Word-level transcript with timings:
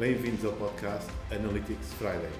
Bem-vindos 0.00 0.42
ao 0.46 0.56
podcast 0.56 1.10
Analytics 1.30 1.92
Friday. 1.92 2.32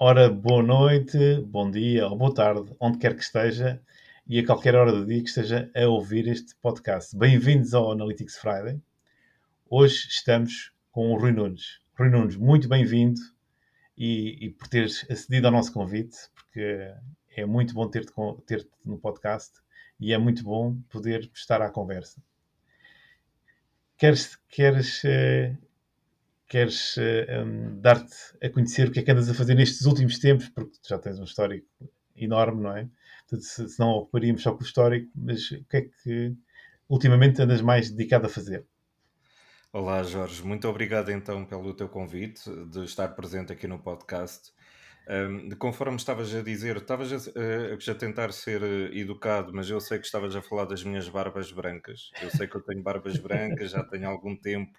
Ora, 0.00 0.30
boa 0.30 0.62
noite, 0.62 1.42
bom 1.42 1.70
dia 1.70 2.06
ou 2.08 2.16
boa 2.16 2.32
tarde, 2.32 2.74
onde 2.80 2.96
quer 2.96 3.14
que 3.14 3.22
esteja 3.22 3.82
e 4.26 4.38
a 4.38 4.46
qualquer 4.46 4.76
hora 4.76 4.92
do 4.92 5.04
dia 5.04 5.22
que 5.22 5.28
esteja 5.28 5.70
a 5.76 5.86
ouvir 5.88 6.26
este 6.26 6.56
podcast. 6.56 7.14
Bem-vindos 7.14 7.74
ao 7.74 7.92
Analytics 7.92 8.38
Friday. 8.38 8.80
Hoje 9.68 10.08
estamos 10.08 10.72
com 10.90 11.12
o 11.12 11.18
Rui 11.18 11.32
Nunes. 11.32 11.80
Rui 11.98 12.08
Nunes, 12.08 12.36
muito 12.36 12.66
bem-vindo 12.66 13.20
e, 13.94 14.46
e, 14.46 14.50
por 14.52 14.68
teres 14.68 15.04
acedido 15.10 15.48
ao 15.48 15.52
nosso 15.52 15.70
convite, 15.70 16.16
porque 16.34 16.94
é 17.36 17.44
muito 17.46 17.74
bom 17.74 17.88
ter-te 17.88 18.12
ter 18.46 18.68
no 18.84 18.98
podcast 18.98 19.52
e 19.98 20.12
é 20.12 20.18
muito 20.18 20.42
bom 20.42 20.76
poder 20.90 21.30
estar 21.34 21.62
à 21.62 21.70
conversa. 21.70 22.22
Queres, 23.96 24.36
queres 24.48 25.02
uh, 25.04 25.56
queres 26.52 26.98
eh, 26.98 27.42
um, 27.42 27.80
dar-te 27.80 28.14
a 28.42 28.50
conhecer 28.50 28.86
o 28.86 28.92
que 28.92 29.00
é 29.00 29.02
que 29.02 29.10
andas 29.10 29.30
a 29.30 29.32
fazer 29.32 29.54
nestes 29.54 29.86
últimos 29.86 30.18
tempos, 30.18 30.50
porque 30.50 30.76
já 30.86 30.98
tens 30.98 31.18
um 31.18 31.24
histórico 31.24 31.66
enorme, 32.14 32.62
não 32.62 32.76
é? 32.76 32.86
Portanto, 33.20 33.42
se, 33.42 33.68
se 33.70 33.80
não 33.80 33.88
ocuparíamos 33.92 34.42
só 34.42 34.52
com 34.52 34.60
o 34.60 34.66
histórico, 34.66 35.10
mas 35.14 35.50
o 35.50 35.64
que 35.64 35.76
é 35.78 35.80
que 35.80 36.36
ultimamente 36.90 37.40
andas 37.40 37.62
mais 37.62 37.90
dedicado 37.90 38.26
a 38.26 38.28
fazer? 38.28 38.66
Olá 39.72 40.02
Jorge, 40.02 40.44
muito 40.44 40.68
obrigado 40.68 41.10
então 41.10 41.42
pelo 41.46 41.72
teu 41.72 41.88
convite 41.88 42.42
de 42.66 42.84
estar 42.84 43.08
presente 43.08 43.50
aqui 43.50 43.66
no 43.66 43.78
podcast. 43.78 44.52
Um, 45.08 45.48
de 45.48 45.56
conforme 45.56 45.96
estavas 45.96 46.32
a 46.34 46.42
dizer, 46.42 46.76
estavas 46.76 47.12
a, 47.12 47.16
a, 47.16 47.92
a, 47.92 47.94
tentar 47.94 48.32
ser 48.32 48.62
eh, 48.62 48.98
educado, 48.98 49.52
mas 49.52 49.68
eu 49.68 49.80
sei 49.80 49.98
que 49.98 50.06
estavas 50.06 50.36
a 50.36 50.42
falar 50.42 50.64
das 50.64 50.84
minhas 50.84 51.08
barbas 51.08 51.50
brancas. 51.50 52.10
Eu 52.22 52.30
sei 52.30 52.46
que 52.46 52.56
eu 52.56 52.60
tenho 52.60 52.82
barbas 52.82 53.18
brancas, 53.18 53.72
já 53.72 53.82
tenho 53.82 54.08
algum 54.08 54.36
tempo 54.36 54.72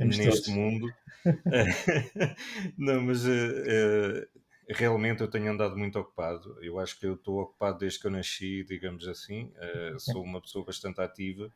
temos 0.00 0.16
neste 0.16 0.46
todos. 0.46 0.48
mundo. 0.48 0.92
Não, 2.78 3.02
mas 3.02 3.26
uh, 3.26 3.28
uh, 3.28 4.26
realmente 4.70 5.20
eu 5.20 5.28
tenho 5.28 5.52
andado 5.52 5.76
muito 5.76 5.98
ocupado. 5.98 6.56
Eu 6.62 6.78
acho 6.78 6.98
que 6.98 7.06
eu 7.06 7.14
estou 7.14 7.40
ocupado 7.40 7.78
desde 7.78 8.00
que 8.00 8.06
eu 8.06 8.10
nasci, 8.10 8.64
digamos 8.64 9.06
assim. 9.06 9.52
Uh, 9.56 10.00
sou 10.00 10.22
uma 10.22 10.40
pessoa 10.40 10.64
bastante 10.64 11.02
ativa. 11.02 11.52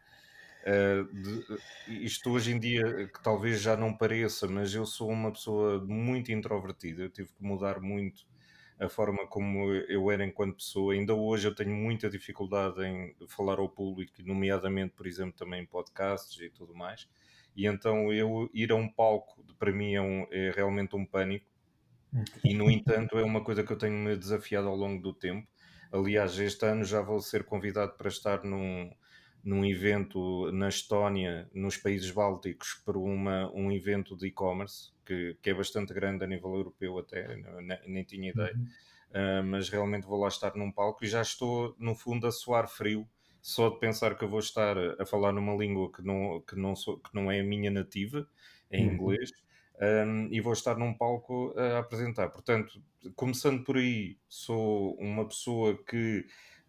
De, 1.13 2.05
isto 2.05 2.31
hoje 2.31 2.53
em 2.53 2.59
dia, 2.59 2.83
que 3.09 3.23
talvez 3.23 3.61
já 3.61 3.77
não 3.77 3.97
pareça, 3.97 4.49
mas 4.49 4.75
eu 4.75 4.87
sou 4.87 5.11
uma 5.11 5.33
pessoa 5.33 5.85
muito 5.85 6.33
introvertida. 6.33 7.03
Eu 7.03 7.11
tive 7.11 7.29
que 7.29 7.43
mudar 7.43 7.81
muito 7.81 8.27
a 8.79 8.89
forma 8.89 9.27
como 9.27 9.73
eu 9.73 10.11
era 10.11 10.25
enquanto 10.25 10.57
pessoa. 10.57 10.95
Ainda 10.95 11.15
hoje 11.15 11.49
eu 11.49 11.55
tenho 11.55 11.75
muita 11.75 12.09
dificuldade 12.09 12.83
em 12.85 13.15
falar 13.29 13.59
ao 13.59 13.69
público, 13.69 14.13
nomeadamente, 14.25 14.95
por 14.97 15.07
exemplo, 15.07 15.35
também 15.35 15.63
em 15.63 15.67
podcasts 15.67 16.41
e 16.41 16.51
tudo 16.51 16.75
mais 16.75 17.09
e 17.57 17.67
então 17.67 18.13
eu 18.13 18.51
ir 18.53 18.73
a 18.73 18.75
um 18.75 18.89
palco 18.89 19.45
para 19.59 19.73
mim 19.73 19.95
é, 19.95 20.01
um, 20.01 20.27
é 20.31 20.51
realmente 20.51 20.97
um 20.97 21.07
pânico 21.07 21.47
e 22.45 22.55
no 22.55 22.71
entanto 22.71 23.19
é 23.19 23.25
uma 23.25 23.43
coisa 23.43 23.63
que 23.63 23.73
eu 23.73 23.79
tenho 23.79 23.95
me 23.95 24.17
desafiado 24.17 24.69
ao 24.69 24.77
longo 24.77 25.01
do 25.01 25.13
tempo 25.13 25.47
aliás 25.93 26.39
este 26.39 26.67
ano 26.67 26.85
já 26.85 27.01
vou 27.01 27.21
ser 27.21 27.45
convidado 27.45 27.93
para 27.97 28.09
estar 28.09 28.43
num, 28.45 28.91
num 29.45 29.65
evento 29.65 30.51
na 30.53 30.69
Estónia 30.69 31.49
nos 31.53 31.77
países 31.77 32.11
bálticos 32.11 32.81
para 32.85 32.99
uma, 32.99 33.53
um 33.53 33.71
evento 33.71 34.17
de 34.17 34.29
e-commerce 34.29 34.91
que, 35.05 35.37
que 35.43 35.51
é 35.51 35.55
bastante 35.55 35.93
grande 35.93 36.25
a 36.25 36.27
nível 36.27 36.55
europeu 36.55 36.99
até, 36.99 37.37
nem, 37.61 37.79
nem 37.87 38.05
tinha 38.05 38.31
ideia 38.31 38.55
uhum. 38.55 39.41
uh, 39.43 39.45
mas 39.45 39.69
realmente 39.69 40.07
vou 40.07 40.19
lá 40.19 40.29
estar 40.29 40.57
num 40.57 40.73
palco 40.73 41.05
e 41.05 41.09
já 41.09 41.21
estou 41.21 41.77
no 41.79 41.95
fundo 41.95 42.27
a 42.27 42.33
suar 42.33 42.69
frio 42.69 43.07
só 43.45 43.69
de 43.69 43.79
pensar 43.79 44.17
que 44.17 44.25
eu 44.25 44.29
vou 44.31 44.39
estar 44.39 44.75
a 44.99 45.05
falar 45.05 45.31
numa 45.31 45.55
língua 45.55 45.93
que 45.93 46.01
não, 46.03 46.41
que 46.41 46.57
não, 46.57 46.75
sou, 46.75 46.97
que 46.97 47.15
não 47.15 47.31
é 47.31 47.41
a 47.41 47.45
minha 47.45 47.71
nativa, 47.71 48.27
em 48.71 48.89
uhum. 48.89 48.95
inglês, 48.95 49.31
um, 50.07 50.29
e 50.33 50.41
vou 50.41 50.55
estar 50.55 50.79
num 50.79 50.95
palco 50.95 51.53
a 51.55 51.81
apresentar. 51.81 52.31
Portanto, 52.31 52.83
começando 53.15 53.63
por 53.63 53.77
aí, 53.77 54.17
sou 54.31 54.95
uma 54.95 55.29
pessoa 55.29 55.77
que 55.85 56.25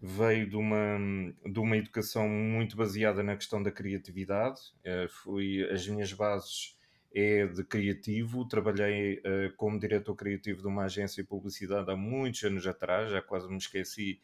veio 0.06 0.48
de 0.48 0.56
uma, 0.56 0.98
de 1.44 1.60
uma 1.60 1.76
educação 1.76 2.30
muito 2.30 2.78
baseada 2.78 3.24
na 3.24 3.36
questão 3.36 3.62
da 3.62 3.72
criatividade. 3.72 4.62
Uh, 4.86 5.10
fui, 5.10 5.64
as 5.72 5.88
minhas 5.88 6.14
bases 6.14 6.78
é 7.14 7.48
de 7.48 7.64
criativo. 7.64 8.48
Trabalhei 8.48 9.16
uh, 9.20 9.56
como 9.58 9.80
diretor 9.80 10.16
criativo 10.16 10.62
de 10.62 10.68
uma 10.68 10.84
agência 10.84 11.24
de 11.24 11.28
publicidade 11.28 11.90
há 11.90 11.96
muitos 11.96 12.44
anos 12.44 12.68
atrás, 12.68 13.10
já 13.10 13.22
quase 13.22 13.50
me 13.50 13.58
esqueci 13.58 14.20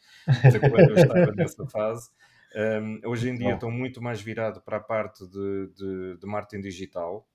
de 0.52 0.60
quando 0.60 0.92
eu 0.92 0.96
estava 0.96 1.32
nessa 1.36 1.66
fase. 1.66 2.10
Um, 2.54 3.10
hoje 3.10 3.30
em 3.30 3.36
dia 3.36 3.54
estou 3.54 3.72
muito 3.72 4.02
mais 4.02 4.22
virado 4.22 4.62
para 4.62 4.78
a 4.78 4.82
parte 4.82 5.26
de, 5.26 5.68
de, 5.74 6.18
de, 6.18 6.28
marketing 6.28 6.62
digital. 6.62 7.26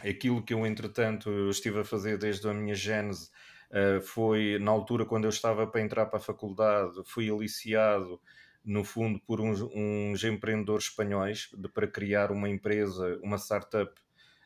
Aquilo 0.00 0.42
que 0.42 0.52
eu, 0.52 0.66
entretanto, 0.66 1.30
estive 1.48 1.80
a 1.80 1.84
fazer 1.84 2.18
desde 2.18 2.48
a 2.48 2.52
minha 2.52 2.74
gênese 2.74 3.30
uh, 3.70 4.00
foi, 4.00 4.58
na 4.58 4.70
altura, 4.70 5.04
quando 5.04 5.24
eu 5.24 5.30
estava 5.30 5.66
para 5.66 5.80
entrar 5.80 6.06
para 6.06 6.18
a 6.18 6.22
faculdade, 6.22 7.02
fui 7.06 7.30
aliciado, 7.30 8.20
no 8.64 8.84
fundo, 8.84 9.18
por 9.20 9.40
uns, 9.40 9.62
uns 9.62 10.22
empreendedores 10.24 10.84
espanhóis 10.84 11.48
de, 11.56 11.68
para 11.68 11.86
criar 11.86 12.30
uma 12.30 12.48
empresa, 12.48 13.18
uma 13.22 13.38
startup, 13.38 13.92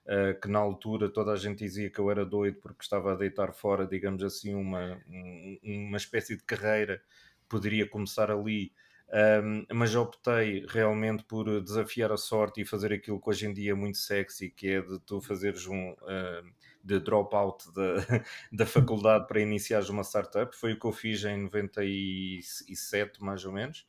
uh, 0.06 0.40
que 0.40 0.48
na 0.48 0.58
altura 0.58 1.08
toda 1.08 1.32
a 1.32 1.36
gente 1.36 1.58
dizia 1.58 1.90
que 1.90 1.98
eu 1.98 2.10
era 2.10 2.24
doido 2.24 2.58
porque 2.60 2.82
estava 2.82 3.12
a 3.12 3.16
deitar 3.16 3.52
fora, 3.52 3.86
digamos 3.86 4.22
assim, 4.22 4.54
uma, 4.54 5.00
um, 5.08 5.58
uma 5.64 5.96
espécie 5.96 6.36
de 6.36 6.44
carreira 6.44 7.02
poderia 7.48 7.88
começar 7.88 8.30
ali. 8.30 8.72
Um, 9.42 9.66
mas 9.72 9.94
optei 9.94 10.64
realmente 10.66 11.24
por 11.24 11.60
desafiar 11.60 12.10
a 12.10 12.16
sorte 12.16 12.62
e 12.62 12.64
fazer 12.64 12.92
aquilo 12.92 13.20
que 13.20 13.28
hoje 13.28 13.46
em 13.46 13.52
dia 13.52 13.72
é 13.72 13.74
muito 13.74 13.98
sexy, 13.98 14.50
que 14.50 14.68
é 14.68 14.80
de 14.80 14.98
tu 15.00 15.20
fazeres 15.20 15.66
um 15.66 15.90
uh, 15.92 16.44
de 16.84 17.00
dropout 17.00 17.72
da, 17.72 17.94
da 18.52 18.66
faculdade 18.66 19.26
para 19.26 19.40
iniciares 19.40 19.88
uma 19.88 20.02
startup. 20.02 20.54
Foi 20.54 20.74
o 20.74 20.78
que 20.78 20.86
eu 20.86 20.92
fiz 20.92 21.24
em 21.24 21.38
97, 21.44 23.22
mais 23.24 23.44
ou 23.44 23.52
menos. 23.52 23.86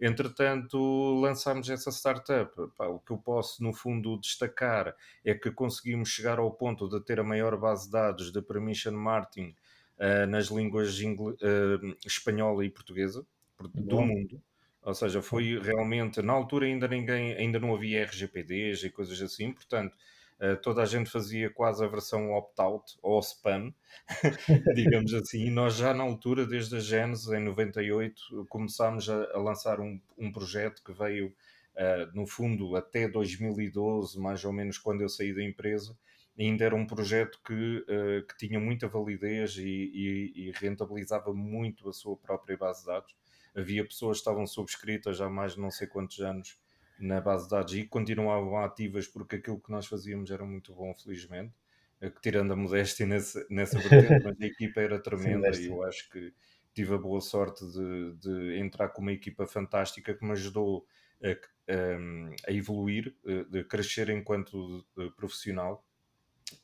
Entretanto, 0.00 1.18
lançámos 1.20 1.68
essa 1.68 1.90
startup. 1.90 2.54
Pá, 2.76 2.86
o 2.86 3.00
que 3.00 3.12
eu 3.12 3.18
posso, 3.18 3.62
no 3.62 3.72
fundo, 3.72 4.18
destacar 4.20 4.94
é 5.24 5.34
que 5.34 5.50
conseguimos 5.50 6.10
chegar 6.10 6.38
ao 6.38 6.52
ponto 6.52 6.88
de 6.88 7.00
ter 7.04 7.18
a 7.18 7.24
maior 7.24 7.58
base 7.58 7.86
de 7.86 7.92
dados 7.92 8.30
de 8.30 8.42
permission 8.42 8.92
marketing 8.92 9.54
uh, 9.98 10.26
nas 10.28 10.46
línguas 10.46 10.96
uh, 11.00 11.96
espanhola 12.06 12.64
e 12.64 12.70
portuguesa 12.70 13.26
do 13.74 14.00
mundo. 14.02 14.40
Ou 14.82 14.94
seja, 14.94 15.20
foi 15.20 15.58
realmente, 15.58 16.22
na 16.22 16.32
altura 16.32 16.66
ainda 16.66 16.86
ninguém, 16.86 17.32
ainda 17.34 17.58
não 17.58 17.74
havia 17.74 18.04
RGPDs 18.04 18.84
e 18.84 18.90
coisas 18.90 19.20
assim, 19.20 19.50
portanto, 19.52 19.96
uh, 20.40 20.56
toda 20.62 20.82
a 20.82 20.86
gente 20.86 21.10
fazia 21.10 21.50
quase 21.50 21.84
a 21.84 21.88
versão 21.88 22.32
opt-out 22.32 22.96
ou 23.02 23.20
spam, 23.20 23.72
digamos 24.74 25.12
assim, 25.14 25.46
e 25.46 25.50
nós 25.50 25.76
já 25.76 25.94
na 25.94 26.02
altura, 26.02 26.46
desde 26.46 26.76
a 26.76 26.80
Genesis, 26.80 27.28
em 27.28 27.40
98, 27.40 28.46
começámos 28.48 29.08
a, 29.08 29.24
a 29.32 29.38
lançar 29.38 29.80
um, 29.80 30.00
um, 30.18 30.32
projeto 30.32 30.82
que 30.82 30.92
veio, 30.92 31.28
uh, 31.28 32.14
no 32.14 32.26
fundo, 32.26 32.76
até 32.76 33.08
2012, 33.08 34.18
mais 34.18 34.44
ou 34.44 34.52
menos, 34.52 34.78
quando 34.78 35.02
eu 35.02 35.08
saí 35.08 35.34
da 35.34 35.42
empresa, 35.42 35.96
ainda 36.38 36.64
era 36.64 36.74
um 36.74 36.86
projeto 36.86 37.40
que, 37.44 37.78
uh, 37.88 38.26
que 38.26 38.36
tinha 38.46 38.60
muita 38.60 38.88
validez 38.88 39.56
e, 39.56 39.62
e, 39.64 40.32
e 40.36 40.52
rentabilizava 40.52 41.32
muito 41.32 41.88
a 41.88 41.92
sua 41.92 42.16
própria 42.16 42.56
base 42.56 42.80
de 42.80 42.86
dados. 42.86 43.16
Havia 43.54 43.86
pessoas 43.86 44.18
que 44.18 44.20
estavam 44.20 44.46
subscritas 44.46 45.18
há 45.18 45.30
mais 45.30 45.54
de 45.54 45.60
não 45.60 45.70
sei 45.70 45.86
quantos 45.86 46.20
anos 46.20 46.58
na 46.98 47.20
base 47.20 47.44
de 47.44 47.50
dados 47.50 47.74
e 47.74 47.84
continuavam 47.84 48.58
ativas 48.58 49.06
porque 49.06 49.36
aquilo 49.36 49.60
que 49.60 49.70
nós 49.70 49.86
fazíamos 49.86 50.30
era 50.30 50.44
muito 50.44 50.74
bom, 50.74 50.94
felizmente. 50.94 51.52
Eh, 52.00 52.12
tirando 52.22 52.52
a 52.52 52.56
modéstia 52.56 53.06
nessa, 53.06 53.46
nessa 53.50 53.78
vertente, 53.78 54.24
mas 54.24 54.40
a 54.40 54.44
equipa 54.46 54.80
era 54.80 54.98
tremenda 54.98 55.52
Sim, 55.52 55.62
e 55.62 55.66
eu 55.66 55.82
acho 55.82 56.10
que 56.10 56.32
tive 56.74 56.94
a 56.94 56.98
boa 56.98 57.20
sorte 57.20 57.64
de, 57.66 58.14
de, 58.16 58.58
entrar 58.58 58.90
com 58.90 59.00
uma 59.00 59.12
equipa 59.12 59.46
fantástica 59.46 60.14
que 60.14 60.24
me 60.24 60.32
ajudou 60.32 60.86
a, 61.22 61.30
a, 61.30 62.50
a 62.50 62.52
evoluir, 62.52 63.14
eh, 63.24 63.44
de 63.44 63.64
crescer 63.64 64.10
enquanto 64.10 64.84
eh, 64.98 65.08
profissional. 65.16 65.86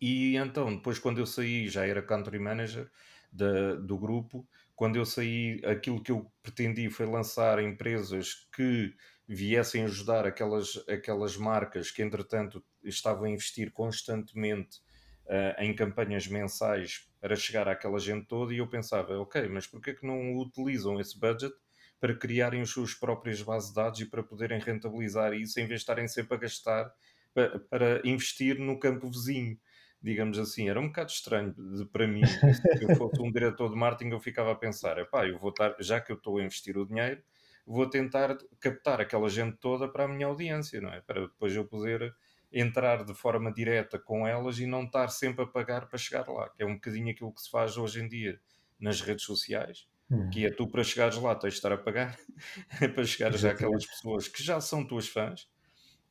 E 0.00 0.36
então, 0.36 0.74
depois, 0.74 0.98
quando 0.98 1.18
eu 1.18 1.26
saí, 1.26 1.68
já 1.68 1.86
era 1.86 2.02
country 2.02 2.38
manager 2.38 2.90
da, 3.32 3.74
do 3.76 3.98
grupo 3.98 4.46
quando 4.82 4.96
eu 4.96 5.06
saí, 5.06 5.60
aquilo 5.64 6.02
que 6.02 6.10
eu 6.10 6.30
pretendi 6.42 6.90
foi 6.90 7.06
lançar 7.06 7.62
empresas 7.62 8.48
que 8.52 8.92
viessem 9.32 9.84
ajudar 9.84 10.26
aquelas, 10.26 10.82
aquelas 10.88 11.36
marcas 11.36 11.90
que, 11.90 12.02
entretanto, 12.02 12.62
estavam 12.82 13.24
a 13.24 13.30
investir 13.30 13.72
constantemente 13.72 14.78
uh, 15.26 15.60
em 15.62 15.74
campanhas 15.74 16.26
mensais 16.26 17.08
para 17.20 17.36
chegar 17.36 17.68
àquela 17.68 17.98
gente 17.98 18.26
toda. 18.26 18.52
E 18.52 18.58
eu 18.58 18.68
pensava, 18.68 19.18
ok, 19.18 19.48
mas 19.48 19.66
porquê 19.66 19.90
é 19.90 19.94
que 19.94 20.06
não 20.06 20.36
utilizam 20.36 21.00
esse 21.00 21.18
budget 21.18 21.54
para 22.00 22.16
criarem 22.16 22.62
as 22.62 22.70
suas 22.70 22.94
próprias 22.94 23.40
bases 23.42 23.68
de 23.70 23.76
dados 23.76 24.00
e 24.00 24.06
para 24.06 24.22
poderem 24.22 24.60
rentabilizar 24.60 25.32
isso 25.34 25.60
em 25.60 25.66
vez 25.66 25.80
de 25.80 25.82
estarem 25.82 26.08
sempre 26.08 26.34
a 26.34 26.40
gastar 26.40 26.92
para, 27.32 27.58
para 27.60 28.02
investir 28.04 28.58
no 28.58 28.78
campo 28.78 29.08
vizinho? 29.08 29.58
digamos 30.02 30.36
assim, 30.36 30.68
era 30.68 30.80
um 30.80 30.88
bocado 30.88 31.12
estranho 31.12 31.54
de, 31.54 31.84
para 31.86 32.08
mim. 32.08 32.22
Se 32.76 32.82
eu 32.82 32.96
fosse 32.96 33.22
um 33.22 33.30
diretor 33.30 33.70
de 33.70 33.76
marketing, 33.76 34.10
eu 34.10 34.20
ficava 34.20 34.50
a 34.50 34.56
pensar: 34.56 34.98
epá, 34.98 35.26
eu 35.26 35.38
vou 35.38 35.50
estar, 35.50 35.76
já 35.78 36.00
que 36.00 36.10
eu 36.10 36.16
estou 36.16 36.38
a 36.38 36.42
investir 36.42 36.76
o 36.76 36.84
dinheiro, 36.84 37.22
vou 37.66 37.88
tentar 37.88 38.36
captar 38.60 39.00
aquela 39.00 39.28
gente 39.28 39.56
toda 39.58 39.88
para 39.88 40.04
a 40.04 40.08
minha 40.08 40.26
audiência, 40.26 40.80
não 40.80 40.92
é? 40.92 41.00
Para 41.00 41.22
depois 41.22 41.54
eu 41.54 41.64
poder 41.64 42.14
entrar 42.52 43.04
de 43.04 43.14
forma 43.14 43.52
direta 43.52 43.98
com 43.98 44.26
elas 44.26 44.58
e 44.58 44.66
não 44.66 44.84
estar 44.84 45.08
sempre 45.08 45.44
a 45.44 45.46
pagar 45.46 45.86
para 45.86 45.98
chegar 45.98 46.28
lá, 46.28 46.50
que 46.50 46.62
é 46.62 46.66
um 46.66 46.74
bocadinho 46.74 47.10
aquilo 47.10 47.32
que 47.32 47.40
se 47.40 47.50
faz 47.50 47.76
hoje 47.76 48.02
em 48.02 48.08
dia 48.08 48.38
nas 48.78 49.00
redes 49.00 49.24
sociais, 49.24 49.88
hum. 50.10 50.28
que 50.28 50.44
é 50.44 50.50
tu 50.50 50.68
para 50.68 50.84
chegares 50.84 51.16
lá 51.16 51.34
tens 51.34 51.54
de 51.54 51.58
estar 51.58 51.72
a 51.72 51.78
pagar 51.78 52.18
para 52.94 53.04
chegares 53.04 53.44
àquelas 53.44 53.86
pessoas 53.86 54.28
que 54.28 54.42
já 54.42 54.60
são 54.60 54.86
tuas 54.86 55.08
fãs, 55.08 55.48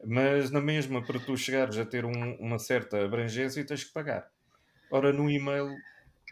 mas 0.04 0.50
na 0.50 0.62
mesma 0.62 1.06
para 1.06 1.20
tu 1.20 1.38
chegares 1.38 1.78
a 1.78 1.86
ter 1.86 2.06
um, 2.06 2.36
uma 2.40 2.58
certa 2.58 3.04
abrangência 3.04 3.66
tens 3.66 3.84
que 3.84 3.94
pagar. 3.94 4.28
Ora, 4.90 5.14
no 5.14 5.30
e-mail, 5.30 5.70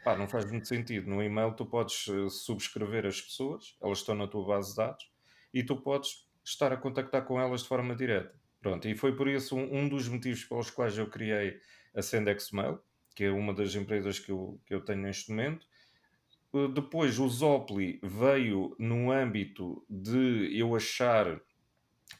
pá, 0.03 0.15
não 0.15 0.27
faz 0.27 0.49
muito 0.49 0.67
sentido. 0.67 1.09
No 1.09 1.21
e-mail 1.21 1.53
tu 1.53 1.65
podes 1.65 2.07
eh, 2.07 2.29
subscrever 2.29 3.05
as 3.05 3.21
pessoas, 3.21 3.75
elas 3.81 3.99
estão 3.99 4.15
na 4.15 4.27
tua 4.27 4.45
base 4.45 4.71
de 4.71 4.77
dados, 4.77 5.11
e 5.53 5.63
tu 5.63 5.77
podes 5.77 6.27
estar 6.43 6.71
a 6.71 6.77
contactar 6.77 7.25
com 7.25 7.39
elas 7.39 7.61
de 7.61 7.67
forma 7.67 7.95
direta. 7.95 8.33
Pronto, 8.61 8.87
e 8.87 8.95
foi 8.95 9.15
por 9.15 9.27
isso 9.27 9.55
um, 9.55 9.79
um 9.79 9.89
dos 9.89 10.07
motivos 10.07 10.43
pelos 10.43 10.69
quais 10.69 10.97
eu 10.97 11.07
criei 11.09 11.59
a 11.95 12.01
Sendex 12.01 12.51
Mail, 12.51 12.79
que 13.15 13.23
é 13.23 13.31
uma 13.31 13.53
das 13.53 13.73
empresas 13.75 14.19
que 14.19 14.31
eu, 14.31 14.59
que 14.65 14.73
eu 14.73 14.81
tenho 14.81 15.01
neste 15.01 15.29
momento. 15.29 15.65
Uh, 16.51 16.67
depois 16.67 17.19
o 17.19 17.27
Zopli 17.29 17.99
veio 18.03 18.75
no 18.79 19.11
âmbito 19.11 19.85
de 19.89 20.57
eu 20.57 20.75
achar 20.75 21.39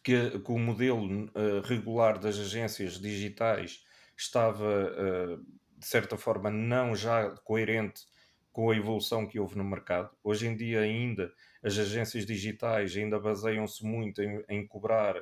que, 0.04 0.40
que 0.40 0.52
o 0.52 0.60
modelo 0.60 1.26
uh, 1.26 1.62
regular 1.64 2.20
das 2.20 2.38
agências 2.38 3.00
digitais 3.00 3.84
estava, 4.16 4.92
uh, 4.92 5.46
de 5.80 5.86
certa 5.86 6.18
forma, 6.18 6.50
não 6.50 6.96
já 6.96 7.30
coerente 7.44 8.04
com 8.52 8.70
a 8.70 8.76
evolução 8.76 9.26
que 9.26 9.40
houve 9.40 9.58
no 9.58 9.64
mercado. 9.64 10.10
Hoje 10.22 10.48
em 10.48 10.56
dia 10.56 10.82
ainda 10.82 11.32
as 11.64 11.78
agências 11.78 12.26
digitais 12.26 12.96
ainda 12.96 13.20
baseiam-se 13.20 13.86
muito 13.86 14.22
em, 14.22 14.44
em 14.50 14.68
cobrar 14.68 15.16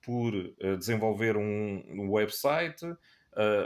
por 0.00 0.34
uh, 0.34 0.76
desenvolver 0.76 1.36
um, 1.36 1.82
um 1.88 2.10
website, 2.10 2.84
uh, 2.84 2.96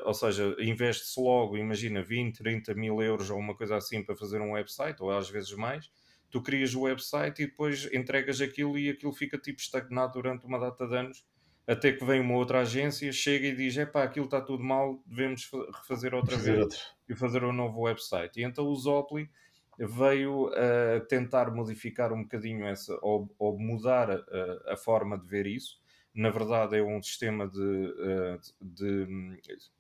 ou 0.04 0.14
seja, 0.14 0.56
investe-se 0.60 1.20
logo, 1.20 1.58
imagina, 1.58 2.02
20, 2.02 2.38
30 2.38 2.74
mil 2.74 3.02
euros 3.02 3.28
ou 3.28 3.38
uma 3.38 3.54
coisa 3.54 3.76
assim 3.76 4.02
para 4.02 4.16
fazer 4.16 4.40
um 4.40 4.52
website, 4.52 5.02
ou 5.02 5.10
às 5.10 5.28
vezes 5.28 5.52
mais. 5.52 5.90
Tu 6.30 6.40
crias 6.42 6.74
o 6.74 6.82
website 6.82 7.42
e 7.42 7.46
depois 7.46 7.88
entregas 7.92 8.40
aquilo 8.40 8.78
e 8.78 8.90
aquilo 8.90 9.12
fica 9.12 9.36
tipo 9.36 9.60
estagnado 9.60 10.12
durante 10.12 10.46
uma 10.46 10.58
data 10.58 10.86
de 10.86 10.96
anos, 10.96 11.26
até 11.68 11.92
que 11.92 12.04
vem 12.04 12.20
uma 12.20 12.34
outra 12.34 12.60
agência, 12.60 13.12
chega 13.12 13.46
e 13.46 13.54
diz: 13.54 13.76
é 13.76 13.84
pá, 13.84 14.02
aquilo 14.02 14.24
está 14.24 14.40
tudo 14.40 14.64
mal, 14.64 15.02
devemos 15.06 15.50
refazer 15.74 16.14
outra 16.14 16.36
fazer 16.36 16.52
vez 16.52 16.64
outro. 16.64 16.78
e 17.08 17.14
fazer 17.14 17.44
um 17.44 17.52
novo 17.52 17.82
website. 17.82 18.40
E 18.40 18.42
então 18.42 18.66
o 18.66 18.74
Zopli 18.74 19.30
veio 19.78 20.50
a 20.54 21.00
tentar 21.00 21.54
modificar 21.54 22.12
um 22.12 22.22
bocadinho 22.22 22.66
essa, 22.66 22.98
ou, 23.02 23.32
ou 23.38 23.56
mudar 23.58 24.10
a, 24.10 24.72
a, 24.72 24.76
forma 24.76 25.16
de 25.16 25.28
ver 25.28 25.46
isso 25.46 25.78
na 26.18 26.30
verdade 26.30 26.76
é 26.76 26.82
um 26.82 27.00
sistema 27.00 27.46
de, 27.46 27.94
eh, 28.00 28.38
de, 28.60 29.06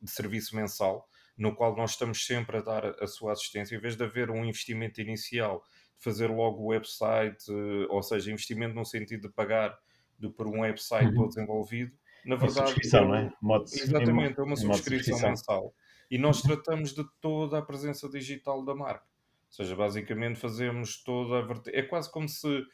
de, 0.00 0.10
serviço 0.10 0.54
mensal, 0.54 1.08
no 1.36 1.52
qual 1.52 1.76
nós 1.76 1.92
estamos 1.92 2.24
sempre 2.24 2.58
a 2.58 2.60
dar 2.60 2.84
a 3.02 3.06
sua 3.08 3.32
assistência, 3.32 3.74
em 3.74 3.80
vez 3.80 3.96
de 3.96 4.04
haver 4.04 4.30
um 4.30 4.44
investimento 4.44 5.00
inicial, 5.00 5.64
de 5.96 6.04
fazer 6.04 6.28
logo 6.28 6.62
o 6.62 6.66
website, 6.66 7.44
eh, 7.50 7.86
ou 7.88 8.00
seja, 8.04 8.30
investimento 8.30 8.72
no 8.72 8.84
sentido 8.84 9.22
de 9.22 9.34
pagar 9.34 9.76
de, 10.18 10.28
por 10.28 10.46
um 10.46 10.60
website 10.60 11.06
uhum. 11.06 11.14
todo 11.14 11.28
desenvolvido, 11.28 11.92
na 12.24 12.36
verdade. 12.36 12.60
Uma 12.60 12.66
subscrição, 12.66 13.08
não 13.08 13.14
é? 13.14 13.32
Modo, 13.40 13.64
exatamente, 13.64 14.38
é 14.38 14.42
uma 14.42 14.56
subscrição 14.56 15.20
mensal. 15.20 15.74
E 16.10 16.18
nós 16.18 16.42
tratamos 16.42 16.94
de 16.94 17.04
toda 17.20 17.58
a 17.58 17.62
presença 17.62 18.08
digital 18.08 18.64
da 18.64 18.74
marca. 18.74 19.06
Ou 19.48 19.52
seja, 19.52 19.76
basicamente 19.76 20.38
fazemos 20.38 21.02
toda 21.02 21.40
a. 21.40 21.62
É 21.68 21.82
quase 21.82 22.10
como 22.10 22.28
se 22.28 22.64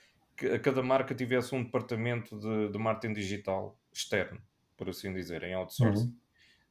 cada 0.62 0.82
marca 0.82 1.14
tivesse 1.14 1.54
um 1.54 1.62
departamento 1.62 2.38
de, 2.38 2.70
de 2.70 2.78
marketing 2.78 3.14
digital 3.14 3.78
externo, 3.92 4.40
por 4.76 4.88
assim 4.88 5.12
dizer, 5.12 5.42
em 5.44 5.54
outsourcing. 5.54 6.06
Uhum. 6.06 6.24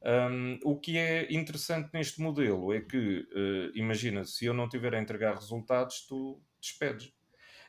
Um, 0.06 0.58
o 0.62 0.78
que 0.78 0.98
é 0.98 1.32
interessante 1.32 1.88
neste 1.94 2.20
modelo 2.20 2.74
é 2.74 2.80
que, 2.80 3.20
uh, 3.20 3.72
imagina, 3.74 4.24
se 4.24 4.44
eu 4.44 4.52
não 4.52 4.68
tiver 4.68 4.94
a 4.94 5.00
entregar 5.00 5.34
resultados, 5.34 6.06
tu 6.06 6.42
despedes. 6.60 7.10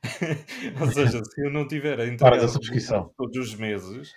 Ou 0.81 0.91
seja, 0.91 1.23
se 1.23 1.45
eu 1.45 1.51
não 1.51 1.67
tiver 1.67 1.99
a 1.99 2.07
entregar 2.07 2.43
a 2.43 3.03
todos 3.17 3.37
os 3.37 3.55
meses, 3.55 4.13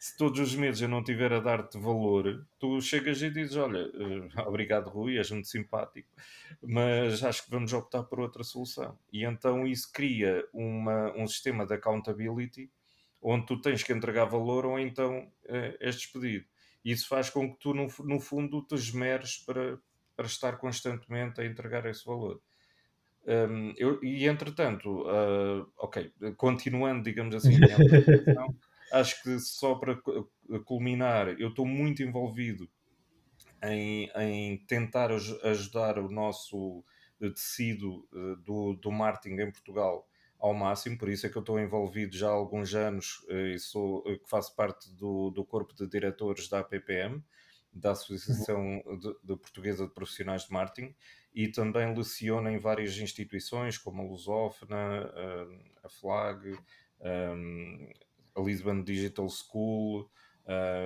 se 0.00 0.16
todos 0.16 0.40
os 0.40 0.54
meses 0.54 0.80
eu 0.80 0.88
não 0.88 1.04
tiver 1.04 1.30
a 1.30 1.40
dar-te 1.40 1.78
valor, 1.78 2.46
tu 2.58 2.80
chegas 2.80 3.20
e 3.20 3.30
dizes: 3.30 3.54
Olha, 3.56 3.86
uh, 3.86 4.48
obrigado, 4.48 4.88
Rui, 4.88 5.18
és 5.18 5.30
muito 5.30 5.48
simpático, 5.48 6.08
mas 6.62 7.22
acho 7.22 7.44
que 7.44 7.50
vamos 7.50 7.72
optar 7.74 8.04
por 8.04 8.18
outra 8.18 8.42
solução. 8.42 8.98
E 9.12 9.24
então 9.24 9.66
isso 9.66 9.92
cria 9.92 10.42
uma, 10.54 11.12
um 11.16 11.26
sistema 11.26 11.66
de 11.66 11.74
accountability 11.74 12.70
onde 13.22 13.44
tu 13.44 13.60
tens 13.60 13.82
que 13.82 13.92
entregar 13.92 14.24
valor 14.24 14.64
ou 14.64 14.78
então 14.78 15.30
uh, 15.44 15.76
és 15.78 15.96
despedido. 15.96 16.46
Isso 16.82 17.06
faz 17.06 17.28
com 17.28 17.52
que 17.52 17.58
tu, 17.58 17.74
no, 17.74 17.86
no 18.04 18.18
fundo, 18.18 18.62
te 18.62 18.74
esmeres 18.74 19.36
para, 19.36 19.78
para 20.16 20.24
estar 20.26 20.56
constantemente 20.56 21.42
a 21.42 21.44
entregar 21.44 21.84
esse 21.84 22.06
valor. 22.06 22.40
Um, 23.26 23.72
eu, 23.76 24.02
e 24.02 24.26
entretanto, 24.26 25.02
uh, 25.02 25.70
ok, 25.76 26.12
continuando, 26.36 27.02
digamos 27.02 27.34
assim, 27.34 27.52
acho 28.92 29.22
que 29.22 29.38
só 29.38 29.74
para 29.74 30.00
culminar, 30.64 31.28
eu 31.38 31.48
estou 31.48 31.66
muito 31.66 32.02
envolvido 32.02 32.68
em, 33.62 34.10
em 34.16 34.58
tentar 34.66 35.10
ajudar 35.12 35.98
o 35.98 36.10
nosso 36.10 36.84
eh, 37.20 37.30
tecido 37.30 38.08
eh, 38.12 38.36
do, 38.44 38.74
do 38.74 38.90
marketing 38.90 39.42
em 39.42 39.52
Portugal 39.52 40.08
ao 40.38 40.54
máximo, 40.54 40.96
por 40.96 41.10
isso 41.10 41.26
é 41.26 41.28
que 41.28 41.36
eu 41.36 41.40
estou 41.40 41.60
envolvido 41.60 42.16
já 42.16 42.28
há 42.28 42.32
alguns 42.32 42.74
anos 42.74 43.24
eh, 43.28 43.54
e 43.54 43.58
sou, 43.58 44.02
que 44.02 44.28
faço 44.28 44.56
parte 44.56 44.90
do, 44.94 45.30
do 45.30 45.44
corpo 45.44 45.74
de 45.74 45.86
diretores 45.86 46.48
da 46.48 46.60
APPM, 46.60 47.22
da 47.72 47.92
Associação 47.92 48.82
de, 49.00 49.14
de 49.22 49.36
Portuguesa 49.36 49.86
de 49.86 49.94
Profissionais 49.94 50.44
de 50.44 50.52
Marketing, 50.52 50.94
e 51.34 51.48
também 51.48 51.94
leciono 51.94 52.48
em 52.48 52.58
várias 52.58 52.96
instituições, 52.98 53.78
como 53.78 54.02
a 54.02 54.04
Lusófona, 54.04 54.76
a, 54.76 55.86
a 55.86 55.88
FLAG, 55.88 56.58
a 58.36 58.40
Lisbon 58.40 58.82
Digital 58.82 59.28
School, 59.28 60.10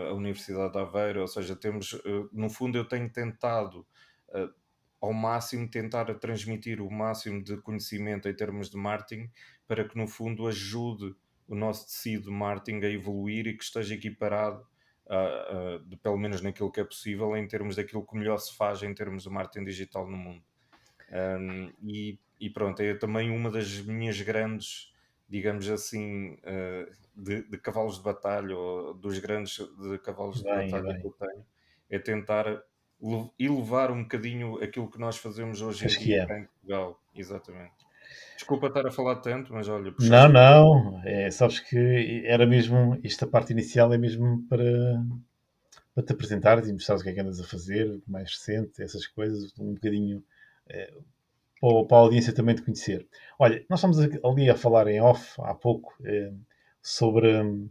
a 0.09 0.13
Universidade 0.13 0.73
de 0.73 0.79
Aveiro, 0.79 1.21
ou 1.23 1.29
seja, 1.29 1.57
temos, 1.57 1.93
uh, 1.93 2.29
no 2.33 2.51
fundo 2.51 2.77
eu 2.77 2.85
tenho 2.87 3.11
tentado 3.11 3.87
uh, 4.29 4.53
ao 5.01 5.13
máximo 5.13 5.69
tentar 5.69 6.13
transmitir 6.19 6.81
o 6.81 6.91
máximo 6.91 7.43
de 7.43 7.57
conhecimento 7.59 8.29
em 8.29 8.35
termos 8.35 8.69
de 8.69 8.77
marketing 8.77 9.31
para 9.67 9.87
que 9.87 9.97
no 9.97 10.07
fundo 10.07 10.47
ajude 10.47 11.15
o 11.47 11.55
nosso 11.55 11.87
tecido 11.87 12.25
de 12.25 12.31
marketing 12.31 12.85
a 12.85 12.91
evoluir 12.91 13.47
e 13.47 13.57
que 13.57 13.65
esteja 13.65 13.95
equiparado 13.95 14.67
Uh, 15.07 15.79
de, 15.81 15.97
pelo 15.97 16.17
menos 16.17 16.41
naquilo 16.41 16.73
que 16.73 16.81
é 16.81 16.85
possível, 16.85 17.37
em 17.37 17.47
termos 17.47 17.77
daquilo 17.77 18.07
que 18.07 18.17
melhor 18.17 18.39
se 18.39 18.57
faz 18.57 18.83
em 18.83 18.95
termos 18.95 19.25
de 19.25 19.31
marketing 19.31 19.65
digital 19.65 20.09
no 20.09 20.17
mundo. 20.17 20.43
Um, 21.13 21.71
e, 21.83 22.19
e, 22.41 22.49
pronto, 22.49 22.81
é 22.81 22.95
também 22.95 23.31
uma 23.31 23.51
das 23.51 23.81
minhas 23.81 24.21
grandes, 24.23 24.93
digamos 25.29 25.69
assim, 25.69 26.35
uh, 26.35 26.91
de, 27.15 27.43
de, 27.43 27.59
cavalos 27.59 27.99
de 27.99 28.03
batalha 28.03 28.57
ou 28.57 28.95
dos 28.95 29.19
grandes 29.19 29.59
de 29.59 29.99
cavalos 29.99 30.39
de 30.39 30.45
bem, 30.45 30.71
batalha 30.71 30.93
bem. 30.93 31.01
que 31.03 31.07
eu 31.07 31.13
tenho 31.13 31.47
é 31.91 31.99
tentar 31.99 32.47
elevar 33.39 33.91
um 33.91 34.03
bocadinho 34.03 34.63
aquilo 34.63 34.91
que 34.91 34.99
nós 34.99 35.17
fazemos 35.17 35.61
hoje 35.61 35.85
em 35.85 35.99
dia 35.99 36.27
é. 36.29 36.39
em 36.41 36.45
Portugal. 36.47 37.01
Exatamente. 37.15 37.85
Desculpa 38.37 38.69
estar 38.69 38.87
a 38.87 38.91
falar 38.91 39.17
tanto, 39.17 39.53
mas 39.53 39.69
olha. 39.69 39.95
Não, 40.01 40.29
não, 40.29 41.03
é, 41.05 41.31
sabes 41.31 41.61
que 41.61 42.23
era 42.27 42.47
mesmo, 42.47 42.99
esta 43.03 43.27
parte 43.27 43.53
inicial 43.53 43.93
é 43.93 43.99
mesmo 43.99 44.43
para, 44.49 44.65
para 45.95 46.05
te 46.05 46.13
apresentares 46.13 46.69
e 46.69 46.73
mostrar 46.73 46.97
o 46.97 47.03
que 47.03 47.09
é 47.09 47.13
que 47.13 47.21
andas 47.21 47.41
a 47.41 47.45
fazer, 47.45 48.01
mais 48.07 48.31
recente, 48.31 48.83
essas 48.83 49.07
coisas, 49.07 49.53
um 49.59 49.75
bocadinho 49.75 50.23
é, 50.69 50.93
para, 51.61 51.85
para, 51.85 51.97
a 51.97 52.01
audiência 52.01 52.33
também 52.33 52.55
te 52.55 52.63
conhecer. 52.63 53.07
Olha, 53.39 53.65
nós 53.69 53.79
estamos 53.79 53.99
ali 53.99 54.51
a 54.51 54.57
falar 54.57 54.87
em 54.89 55.01
off 55.01 55.35
há 55.39 55.55
pouco. 55.55 55.95
É, 56.05 56.33
sobre, 56.85 57.71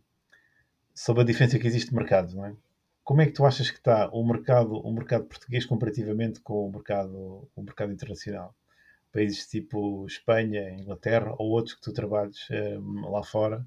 sobre 0.95 1.21
a 1.21 1.25
diferença 1.25 1.59
que 1.59 1.67
existe 1.67 1.91
de 1.91 1.95
mercado, 1.95 2.35
não 2.35 2.45
é? 2.47 2.55
Como 3.03 3.21
é 3.21 3.27
que 3.27 3.33
tu 3.33 3.45
achas 3.45 3.69
que 3.69 3.77
está 3.77 4.09
o 4.12 4.25
mercado, 4.25 4.75
o 4.75 4.91
mercado 4.91 5.25
português 5.25 5.65
comparativamente 5.65 6.39
com 6.39 6.67
o 6.67 6.71
mercado, 6.71 7.47
o 7.55 7.62
mercado 7.62 7.91
internacional? 7.91 8.55
Países 9.13 9.48
tipo 9.48 10.05
Espanha, 10.08 10.72
Inglaterra 10.72 11.34
ou 11.38 11.51
outros 11.51 11.75
que 11.75 11.82
tu 11.82 11.93
trabalhes 11.93 12.48
um, 12.51 13.10
lá 13.12 13.24
fora, 13.24 13.65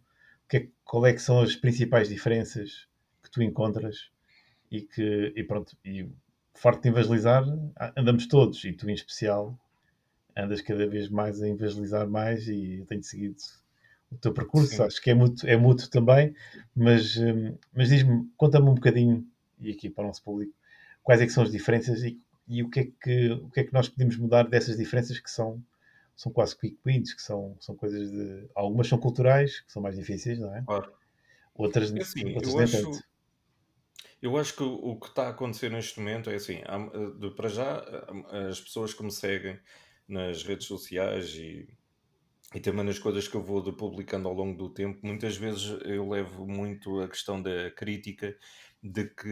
que 0.48 0.56
é, 0.56 0.68
qual 0.84 1.06
é 1.06 1.12
que 1.12 1.22
são 1.22 1.40
as 1.40 1.54
principais 1.54 2.08
diferenças 2.08 2.88
que 3.22 3.30
tu 3.30 3.42
encontras 3.42 4.10
e 4.70 4.82
que, 4.82 5.32
e 5.36 5.44
pronto, 5.44 5.76
e 5.84 6.08
forte 6.52 6.82
de 6.82 6.88
evangelizar, 6.88 7.44
andamos 7.96 8.26
todos, 8.26 8.64
e 8.64 8.72
tu 8.72 8.90
em 8.90 8.94
especial, 8.94 9.56
andas 10.36 10.60
cada 10.60 10.86
vez 10.86 11.08
mais 11.08 11.40
a 11.40 11.48
evangelizar 11.48 12.08
mais 12.08 12.48
e 12.48 12.80
eu 12.80 12.86
tenho 12.86 13.02
seguido 13.02 13.36
o 14.10 14.16
teu 14.16 14.32
percurso, 14.32 14.76
Sim. 14.76 14.82
acho 14.82 15.00
que 15.00 15.10
é 15.10 15.14
mútuo, 15.14 15.48
é 15.48 15.56
mútuo 15.56 15.88
também, 15.88 16.34
mas, 16.74 17.16
hum, 17.16 17.56
mas 17.72 17.88
diz-me, 17.88 18.28
conta-me 18.36 18.68
um 18.68 18.74
bocadinho, 18.74 19.26
e 19.60 19.70
aqui 19.70 19.88
para 19.88 20.04
o 20.04 20.06
nosso 20.08 20.22
público, 20.22 20.52
quais 21.02 21.20
é 21.20 21.26
que 21.26 21.32
são 21.32 21.42
as 21.42 21.50
diferenças 21.50 22.02
e, 22.02 22.20
e 22.48 22.62
o, 22.62 22.70
que 22.70 22.80
é 22.80 22.84
que, 22.86 23.30
o 23.32 23.50
que 23.50 23.60
é 23.60 23.64
que 23.64 23.72
nós 23.72 23.88
podemos 23.88 24.16
mudar 24.16 24.44
dessas 24.44 24.76
diferenças 24.76 25.18
que 25.20 25.30
são, 25.30 25.62
são 26.16 26.32
quase 26.32 26.56
quick 26.58 26.78
wins, 26.86 27.14
que 27.14 27.22
são, 27.22 27.56
são 27.60 27.76
coisas 27.76 28.10
de. 28.10 28.48
Algumas 28.54 28.88
são 28.88 28.98
culturais, 28.98 29.60
que 29.60 29.72
são 29.72 29.82
mais 29.82 29.96
difíceis, 29.96 30.38
não 30.38 30.54
é? 30.54 30.66
Claro. 30.66 30.92
Outras, 31.54 31.92
É 31.96 32.02
assim, 32.02 32.24
outras 32.34 32.54
eu 32.54 32.58
acho, 32.58 32.82
tanto. 32.82 33.04
eu 34.20 34.36
acho 34.36 34.54
que 34.56 34.62
o 34.62 34.98
que 34.98 35.06
está 35.08 35.26
a 35.26 35.30
acontecer 35.30 35.70
neste 35.70 35.98
momento 35.98 36.30
é 36.30 36.34
assim, 36.36 36.60
de- 37.18 37.30
para 37.34 37.48
já, 37.48 37.78
as 38.48 38.60
pessoas 38.60 38.94
que 38.94 39.02
me 39.02 39.10
seguem 39.12 39.58
nas 40.08 40.42
redes 40.42 40.66
sociais 40.66 41.34
e, 41.34 41.66
e 42.54 42.60
também 42.60 42.84
nas 42.84 42.98
coisas 42.98 43.28
que 43.28 43.36
eu 43.36 43.42
vou 43.42 43.62
publicando 43.76 44.28
ao 44.28 44.34
longo 44.34 44.56
do 44.58 44.72
tempo, 44.72 45.00
muitas 45.04 45.36
vezes 45.36 45.78
eu 45.84 46.08
levo 46.08 46.46
muito 46.46 47.00
a 47.00 47.08
questão 47.08 47.42
da 47.42 47.70
crítica 47.72 48.36
de 48.82 49.04
que 49.06 49.28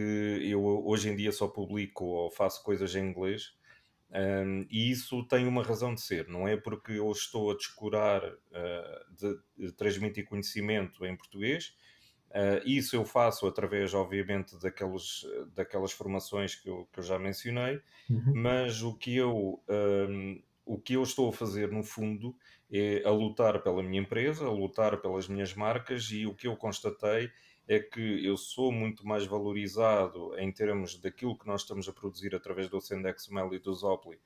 eu 0.49 0.63
hoje 0.63 1.09
em 1.09 1.15
dia 1.15 1.31
só 1.31 1.47
publico 1.47 2.05
ou 2.05 2.31
faço 2.31 2.63
coisas 2.63 2.95
em 2.95 3.05
inglês. 3.05 3.55
Um, 4.11 4.65
e 4.69 4.91
isso 4.91 5.23
tem 5.27 5.47
uma 5.47 5.63
razão 5.63 5.93
de 5.93 6.01
ser, 6.01 6.27
não 6.27 6.47
é 6.47 6.55
porque 6.55 6.93
eu 6.93 7.11
estou 7.11 7.51
a 7.51 7.55
descurar 7.55 8.23
uh, 8.23 9.13
de, 9.13 9.39
de 9.57 9.71
transmitir 9.73 10.25
conhecimento 10.25 11.05
em 11.05 11.15
português, 11.17 11.75
Uh, 12.31 12.59
isso 12.65 12.97
eu 12.97 13.05
faço 13.05 13.47
através, 13.47 13.93
obviamente, 13.93 14.59
daqueles, 14.59 15.25
daquelas 15.53 15.93
formações 15.93 16.53
que 16.53 16.69
eu, 16.69 16.85
que 16.91 16.99
eu 16.99 17.03
já 17.03 17.17
mencionei, 17.17 17.81
Uhum. 18.09 18.37
mas 18.41 18.81
o 18.81 18.93
que, 18.93 19.15
eu, 19.15 19.63
um, 19.69 20.41
o 20.65 20.77
que 20.77 20.93
eu 20.93 21.03
estou 21.03 21.29
a 21.29 21.33
fazer, 21.33 21.71
no 21.71 21.81
fundo, 21.81 22.35
é 22.69 23.03
a 23.05 23.11
lutar 23.11 23.63
pela 23.63 23.81
minha 23.81 24.01
empresa, 24.01 24.45
a 24.45 24.51
lutar 24.51 24.99
pelas 25.01 25.29
minhas 25.29 25.53
marcas, 25.53 26.11
e 26.11 26.25
o 26.25 26.35
que 26.35 26.47
eu 26.47 26.57
constatei 26.57 27.31
é 27.67 27.79
que 27.79 28.25
eu 28.25 28.37
sou 28.37 28.71
muito 28.71 29.05
mais 29.07 29.25
valorizado 29.25 30.37
em 30.39 30.51
termos 30.51 30.99
daquilo 30.99 31.37
que 31.37 31.47
nós 31.47 31.61
estamos 31.61 31.87
a 31.89 31.93
produzir 31.93 32.35
através 32.35 32.69
do 32.69 32.79
Sendex 32.81 33.27
Mail 33.29 33.53
e 33.53 33.59
do 33.59 33.73
Zopli, 33.73 34.19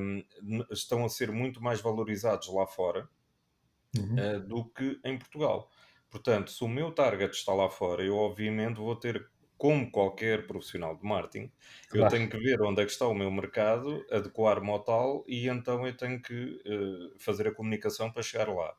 um, 0.00 0.22
estão 0.70 1.04
a 1.04 1.08
ser 1.08 1.30
muito 1.32 1.62
mais 1.62 1.80
valorizados 1.80 2.48
lá 2.52 2.66
fora 2.66 3.08
Uhum. 3.96 4.28
uh, 4.36 4.40
do 4.40 4.64
que 4.70 5.00
em 5.04 5.18
Portugal. 5.18 5.70
Portanto, 6.10 6.50
se 6.50 6.62
o 6.64 6.68
meu 6.68 6.92
target 6.92 7.34
está 7.34 7.52
lá 7.52 7.68
fora, 7.70 8.04
eu 8.04 8.16
obviamente 8.16 8.76
vou 8.76 8.94
ter, 8.96 9.28
como 9.56 9.90
qualquer 9.90 10.46
profissional 10.46 10.96
de 10.96 11.04
marketing, 11.04 11.52
eu 11.92 12.06
Claro. 12.06 12.08
tenho 12.08 12.28
que 12.30 12.38
ver 12.38 12.60
onde 12.62 12.82
é 12.82 12.84
que 12.84 12.92
está 12.92 13.06
o 13.08 13.14
meu 13.14 13.30
mercado, 13.30 14.04
adequar-me 14.10 14.70
ao 14.70 14.82
tal 14.82 15.24
e 15.26 15.48
então 15.48 15.86
eu 15.86 15.96
tenho 15.96 16.20
que 16.22 16.34
uh, 16.66 17.18
fazer 17.18 17.48
a 17.48 17.54
comunicação 17.54 18.12
para 18.12 18.22
chegar 18.22 18.48
lá. 18.48 18.76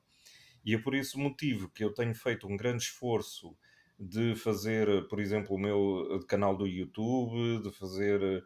E 0.66 0.74
é 0.75 0.80
por 0.80 0.96
esse 0.96 1.18
motivo 1.18 1.70
que 1.70 1.84
eu 1.84 1.94
tenho 1.94 2.16
feito 2.16 2.48
um 2.48 2.58
grande 2.58 2.84
esforço 2.84 3.58
de 4.00 4.36
fazer, 4.36 5.08
por 5.08 5.20
exemplo, 5.20 5.56
o 5.56 5.60
meu 5.60 6.20
canal 6.28 6.56
do 6.56 6.68
YouTube, 6.68 7.64
de 7.64 7.72
fazer 7.72 8.44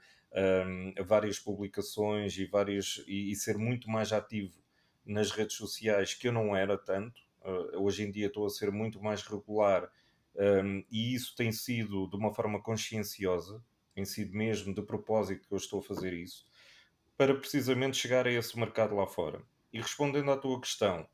um, 0.68 0.94
várias 1.06 1.40
publicações 1.40 2.38
e, 2.38 2.46
várias, 2.46 3.04
e, 3.08 3.32
e 3.32 3.36
ser 3.36 3.58
muito 3.58 3.90
mais 3.90 4.14
ativo 4.14 4.58
nas 5.06 5.32
redes 5.32 5.56
sociais 5.56 6.14
que 6.14 6.28
eu 6.28 6.32
não 6.32 6.56
era 6.56 6.78
tanto. 6.78 7.22
Uh, 7.42 7.82
hoje 7.82 8.04
em 8.04 8.12
dia 8.12 8.28
estou 8.28 8.46
a 8.46 8.50
ser 8.50 8.72
muito 8.72 9.02
mais 9.02 9.24
regular 9.24 9.90
um, 10.36 10.84
e 10.92 11.14
isso 11.14 11.36
tem 11.36 11.52
sido 11.52 12.08
de 12.08 12.16
uma 12.16 12.34
forma 12.34 12.62
conscienciosa, 12.62 13.64
tem 13.94 14.06
sido 14.06 14.36
mesmo 14.36 14.74
de 14.74 14.82
propósito 14.82 15.48
que 15.48 15.54
eu 15.54 15.58
estou 15.58 15.80
a 15.80 15.84
fazer 15.84 16.14
isso, 16.14 16.46
para 17.18 17.36
precisamente 17.36 17.98
chegar 17.98 18.28
a 18.28 18.32
esse 18.32 18.58
mercado 18.58 18.96
lá 18.96 19.08
fora. 19.08 19.42
E 19.74 19.80
respondendo 19.80 20.32
à 20.32 20.38
tua 20.38 20.60
questão, 20.60 21.08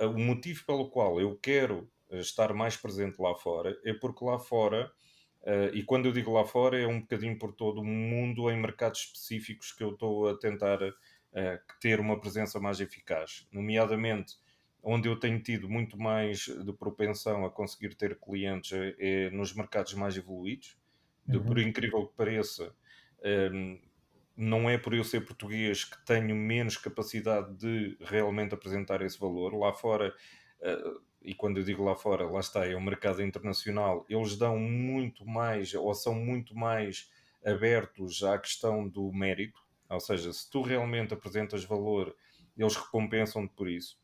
o 0.00 0.18
motivo 0.18 0.64
pelo 0.66 0.90
qual 0.90 1.20
eu 1.20 1.36
quero 1.36 1.88
estar 2.18 2.52
mais 2.52 2.76
presente 2.76 3.20
lá 3.20 3.34
fora 3.34 3.78
é 3.84 3.92
porque 3.92 4.24
lá 4.24 4.38
fora, 4.38 4.90
uh, 5.42 5.74
e 5.74 5.82
quando 5.82 6.06
eu 6.06 6.12
digo 6.12 6.32
lá 6.32 6.44
fora, 6.44 6.80
é 6.80 6.86
um 6.86 7.00
bocadinho 7.00 7.38
por 7.38 7.52
todo 7.52 7.80
o 7.80 7.84
mundo 7.84 8.50
em 8.50 8.60
mercados 8.60 9.00
específicos 9.00 9.72
que 9.72 9.82
eu 9.82 9.90
estou 9.92 10.28
a 10.28 10.36
tentar 10.36 10.82
uh, 10.82 10.94
ter 11.80 12.00
uma 12.00 12.20
presença 12.20 12.58
mais 12.58 12.80
eficaz, 12.80 13.46
nomeadamente 13.52 14.36
onde 14.82 15.08
eu 15.08 15.16
tenho 15.18 15.40
tido 15.42 15.68
muito 15.68 15.98
mais 15.98 16.46
de 16.46 16.72
propensão 16.72 17.44
a 17.44 17.50
conseguir 17.50 17.94
ter 17.94 18.18
clientes 18.18 18.72
é, 18.72 18.94
é 18.98 19.30
nos 19.30 19.54
mercados 19.54 19.94
mais 19.94 20.16
evoluídos. 20.16 20.78
De, 21.26 21.36
Uhum. 21.36 21.44
Por 21.44 21.58
incrível 21.58 22.06
que 22.06 22.16
pareça, 22.16 22.74
um, 23.52 23.78
não 24.36 24.70
é 24.70 24.78
por 24.78 24.94
eu 24.94 25.04
ser 25.04 25.24
português 25.24 25.84
que 25.84 26.02
tenho 26.04 26.34
menos 26.34 26.76
capacidade 26.76 27.54
de 27.56 27.96
realmente 28.00 28.54
apresentar 28.54 29.02
esse 29.02 29.18
valor. 29.18 29.54
Lá 29.54 29.72
fora, 29.72 30.14
uh, 30.60 31.00
e 31.22 31.34
quando 31.34 31.58
eu 31.58 31.64
digo 31.64 31.84
lá 31.84 31.94
fora, 31.94 32.28
lá 32.28 32.40
está, 32.40 32.66
é 32.66 32.74
o 32.74 32.80
mercado 32.80 33.22
internacional, 33.22 34.06
eles 34.08 34.36
dão 34.36 34.58
muito 34.58 35.26
mais, 35.26 35.74
ou 35.74 35.94
são 35.94 36.14
muito 36.14 36.54
mais 36.54 37.10
abertos 37.44 38.22
à 38.22 38.38
questão 38.38 38.88
do 38.88 39.12
mérito. 39.12 39.60
Ou 39.88 40.00
seja, 40.00 40.32
se 40.32 40.48
tu 40.50 40.62
realmente 40.62 41.12
apresentas 41.12 41.64
valor, 41.64 42.14
eles 42.56 42.76
recompensam-te 42.76 43.52
por 43.54 43.68
isso 43.68 44.00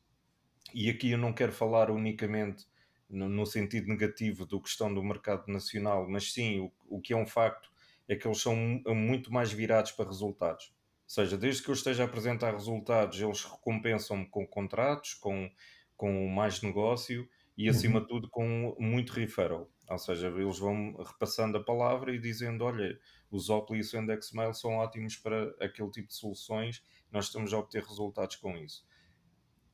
e 0.75 0.91
aqui 0.91 1.11
eu 1.11 1.19
não 1.19 1.33
quero 1.33 1.53
falar 1.53 1.91
unicamente 1.91 2.67
no, 3.09 3.29
no, 3.29 3.47
sentido 3.47 3.89
negativo 3.89 4.45
do 4.45 4.61
questão 4.61 4.93
do 4.93 5.03
mercado 5.03 5.47
nacional, 5.49 6.09
mas 6.09 6.33
sim, 6.33 6.61
o, 6.61 6.97
o 6.97 7.01
que 7.01 7.13
é 7.13 7.17
um 7.17 7.27
facto 7.27 7.71
é 8.09 8.17
que 8.17 8.27
eles 8.27 8.41
são 8.41 8.55
muito 8.55 9.33
mais 9.33 9.53
virados 9.53 9.93
para 9.93 10.07
resultados. 10.07 10.67
Ou 11.05 11.11
seja, 11.11 11.39
desde 11.39 11.63
que 11.63 11.71
eu 11.71 11.75
esteja 11.75 12.03
a 12.03 12.07
apresentar 12.07 12.53
resultados, 12.53 13.21
eles 13.21 13.45
recompensam-me 13.45 14.27
com 14.27 14.47
contratos, 14.47 15.15
com, 15.15 15.51
com 15.97 16.29
mais 16.29 16.63
negócio 16.63 17.29
e, 17.57 17.69
acima 17.69 18.01
Uhum. 18.01 18.03
de 18.03 18.09
tudo, 18.09 18.29
com 18.31 18.77
muito 18.79 19.13
referral. 19.13 19.71
Ou 19.89 19.99
seja, 19.99 20.29
eles 20.29 20.59
vão 20.59 20.95
repassando 20.97 21.59
a 21.59 21.65
palavra 21.65 22.15
e 22.15 22.19
dizendo: 22.19 22.65
olha, 22.65 22.99
os 23.31 23.49
Opel 23.51 23.77
e 23.77 23.81
o 23.81 23.85
Sendex 23.85 24.33
Mail 24.33 24.53
são 24.55 24.73
ótimos 24.77 25.17
para 25.17 25.55
aquele 25.61 25.91
tipo 25.91 26.09
de 26.09 26.15
soluções, 26.15 26.83
nós 27.11 27.27
estamos 27.27 27.53
a 27.53 27.59
obter 27.59 27.83
resultados 27.83 28.37
com 28.37 28.57
isso. 28.57 28.87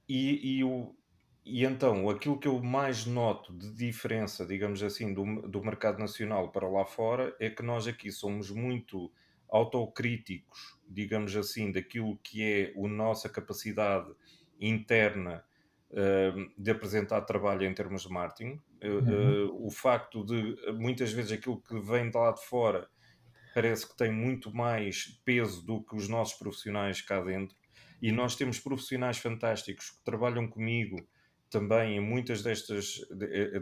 E, 0.09 0.59
e, 0.59 0.65
o, 0.65 0.95
e 1.45 1.65
então, 1.65 2.09
aquilo 2.11 2.39
que 2.39 2.49
eu 2.49 2.61
mais 2.63 3.07
noto 3.07 3.53
de 3.57 3.73
diferença, 3.73 4.45
digamos 4.47 4.83
assim, 4.83 5.15
do, 5.15 5.49
do 5.49 5.63
mercado 5.65 5.99
nacional 5.99 6.51
para 6.53 6.69
lá 6.69 6.85
fora 6.85 7.35
é 7.41 7.49
que 7.51 7.63
nós 7.63 7.87
aqui 7.87 8.11
somos 8.11 8.51
muito 8.51 9.13
autocríticos, 9.49 10.79
digamos 10.89 11.37
assim, 11.37 11.71
daquilo 11.71 12.17
que 12.19 12.43
é 12.43 12.75
a 12.77 12.89
nossa 12.89 13.29
capacidade 13.29 14.11
interna 14.61 15.45
de 16.57 16.71
apresentar 16.71 17.21
trabalho 17.23 17.65
em 17.65 17.75
termos 17.75 18.03
de 18.03 18.09
marketing. 18.09 18.61
Uhum. 18.83 19.47
Uh, 19.47 19.67
o 19.67 19.71
facto 19.71 20.25
de 20.25 20.57
muitas 20.73 21.13
vezes 21.13 21.33
aquilo 21.33 21.61
que 21.61 21.79
vem 21.79 22.11
de 22.11 22.17
lá 22.17 22.33
de 22.33 22.45
fora 22.45 22.89
parece 23.55 23.87
que 23.87 23.97
tem 23.97 24.11
muito 24.11 24.55
mais 24.55 25.21
peso 25.25 25.65
do 25.65 25.83
que 25.83 25.95
os 25.95 26.09
nossos 26.09 26.39
profissionais 26.39 27.03
cá 27.03 27.21
dentro 27.21 27.55
e 28.01 28.11
nós 28.11 28.35
temos 28.35 28.59
profissionais 28.59 29.19
fantásticos 29.19 29.91
que 29.91 30.05
trabalham 30.05 30.49
comigo 30.49 30.97
também 31.49 31.99
em 31.99 32.01
muitas 32.01 32.43
destas, 32.43 32.99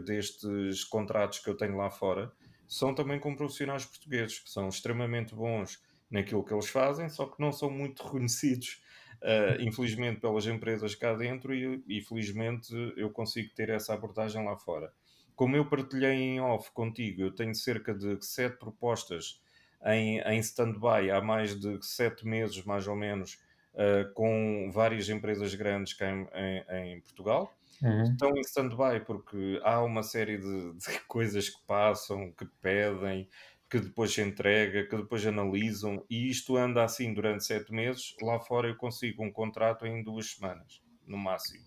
destes 0.05 0.83
contratos 0.85 1.39
que 1.39 1.49
eu 1.49 1.55
tenho 1.55 1.75
lá 1.75 1.91
fora, 1.91 2.31
são 2.65 2.95
também 2.95 3.19
com 3.19 3.35
profissionais 3.35 3.85
portugueses, 3.85 4.39
que 4.39 4.49
são 4.49 4.69
extremamente 4.69 5.35
bons 5.35 5.77
naquilo 6.09 6.43
que 6.43 6.53
eles 6.53 6.69
fazem, 6.69 7.09
só 7.09 7.25
que 7.25 7.39
não 7.39 7.51
são 7.51 7.69
muito 7.69 8.01
reconhecidos, 8.01 8.81
uh, 9.21 9.61
infelizmente, 9.61 10.19
pelas 10.19 10.45
empresas 10.45 10.95
cá 10.95 11.13
dentro 11.13 11.53
e, 11.53 11.83
e 11.87 12.01
felizmente 12.01 12.73
eu 12.97 13.09
consigo 13.09 13.49
ter 13.55 13.69
essa 13.69 13.93
abordagem 13.93 14.43
lá 14.43 14.57
fora. 14.57 14.91
Como 15.35 15.55
eu 15.55 15.65
partilhei 15.65 16.13
em 16.13 16.41
off 16.41 16.71
contigo, 16.71 17.21
eu 17.21 17.31
tenho 17.31 17.55
cerca 17.55 17.93
de 17.93 18.23
sete 18.23 18.57
propostas 18.57 19.41
em, 19.85 20.19
em 20.19 20.39
stand-by 20.39 21.09
há 21.11 21.21
mais 21.21 21.59
de 21.59 21.83
sete 21.83 22.25
meses, 22.25 22.63
mais 22.63 22.87
ou 22.87 22.95
menos, 22.95 23.39
uh, 23.73 24.11
com 24.13 24.69
várias 24.71 25.09
empresas 25.09 25.53
grandes 25.55 25.93
cá 25.93 26.09
em, 26.11 26.27
em, 26.35 26.93
em 26.93 27.01
Portugal. 27.01 27.55
Uhum. 27.81 28.03
Estão 28.03 28.29
em 28.37 28.41
stand-by 28.41 29.03
porque 29.05 29.59
há 29.63 29.81
uma 29.81 30.03
série 30.03 30.37
de, 30.37 30.73
de, 30.73 30.99
coisas 31.07 31.49
que 31.49 31.59
passam, 31.65 32.31
que 32.31 32.45
pedem, 32.61 33.27
que 33.71 33.79
depois 33.79 34.13
se 34.13 34.21
entrega, 34.21 34.85
que 34.85 34.97
depois 34.97 35.25
analisam, 35.25 36.05
e 36.09 36.29
isto 36.29 36.57
anda 36.57 36.83
assim 36.83 37.13
durante 37.13 37.45
sete 37.45 37.71
meses. 37.71 38.13
Lá 38.21 38.37
fora 38.37 38.67
eu 38.67 38.75
consigo 38.75 39.23
um 39.23 39.31
contrato 39.31 39.87
em 39.87 40.03
duas 40.03 40.33
semanas, 40.33 40.83
no 41.07 41.17
máximo. 41.17 41.63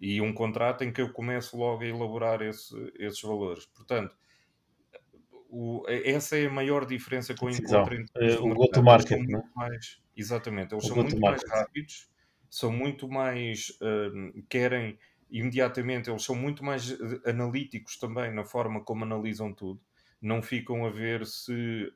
E 0.00 0.20
um 0.20 0.34
contrato 0.34 0.82
em 0.82 0.92
que 0.92 1.00
eu 1.00 1.12
começo 1.12 1.56
logo 1.56 1.84
a 1.84 1.86
elaborar 1.86 2.42
esse, 2.42 2.74
esses 2.98 3.22
valores. 3.22 3.66
Portanto, 3.66 4.16
o, 5.48 5.84
essa 5.88 6.36
é 6.36 6.46
a 6.46 6.50
maior 6.50 6.84
diferença 6.84 7.32
que 7.32 7.44
eu 7.44 7.50
encontro 7.50 7.94
entre 7.94 8.34
uh, 8.34 8.44
o 8.44 8.54
go-to-market, 8.54 9.20
não? 9.28 9.48
Mais, 9.54 10.02
exatamente, 10.16 10.74
eles 10.74 10.84
o 10.86 10.88
são 10.88 10.96
muito 10.96 11.20
mais 11.20 11.40
rápidos, 11.48 12.10
são 12.50 12.72
muito 12.72 13.08
mais 13.08 13.70
uh, 13.80 14.42
querem 14.48 14.98
imediatamente, 15.30 16.10
eles 16.10 16.24
são 16.24 16.34
muito 16.34 16.64
mais 16.64 16.98
analíticos 17.24 17.96
também 17.96 18.34
na 18.34 18.44
forma 18.44 18.82
como 18.82 19.04
analisam 19.04 19.52
tudo, 19.54 19.80
não 20.20 20.42
ficam 20.42 20.84
a 20.86 20.90
ver 20.90 21.26
se 21.26 21.92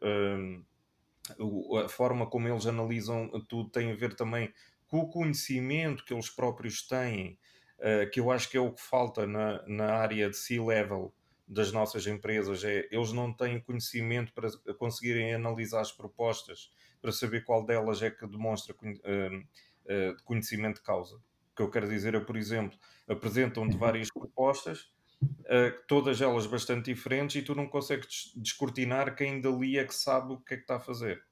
uh, 1.39 1.79
a 1.79 1.89
forma 1.89 2.27
como 2.27 2.49
eles 2.49 2.67
analisam 2.67 3.29
tudo 3.49 3.71
tem 3.71 3.91
a 3.91 3.97
ver 3.97 4.15
também 4.15 4.53
com 4.87 5.01
o 5.01 5.09
conhecimento 5.09 6.05
que 6.05 6.13
eles 6.13 6.29
próprios 6.29 6.87
têm, 6.87 7.39
uh, 7.79 8.11
que 8.11 8.21
eu 8.21 8.31
acho 8.31 8.49
que 8.51 8.57
é 8.57 8.61
o 8.61 8.73
que 8.73 8.83
falta 8.83 9.27
na, 9.27 9.67
na 9.67 9.95
área 9.95 10.29
de 10.29 10.37
C-level 10.37 11.13
das 11.47 11.73
nossas 11.73 12.07
empresas 12.07 12.65
é 12.65 12.89
eles 12.91 13.13
não 13.13 13.33
têm 13.33 13.61
conhecimento 13.61 14.33
para 14.33 14.49
conseguirem 14.75 15.35
analisar 15.35 15.81
as 15.81 15.93
propostas 15.93 16.71
para 17.01 17.13
saber 17.13 17.45
qual 17.45 17.65
delas 17.65 18.01
é 18.01 18.11
que 18.11 18.27
demonstra 18.27 18.75
uh, 18.75 19.39
uh, 19.39 20.25
conhecimento 20.25 20.77
de 20.77 20.83
causa. 20.83 21.17
O 21.17 21.57
que 21.57 21.63
eu 21.63 21.71
quero 21.71 21.89
dizer 21.89 22.15
é, 22.15 22.21
por 22.21 22.37
exemplo, 22.37 22.79
apresentam-te 23.09 23.77
várias 23.77 24.09
propostas, 24.11 24.91
uh, 25.23 25.87
todas 25.87 26.21
elas 26.21 26.47
bastante 26.47 26.93
diferentes, 26.93 27.37
e 27.37 27.43
tu 27.43 27.55
não 27.55 27.69
consegues 27.69 28.33
descortinar 28.37 29.15
quem 29.15 29.41
dali 29.41 29.79
é 29.79 29.85
que 29.85 29.95
sabe 29.95 30.35
o 30.35 30.39
que 30.39 30.55
é 30.55 30.57
que 30.57 30.63
está 30.65 30.77
a 30.77 30.81
fazer. 30.81 31.23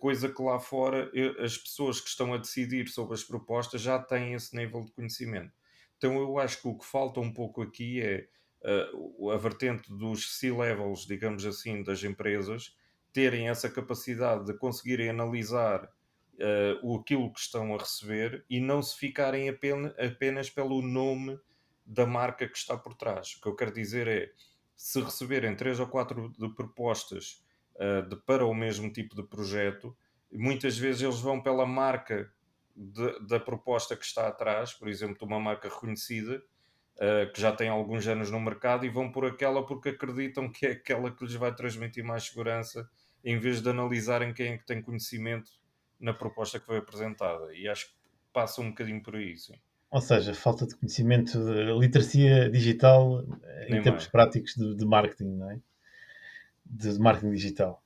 Coisa 0.00 0.32
que 0.32 0.42
lá 0.42 0.58
fora 0.58 1.12
as 1.38 1.58
pessoas 1.58 2.00
que 2.00 2.08
estão 2.08 2.32
a 2.32 2.38
decidir 2.38 2.88
sobre 2.88 3.12
as 3.12 3.22
propostas 3.22 3.82
já 3.82 3.98
têm 3.98 4.32
esse 4.32 4.56
nível 4.56 4.82
de 4.82 4.90
conhecimento. 4.92 5.52
Então 5.98 6.16
eu 6.18 6.38
acho 6.38 6.62
que 6.62 6.68
o 6.68 6.78
que 6.78 6.86
falta 6.86 7.20
um 7.20 7.30
pouco 7.30 7.60
aqui 7.60 8.00
é 8.00 8.26
uh, 8.62 9.30
a 9.30 9.36
vertente 9.36 9.92
dos 9.92 10.38
C-levels, 10.38 11.06
digamos 11.06 11.44
assim, 11.44 11.82
das 11.82 12.02
empresas, 12.02 12.74
terem 13.12 13.48
essa 13.48 13.70
capacidade 13.70 14.46
de 14.46 14.54
conseguirem 14.54 15.08
analisar 15.08 15.84
uh, 15.84 16.96
aquilo 16.96 17.32
que 17.32 17.40
estão 17.40 17.74
a 17.74 17.78
receber 17.78 18.44
e 18.48 18.60
não 18.60 18.82
se 18.82 18.96
ficarem 18.98 19.48
apenas, 19.48 19.94
apenas 19.98 20.50
pelo 20.50 20.82
nome 20.82 21.38
da 21.86 22.04
marca 22.04 22.48
que 22.48 22.56
está 22.56 22.76
por 22.76 22.94
trás. 22.94 23.34
O 23.34 23.40
que 23.40 23.48
eu 23.48 23.54
quero 23.54 23.72
dizer 23.72 24.08
é, 24.08 24.32
se 24.74 25.00
receberem 25.00 25.54
três 25.54 25.78
ou 25.78 25.86
quatro 25.86 26.32
de 26.36 26.48
propostas 26.54 27.42
uh, 27.76 28.06
de, 28.08 28.16
para 28.16 28.44
o 28.44 28.52
mesmo 28.52 28.92
tipo 28.92 29.14
de 29.14 29.22
projeto, 29.22 29.96
muitas 30.32 30.76
vezes 30.76 31.02
eles 31.02 31.20
vão 31.20 31.40
pela 31.40 31.64
marca 31.64 32.30
de, 32.74 33.20
da 33.20 33.38
proposta 33.38 33.96
que 33.96 34.04
está 34.04 34.26
atrás, 34.26 34.74
por 34.74 34.88
exemplo, 34.88 35.16
de 35.16 35.24
uma 35.24 35.40
marca 35.40 35.68
reconhecida, 35.68 36.42
uh, 36.96 37.32
que 37.32 37.40
já 37.40 37.52
tem 37.52 37.68
alguns 37.68 38.06
anos 38.06 38.30
no 38.30 38.40
mercado, 38.40 38.84
e 38.84 38.90
vão 38.90 39.10
por 39.10 39.24
aquela 39.24 39.64
porque 39.64 39.90
acreditam 39.90 40.50
que 40.50 40.66
é 40.66 40.70
aquela 40.72 41.10
que 41.10 41.24
lhes 41.24 41.34
vai 41.34 41.54
transmitir 41.54 42.04
mais 42.04 42.24
segurança, 42.24 42.88
em 43.24 43.38
vez 43.38 43.62
de 43.62 43.70
analisarem 43.70 44.34
quem 44.34 44.52
é 44.52 44.58
que 44.58 44.66
tem 44.66 44.82
conhecimento 44.82 45.50
na 45.98 46.12
proposta 46.12 46.60
que 46.60 46.66
foi 46.66 46.78
apresentada. 46.78 47.54
E 47.54 47.66
acho 47.66 47.86
que 47.86 47.94
passa 48.32 48.60
um 48.60 48.68
bocadinho 48.68 49.02
por 49.02 49.16
aí, 49.16 49.36
sim. 49.38 49.58
Ou 49.90 50.00
seja, 50.00 50.34
falta 50.34 50.66
de 50.66 50.74
conhecimento 50.74 51.38
de 51.38 51.78
literacia 51.78 52.50
digital 52.50 53.24
eh, 53.42 53.66
em 53.68 53.82
termos 53.82 54.02
mais. 54.02 54.08
práticos 54.08 54.54
de, 54.54 54.74
de, 54.74 54.84
marketing, 54.84 55.36
não 55.36 55.50
é? 55.50 55.60
De, 56.64 56.92
de, 56.92 56.98
marketing 56.98 57.32
digital. 57.32 57.82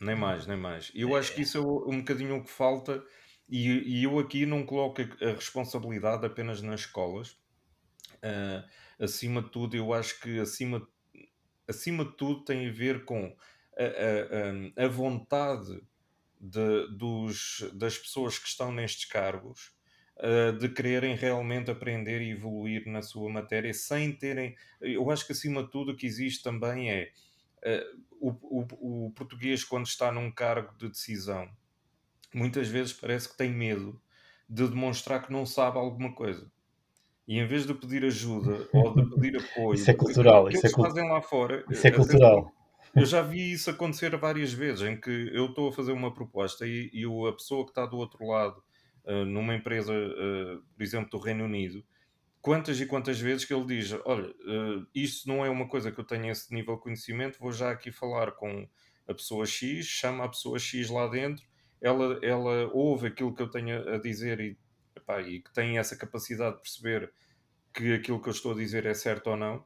Nem 0.00 0.16
mais, 0.16 0.46
nem 0.46 0.56
mais. 0.56 0.90
Eu 0.94 1.14
acho 1.14 1.34
que 1.34 1.42
isso 1.42 1.58
é 1.58 1.60
um 1.60 1.98
bocadinho 1.98 2.36
o 2.36 2.44
que 2.44 2.50
falta, 2.50 3.02
e, 3.48 4.00
e 4.00 4.04
eu 4.04 4.18
aqui 4.18 4.44
não 4.44 4.66
coloco 4.66 5.00
a 5.00 5.32
responsabilidade 5.32 6.26
apenas 6.26 6.60
nas 6.60 6.80
escolas. 6.80 7.38
Uh, 8.16 8.66
acima 8.98 9.40
de 9.40 9.50
tudo, 9.50 9.76
eu 9.76 9.92
acho 9.92 10.20
que 10.20 10.40
acima, 10.40 10.86
acima 11.68 12.04
de 12.04 12.16
tudo 12.16 12.44
tem 12.44 12.68
a 12.68 12.72
ver 12.72 13.04
com 13.04 13.36
a, 13.78 14.82
a, 14.82 14.84
a 14.84 14.88
vontade 14.88 15.80
de, 16.40 16.88
dos, 16.88 17.70
das 17.72 17.96
pessoas 17.96 18.36
que 18.36 18.48
estão 18.48 18.72
nestes 18.72 19.04
cargos 19.04 19.75
de 20.58 20.68
quererem 20.70 21.14
realmente 21.14 21.70
aprender 21.70 22.22
e 22.22 22.30
evoluir 22.30 22.86
na 22.86 23.02
sua 23.02 23.30
matéria 23.30 23.72
sem 23.74 24.12
terem. 24.12 24.56
Eu 24.80 25.10
acho 25.10 25.26
que 25.26 25.32
acima 25.32 25.62
de 25.62 25.70
tudo 25.70 25.92
o 25.92 25.96
que 25.96 26.06
existe 26.06 26.42
também 26.42 26.90
é 26.90 27.10
uh, 27.66 28.00
o, 28.20 28.30
o, 28.30 29.06
o 29.06 29.10
português, 29.12 29.64
quando 29.64 29.86
está 29.86 30.10
num 30.10 30.30
cargo 30.30 30.74
de 30.78 30.88
decisão, 30.88 31.48
muitas 32.34 32.68
vezes 32.68 32.92
parece 32.92 33.28
que 33.28 33.36
tem 33.36 33.52
medo 33.52 34.00
de 34.48 34.66
demonstrar 34.68 35.22
que 35.22 35.32
não 35.32 35.44
sabe 35.44 35.78
alguma 35.78 36.14
coisa. 36.14 36.50
E 37.26 37.38
em 37.38 37.46
vez 37.46 37.66
de 37.66 37.74
pedir 37.74 38.04
ajuda 38.04 38.68
ou 38.72 38.94
de 38.94 39.14
pedir 39.14 39.36
apoio, 39.36 39.74
isso 39.74 39.90
é 39.90 39.94
cultural. 39.94 40.48
Isso 40.48 40.66
é, 40.66 40.70
cult... 40.70 40.88
fazem 40.88 41.08
lá 41.08 41.20
fora, 41.20 41.64
isso 41.70 41.86
é 41.86 41.90
cultural. 41.90 42.52
Eu 42.94 43.04
já 43.04 43.20
vi 43.20 43.52
isso 43.52 43.68
acontecer 43.68 44.16
várias 44.16 44.52
vezes, 44.52 44.88
em 44.88 44.98
que 44.98 45.30
eu 45.34 45.46
estou 45.46 45.68
a 45.68 45.72
fazer 45.72 45.92
uma 45.92 46.14
proposta 46.14 46.66
e, 46.66 46.88
e 46.94 47.04
a 47.28 47.32
pessoa 47.32 47.64
que 47.64 47.70
está 47.70 47.84
do 47.84 47.98
outro 47.98 48.26
lado, 48.26 48.62
numa 49.26 49.54
empresa, 49.54 49.92
uh, 49.92 50.62
por 50.74 50.82
exemplo, 50.82 51.10
do 51.10 51.18
Reino 51.18 51.44
Unido, 51.44 51.84
quantas 52.40 52.80
e 52.80 52.86
quantas 52.86 53.20
vezes 53.20 53.44
que 53.44 53.54
ele 53.54 53.66
diz: 53.66 53.92
Olha, 54.04 54.28
uh, 54.28 54.86
isto 54.94 55.28
não 55.28 55.44
é 55.44 55.50
uma 55.50 55.68
coisa 55.68 55.92
que 55.92 56.00
eu 56.00 56.04
tenho 56.04 56.30
esse 56.30 56.52
nível 56.52 56.76
de 56.76 56.82
conhecimento, 56.82 57.38
vou 57.38 57.52
já 57.52 57.70
aqui 57.70 57.92
falar 57.92 58.32
com 58.32 58.68
a 59.08 59.14
pessoa 59.14 59.46
X, 59.46 59.86
chama 59.86 60.24
a 60.24 60.28
pessoa 60.28 60.58
X 60.58 60.90
lá 60.90 61.06
dentro, 61.06 61.44
ela, 61.80 62.18
ela 62.22 62.70
ouve 62.72 63.08
aquilo 63.08 63.34
que 63.34 63.42
eu 63.42 63.48
tenho 63.48 63.88
a 63.88 63.98
dizer 63.98 64.40
e, 64.40 64.58
epá, 64.96 65.20
e 65.22 65.40
que 65.40 65.52
tem 65.52 65.78
essa 65.78 65.96
capacidade 65.96 66.56
de 66.56 66.62
perceber 66.62 67.12
que 67.72 67.94
aquilo 67.94 68.20
que 68.20 68.28
eu 68.28 68.32
estou 68.32 68.52
a 68.52 68.56
dizer 68.56 68.86
é 68.86 68.94
certo 68.94 69.30
ou 69.30 69.36
não, 69.36 69.64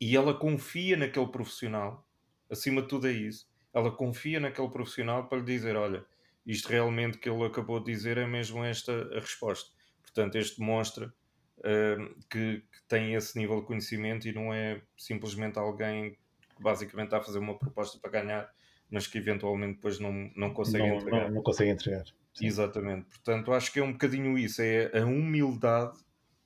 e 0.00 0.16
ela 0.16 0.34
confia 0.34 0.96
naquele 0.96 1.26
profissional 1.28 2.06
acima 2.50 2.82
de 2.82 2.88
tudo 2.88 3.06
é 3.06 3.12
isso. 3.12 3.48
Ela 3.72 3.90
confia 3.90 4.40
naquele 4.40 4.68
profissional 4.68 5.28
para 5.28 5.38
lhe 5.38 5.44
dizer: 5.44 5.76
olha, 5.76 6.04
isto 6.46 6.68
realmente 6.68 7.18
que 7.18 7.28
ele 7.28 7.44
acabou 7.44 7.80
de 7.80 7.92
dizer 7.92 8.18
é 8.18 8.26
mesmo 8.26 8.64
esta 8.64 8.92
a 8.92 9.20
resposta. 9.20 9.70
Portanto, 10.02 10.36
este 10.36 10.58
demonstra 10.58 11.12
uh, 11.58 12.14
que, 12.30 12.60
que, 12.60 12.84
tem 12.88 13.14
esse 13.14 13.36
nível 13.36 13.60
de 13.60 13.66
conhecimento 13.66 14.28
e 14.28 14.32
não 14.32 14.54
é 14.54 14.80
simplesmente 14.96 15.58
alguém 15.58 16.16
que 16.56 16.62
basicamente 16.62 17.06
está 17.06 17.18
a 17.18 17.22
fazer 17.22 17.38
uma 17.40 17.58
proposta 17.58 17.98
para 17.98 18.22
ganhar, 18.22 18.50
mas 18.88 19.06
que 19.06 19.18
eventualmente 19.18 19.74
depois 19.74 19.98
não, 19.98 20.30
não 20.36 20.54
consegue 20.54 20.86
não, 20.86 20.96
entregar. 20.96 21.24
Não, 21.24 21.34
não 21.34 21.42
consegue 21.42 21.70
entregar. 21.70 22.04
Sim. 22.32 22.46
Exatamente. 22.46 23.06
Portanto, 23.06 23.52
acho 23.52 23.72
que 23.72 23.80
é 23.80 23.82
um 23.82 23.92
bocadinho 23.92 24.38
isso: 24.38 24.62
é 24.62 25.00
a 25.00 25.04
humildade 25.04 25.98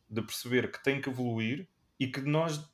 de 0.09 0.23
perceber 0.23 0.71
que 0.73 0.83
tem 0.83 1.01
que 1.01 1.11
evoluir 1.11 1.69
e 1.99 2.07
que 2.07 2.21
nós 2.23 2.70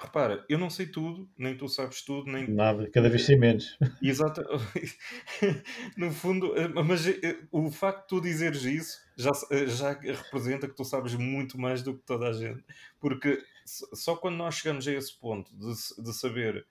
repara, 0.00 0.44
eu 0.48 0.58
não 0.58 0.70
sei 0.70 0.86
tudo, 0.86 1.28
nem 1.36 1.56
tu 1.56 1.68
sabes 1.68 2.02
tudo, 2.02 2.30
nem. 2.30 2.48
Nada, 2.48 2.90
cada 2.90 3.08
vez 3.08 3.24
sei 3.24 3.36
menos. 3.36 3.78
Exato. 4.02 4.42
no 5.96 6.10
fundo, 6.10 6.56
eh, 6.56 6.68
mas 6.68 7.06
eh, 7.06 7.38
o 7.50 7.70
facto 7.70 8.02
de 8.02 8.08
tu 8.08 8.20
dizeres 8.20 8.64
isso 8.64 8.98
já, 9.16 9.30
eh, 9.50 9.66
já 9.66 9.92
representa 9.92 10.66
que 10.66 10.74
tu 10.74 10.84
sabes 10.84 11.14
muito 11.14 11.58
mais 11.58 11.82
do 11.82 11.94
que 11.96 12.02
toda 12.04 12.28
a 12.28 12.32
gente. 12.32 12.64
Porque 12.98 13.42
só 13.64 14.16
quando 14.16 14.36
nós 14.36 14.56
chegamos 14.56 14.88
a 14.88 14.92
esse 14.92 15.18
ponto 15.18 15.50
de, 15.56 16.02
de 16.02 16.12
saber 16.12 16.66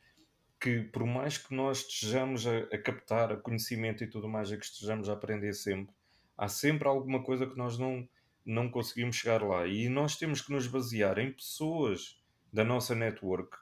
que, 0.60 0.82
por 0.82 1.06
mais 1.06 1.38
que 1.38 1.54
nós 1.54 1.80
estejamos 1.80 2.46
a, 2.46 2.58
a 2.74 2.78
captar 2.78 3.32
a 3.32 3.38
conhecimento 3.38 4.04
e 4.04 4.08
tudo 4.08 4.28
mais, 4.28 4.52
e 4.52 4.58
que 4.58 4.66
estejamos 4.66 5.08
a 5.08 5.14
aprender 5.14 5.54
sempre, 5.54 5.96
há 6.38 6.48
sempre 6.48 6.88
alguma 6.88 7.24
coisa 7.24 7.46
que 7.46 7.58
nós 7.58 7.78
não, 7.78 8.08
não 8.46 8.70
conseguimos 8.70 9.16
chegar 9.16 9.42
lá. 9.42 9.66
E 9.68 9.88
nós 9.88 10.18
temos 10.18 10.42
que 10.42 10.52
nos 10.52 10.68
basear 10.68 11.18
em 11.20 11.32
pessoas 11.32 12.19
da 12.52 12.64
nossa 12.64 12.96
network 12.96 13.58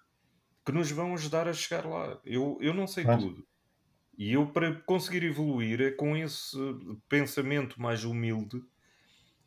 que 0.66 0.72
nos 0.72 0.92
vão 0.92 1.14
ajudar 1.14 1.48
a 1.48 1.54
chegar 1.54 1.86
lá. 1.86 2.20
Eu, 2.26 2.58
eu 2.60 2.74
não 2.74 2.88
sei 2.88 3.06
claro. 3.06 3.22
tudo. 3.22 3.48
E 4.18 4.34
eu, 4.34 4.48
para 4.52 4.74
conseguir 4.82 5.24
evoluir, 5.24 5.80
é 5.82 5.92
com 5.92 6.18
esse 6.18 6.58
pensamento 7.08 7.80
mais 7.82 8.04
humilde 8.04 8.62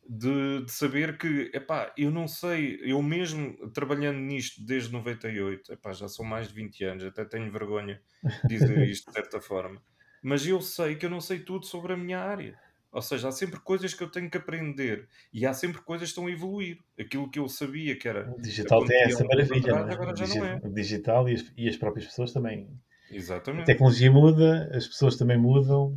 de, 0.08 0.64
de 0.64 0.72
saber 0.72 1.18
que, 1.18 1.50
epá, 1.54 1.92
eu 1.96 2.10
não 2.10 2.26
sei, 2.26 2.80
eu 2.82 3.02
mesmo 3.02 3.70
trabalhando 3.70 4.18
nisto 4.18 4.64
desde 4.64 4.92
98, 4.92 5.72
epá, 5.72 5.92
já 5.92 6.08
são 6.08 6.24
mais 6.24 6.48
de 6.48 6.54
20 6.54 6.84
anos, 6.84 7.04
até 7.04 7.24
tenho 7.24 7.52
vergonha 7.52 8.00
de 8.44 8.56
dizer 8.56 8.80
isto 8.88 9.06
de 9.06 9.12
certa 9.12 9.40
forma, 9.40 9.82
mas 10.22 10.46
eu 10.46 10.60
sei 10.60 10.96
que 10.96 11.06
eu 11.06 11.10
não 11.10 11.20
sei 11.20 11.40
tudo 11.40 11.66
sobre 11.66 11.92
a 11.92 11.96
minha 11.96 12.18
área. 12.18 12.58
Ou 12.92 13.00
seja, 13.00 13.28
há 13.28 13.32
sempre 13.32 13.60
coisas 13.60 13.94
que 13.94 14.02
eu 14.02 14.10
tenho 14.10 14.28
que 14.28 14.36
aprender 14.36 15.08
e 15.32 15.46
há 15.46 15.54
sempre 15.54 15.80
coisas 15.80 16.08
que 16.08 16.12
estão 16.12 16.26
a 16.26 16.30
evoluir. 16.30 16.78
Aquilo 16.98 17.30
que 17.30 17.38
eu 17.38 17.48
sabia 17.48 17.96
que 17.96 18.08
era. 18.08 18.32
O 18.36 18.40
digital 18.40 18.84
tem 18.84 19.02
essa 19.02 19.24
maravilha. 19.24 19.72
Atrás, 19.72 19.88
é? 19.88 19.92
agora 19.92 20.16
já 20.16 20.26
não 20.26 20.44
é. 20.44 20.60
O 20.64 20.68
digital 20.72 21.28
e 21.28 21.34
as, 21.34 21.52
e 21.56 21.68
as, 21.68 21.76
próprias 21.76 22.06
pessoas 22.06 22.32
também. 22.32 22.68
Exatamente. 23.10 23.62
A 23.62 23.66
tecnologia 23.66 24.10
muda, 24.10 24.68
as 24.74 24.88
pessoas 24.88 25.16
também 25.16 25.38
mudam 25.38 25.94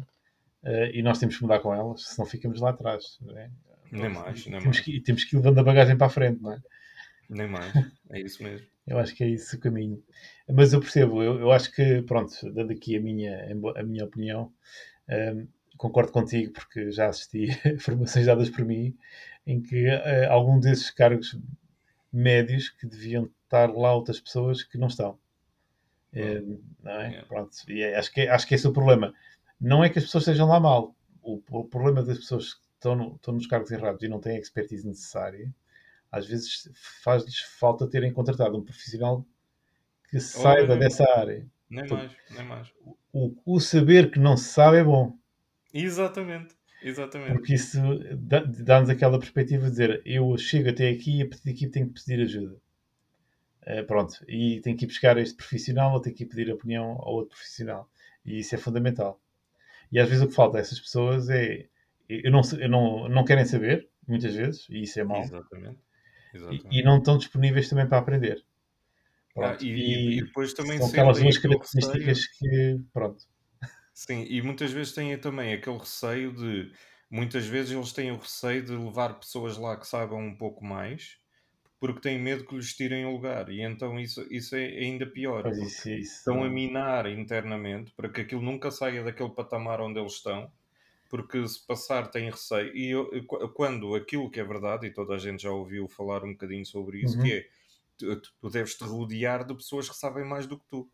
uh, 0.63 0.85
e 0.93 1.01
nós 1.01 1.17
temos 1.17 1.35
que 1.35 1.41
mudar 1.41 1.59
com 1.59 1.73
elas, 1.73 2.03
senão 2.03 2.27
ficamos 2.27 2.61
lá 2.61 2.69
atrás. 2.69 3.17
Não 3.21 3.37
é? 3.37 3.49
Nem 3.91 4.09
mais, 4.09 4.45
nem 4.45 4.59
temos 4.59 4.65
mais. 4.65 4.79
Que, 4.79 4.99
temos 5.01 5.23
que 5.23 5.35
ir 5.35 5.37
levando 5.37 5.59
a 5.59 5.63
bagagem 5.63 5.97
para 5.97 6.07
a 6.07 6.11
frente, 6.11 6.41
não 6.41 6.51
é? 6.51 6.61
Nem 7.27 7.47
mais, 7.47 7.73
é 8.11 8.19
isso 8.19 8.43
mesmo. 8.43 8.67
eu 8.85 8.99
acho 8.99 9.15
que 9.15 9.23
é 9.23 9.27
isso 9.27 9.55
o 9.55 9.59
caminho. 9.59 10.03
Mas 10.47 10.73
eu 10.73 10.79
percebo, 10.79 11.23
eu, 11.23 11.39
eu 11.39 11.51
acho 11.51 11.71
que, 11.71 12.03
pronto, 12.03 12.33
dando 12.51 12.71
aqui 12.71 12.95
a 12.95 13.01
minha, 13.01 13.51
a 13.75 13.83
minha 13.83 14.05
opinião. 14.05 14.51
Um, 15.09 15.13
ehm, 15.13 15.47
concordo 15.83 16.13
contigo, 16.13 16.53
porque 16.53 16.91
já 16.91 17.07
assisti 17.07 17.49
a 17.67 17.75
formações 17.77 18.25
dadas 18.25 18.49
por 18.49 18.63
mim, 18.63 18.95
em 19.45 19.61
que 19.61 19.85
uh, 19.87 20.31
algum 20.31 20.57
desses 20.57 20.89
cargos 20.89 21.37
médios 22.11 22.69
que 22.69 22.87
deviam 22.87 23.29
estar 23.43 23.69
lá 23.69 23.93
outras 23.93 24.19
pessoas 24.19 24.63
que 24.63 24.77
não 24.77 24.87
estão. 24.87 25.19
Uh, 26.13 26.61
não 26.81 26.91
é? 26.93 27.07
Yeah. 27.09 27.27
Pronto. 27.27 27.51
E 27.67 27.81
é, 27.81 27.97
acho, 27.97 28.13
que, 28.13 28.21
é, 28.21 28.29
acho 28.29 28.47
que 28.47 28.55
esse 28.55 28.65
é 28.65 28.69
o 28.69 28.73
problema. 28.73 29.13
Não 29.59 29.83
é 29.83 29.89
que 29.89 29.99
as 29.99 30.05
pessoas 30.05 30.23
estejam 30.23 30.47
lá 30.47 30.57
mal. 30.57 30.95
O, 31.21 31.41
o 31.51 31.65
problema 31.65 32.01
das 32.01 32.17
pessoas 32.17 32.53
que 32.53 32.61
estão, 32.75 32.95
no, 32.95 33.15
estão 33.15 33.33
nos 33.33 33.47
cargos 33.47 33.71
errados 33.71 34.01
e 34.03 34.07
não 34.07 34.21
têm 34.21 34.37
a 34.37 34.39
expertise 34.39 34.87
necessária, 34.87 35.53
às 36.09 36.25
vezes 36.25 36.69
faz-lhes 37.03 37.39
falta 37.59 37.89
terem 37.89 38.13
contratado 38.13 38.57
um 38.57 38.63
profissional 38.63 39.25
que 40.09 40.19
saiba 40.19 40.77
dessa 40.77 41.03
área. 41.17 41.45
Nem 41.69 41.87
mais, 41.89 42.11
nem 42.29 42.45
mais. 42.45 42.71
O, 43.11 43.35
o 43.45 43.59
saber 43.59 44.11
que 44.11 44.19
não 44.19 44.37
se 44.37 44.45
sabe 44.45 44.77
é 44.77 44.83
bom. 44.83 45.17
Exatamente. 45.73 46.55
Exatamente. 46.83 47.31
Porque 47.31 47.53
isso 47.53 47.79
dá-nos 48.63 48.89
aquela 48.89 49.17
perspectiva 49.17 49.65
de 49.65 49.71
dizer 49.71 50.01
eu 50.05 50.37
chego 50.37 50.69
até 50.69 50.89
aqui 50.89 51.19
e 51.19 51.21
a 51.21 51.27
partir 51.27 51.45
daqui 51.45 51.67
tenho 51.67 51.87
que 51.87 51.93
pedir 51.93 52.21
ajuda. 52.21 52.57
Uh, 53.65 53.85
pronto, 53.87 54.13
e 54.27 54.59
tem 54.59 54.75
que 54.75 54.83
ir 54.83 54.87
buscar 54.87 55.17
este 55.17 55.35
profissional 55.35 55.93
ou 55.93 56.01
tem 56.01 56.13
que 56.13 56.23
ir 56.23 56.27
pedir 56.27 56.51
opinião 56.51 56.91
ao 56.99 57.13
outro 57.13 57.35
profissional. 57.35 57.89
E 58.25 58.39
isso 58.39 58.53
é 58.53 58.57
fundamental. 58.57 59.21
E 59.89 59.99
às 59.99 60.09
vezes 60.09 60.23
o 60.23 60.27
que 60.27 60.35
falta 60.35 60.57
a 60.57 60.61
essas 60.61 60.79
pessoas 60.79 61.29
é. 61.29 61.67
Eu 62.09 62.31
não, 62.31 62.41
eu 62.59 62.69
não, 62.69 63.07
não 63.07 63.23
querem 63.23 63.45
saber, 63.45 63.87
muitas 64.05 64.35
vezes, 64.35 64.67
e 64.69 64.81
isso 64.81 64.99
é 64.99 65.03
mau. 65.05 65.21
Exatamente. 65.21 65.79
Exatamente. 66.33 66.67
E, 66.69 66.79
e, 66.79 66.83
não 66.83 66.97
estão 66.97 67.17
disponíveis 67.17 67.69
também 67.69 67.87
para 67.87 67.99
aprender. 67.99 68.43
Ah, 69.37 69.57
e, 69.61 69.67
e, 69.67 70.17
e, 70.17 70.23
depois 70.23 70.53
também 70.53 70.77
são 70.77 70.87
aquelas 70.87 71.19
duas 71.19 71.37
características 71.37 72.27
que. 72.27 72.81
Pronto. 72.91 73.23
Sim, 73.93 74.25
e 74.27 74.41
muitas 74.41 74.71
vezes 74.71 74.93
têm 74.93 75.17
também 75.17 75.53
aquele 75.53 75.77
receio 75.77 76.33
de. 76.33 76.71
Muitas 77.09 77.45
vezes 77.45 77.71
eles 77.71 77.93
têm 77.93 78.11
o 78.11 78.17
receio 78.17 78.63
de 78.63 78.71
levar 78.71 79.19
pessoas 79.19 79.57
lá 79.57 79.77
que 79.77 79.87
saibam 79.87 80.19
um 80.19 80.35
pouco 80.35 80.65
mais 80.65 81.21
porque 81.83 81.99
têm 81.99 82.17
medo 82.17 82.45
que 82.45 82.55
lhes 82.55 82.73
tirem 82.73 83.05
o 83.05 83.11
lugar. 83.11 83.49
E 83.49 83.61
então 83.61 83.99
isso, 83.99 84.25
isso 84.31 84.55
é 84.55 84.63
ainda 84.63 85.05
pior. 85.05 85.45
Isso, 85.51 85.89
isso, 85.89 86.15
estão 86.19 86.41
a 86.41 86.49
minar 86.49 87.05
internamente 87.07 87.91
para 87.91 88.07
que 88.07 88.21
aquilo 88.21 88.41
nunca 88.41 88.71
saia 88.71 89.03
daquele 89.03 89.31
patamar 89.31 89.81
onde 89.81 89.99
eles 89.99 90.13
estão, 90.13 90.49
porque 91.09 91.45
se 91.45 91.67
passar 91.67 92.09
têm 92.09 92.31
receio. 92.31 92.73
E 92.73 92.89
eu, 92.89 93.11
quando 93.53 93.95
aquilo 93.95 94.31
que 94.31 94.39
é 94.39 94.45
verdade, 94.45 94.87
e 94.87 94.93
toda 94.93 95.13
a 95.13 95.17
gente 95.17 95.43
já 95.43 95.51
ouviu 95.51 95.89
falar 95.89 96.23
um 96.23 96.31
bocadinho 96.31 96.65
sobre 96.65 97.01
isso, 97.01 97.17
uhum. 97.17 97.23
que 97.25 97.33
é 97.33 97.45
tu, 97.97 98.21
tu 98.39 98.49
deves 98.49 98.75
te 98.75 98.85
rodear 98.85 99.45
de 99.45 99.53
pessoas 99.53 99.89
que 99.89 99.95
sabem 99.97 100.23
mais 100.23 100.47
do 100.47 100.57
que 100.57 100.65
tu. 100.69 100.89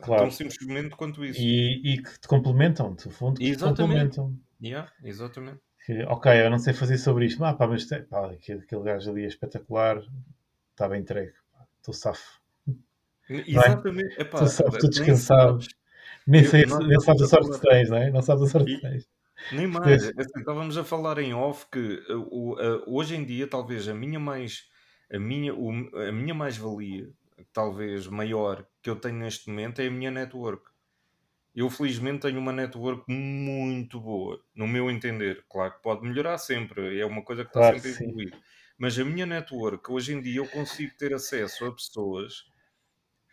Claro. 0.00 0.22
Tão 0.22 0.30
simplesmente 0.30 0.96
quanto 0.96 1.24
isso. 1.24 1.40
E, 1.40 1.94
e 1.94 2.02
que 2.02 2.20
te 2.20 2.28
complementam, 2.28 2.90
no 2.90 3.10
fundo, 3.10 3.38
que 3.38 3.48
exatamente. 3.48 3.76
te 3.76 3.82
complementam. 3.82 4.40
Yeah, 4.60 4.92
exatamente 5.02 5.60
que, 5.88 6.02
ok, 6.02 6.44
eu 6.44 6.50
não 6.50 6.58
sei 6.58 6.74
fazer 6.74 6.98
sobre 6.98 7.24
isto, 7.24 7.42
ah, 7.42 7.54
pá, 7.54 7.66
mas 7.66 7.86
pá, 8.10 8.30
aquele, 8.30 8.60
aquele 8.60 8.82
gajo 8.82 9.10
ali 9.10 9.24
é 9.24 9.26
espetacular, 9.26 10.02
está 10.70 10.86
bem 10.86 11.00
entregue, 11.00 11.32
estou 11.78 11.94
safo. 11.94 12.42
Exatamente, 13.26 14.20
estou 14.20 14.46
safo, 14.46 14.76
estou 14.76 14.90
descansado. 14.90 15.66
Nem, 16.26 16.44
sei, 16.44 16.66
não, 16.66 16.80
nem 16.80 17.00
sabes 17.00 17.22
a 17.22 17.26
sorte 17.26 17.52
que 17.52 17.66
tens, 17.66 17.88
não 17.88 17.96
é? 17.96 18.10
Não 18.10 18.20
sabes 18.20 18.42
a 18.42 18.46
sorte 18.48 18.74
que 18.76 18.82
tens. 18.82 19.08
Nem 19.50 19.66
mais, 19.66 20.04
é 20.04 20.10
assim, 20.10 20.40
estávamos 20.40 20.76
a 20.76 20.84
falar 20.84 21.18
em 21.20 21.32
off 21.32 21.64
que 21.72 22.04
uh, 22.10 22.52
uh, 22.52 22.84
hoje 22.86 23.16
em 23.16 23.24
dia 23.24 23.46
talvez 23.46 23.88
a 23.88 23.94
minha 23.94 24.20
mais 24.20 24.64
a 25.10 25.18
minha, 25.18 25.54
o, 25.54 25.70
a 26.06 26.12
minha 26.12 26.34
mais-valia, 26.34 27.08
talvez 27.50 28.06
maior 28.08 28.66
que 28.82 28.90
eu 28.90 28.96
tenho 28.96 29.16
neste 29.16 29.48
momento 29.50 29.80
é 29.80 29.86
a 29.86 29.90
minha 29.90 30.10
network 30.10 30.70
eu 31.54 31.68
felizmente 31.68 32.20
tenho 32.20 32.38
uma 32.38 32.52
network 32.52 33.04
muito 33.12 34.00
boa, 34.00 34.40
no 34.54 34.68
meu 34.68 34.88
entender. 34.88 35.44
Claro 35.50 35.74
que 35.74 35.82
pode 35.82 36.06
melhorar 36.06 36.38
sempre, 36.38 37.00
é 37.00 37.04
uma 37.04 37.24
coisa 37.24 37.42
que 37.42 37.50
está 37.50 37.60
claro, 37.60 37.76
sempre 37.76 37.88
a 37.90 37.92
evoluir. 37.92 38.38
Mas 38.78 38.96
a 38.96 39.04
minha 39.04 39.26
network, 39.26 39.90
hoje 39.90 40.14
em 40.14 40.20
dia, 40.22 40.36
eu 40.36 40.48
consigo 40.48 40.96
ter 40.96 41.12
acesso 41.12 41.64
a 41.64 41.74
pessoas 41.74 42.44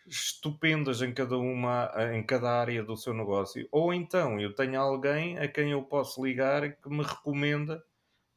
estupendas 0.06 1.02
em 1.02 1.14
cada 1.14 1.38
uma, 1.38 1.92
em 2.12 2.24
cada 2.24 2.50
área 2.50 2.82
do 2.82 2.96
seu 2.96 3.14
negócio. 3.14 3.68
Ou 3.70 3.94
então 3.94 4.40
eu 4.40 4.54
tenho 4.54 4.80
alguém 4.80 5.38
a 5.38 5.48
quem 5.48 5.70
eu 5.72 5.82
posso 5.84 6.24
ligar 6.24 6.76
que 6.76 6.88
me 6.88 7.04
recomenda 7.04 7.82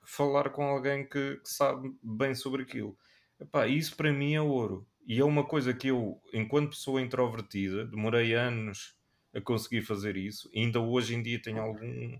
falar 0.04 0.52
com 0.52 0.64
alguém 0.64 1.08
que, 1.08 1.38
que 1.38 1.50
sabe 1.50 1.92
bem 2.04 2.36
sobre 2.36 2.64
aquilo. 2.64 2.98
Epá, 3.40 3.68
isso 3.68 3.96
para 3.96 4.14
mim 4.14 4.36
é 4.36 4.42
ouro. 4.42 4.88
E 5.10 5.20
é 5.20 5.26
uma 5.26 5.44
coisa 5.44 5.74
que 5.74 5.88
eu, 5.88 6.22
enquanto 6.32 6.70
pessoa 6.70 7.02
introvertida, 7.02 7.84
demorei 7.84 8.36
anos 8.36 8.96
a 9.34 9.42
conseguir 9.42 9.82
fazer 9.82 10.16
isso. 10.16 10.48
E 10.54 10.60
ainda 10.60 10.80
hoje 10.80 11.16
em 11.16 11.24
dia 11.24 11.42
tenho 11.42 11.60
algum, 11.60 12.20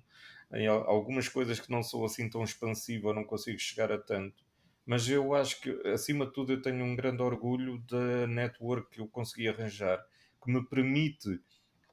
algumas 0.88 1.30
coisas 1.30 1.60
que 1.60 1.70
não 1.70 1.84
sou 1.84 2.04
assim 2.04 2.28
tão 2.28 2.44
expansivo, 2.44 3.14
não 3.14 3.24
consigo 3.24 3.60
chegar 3.60 3.92
a 3.92 4.00
tanto. 4.00 4.44
Mas 4.88 5.08
eu 5.08 5.36
acho 5.36 5.62
que, 5.62 5.70
acima 5.88 6.26
de 6.26 6.34
tudo, 6.34 6.52
eu 6.54 6.64
tenho 6.64 6.84
um 6.84 6.96
grande 6.96 7.22
orgulho 7.22 7.78
da 7.88 8.26
network 8.26 8.90
que 8.90 9.02
eu 9.02 9.08
consegui 9.08 9.48
arranjar, 9.48 10.04
que 10.44 10.52
me 10.52 10.66
permite, 10.66 11.40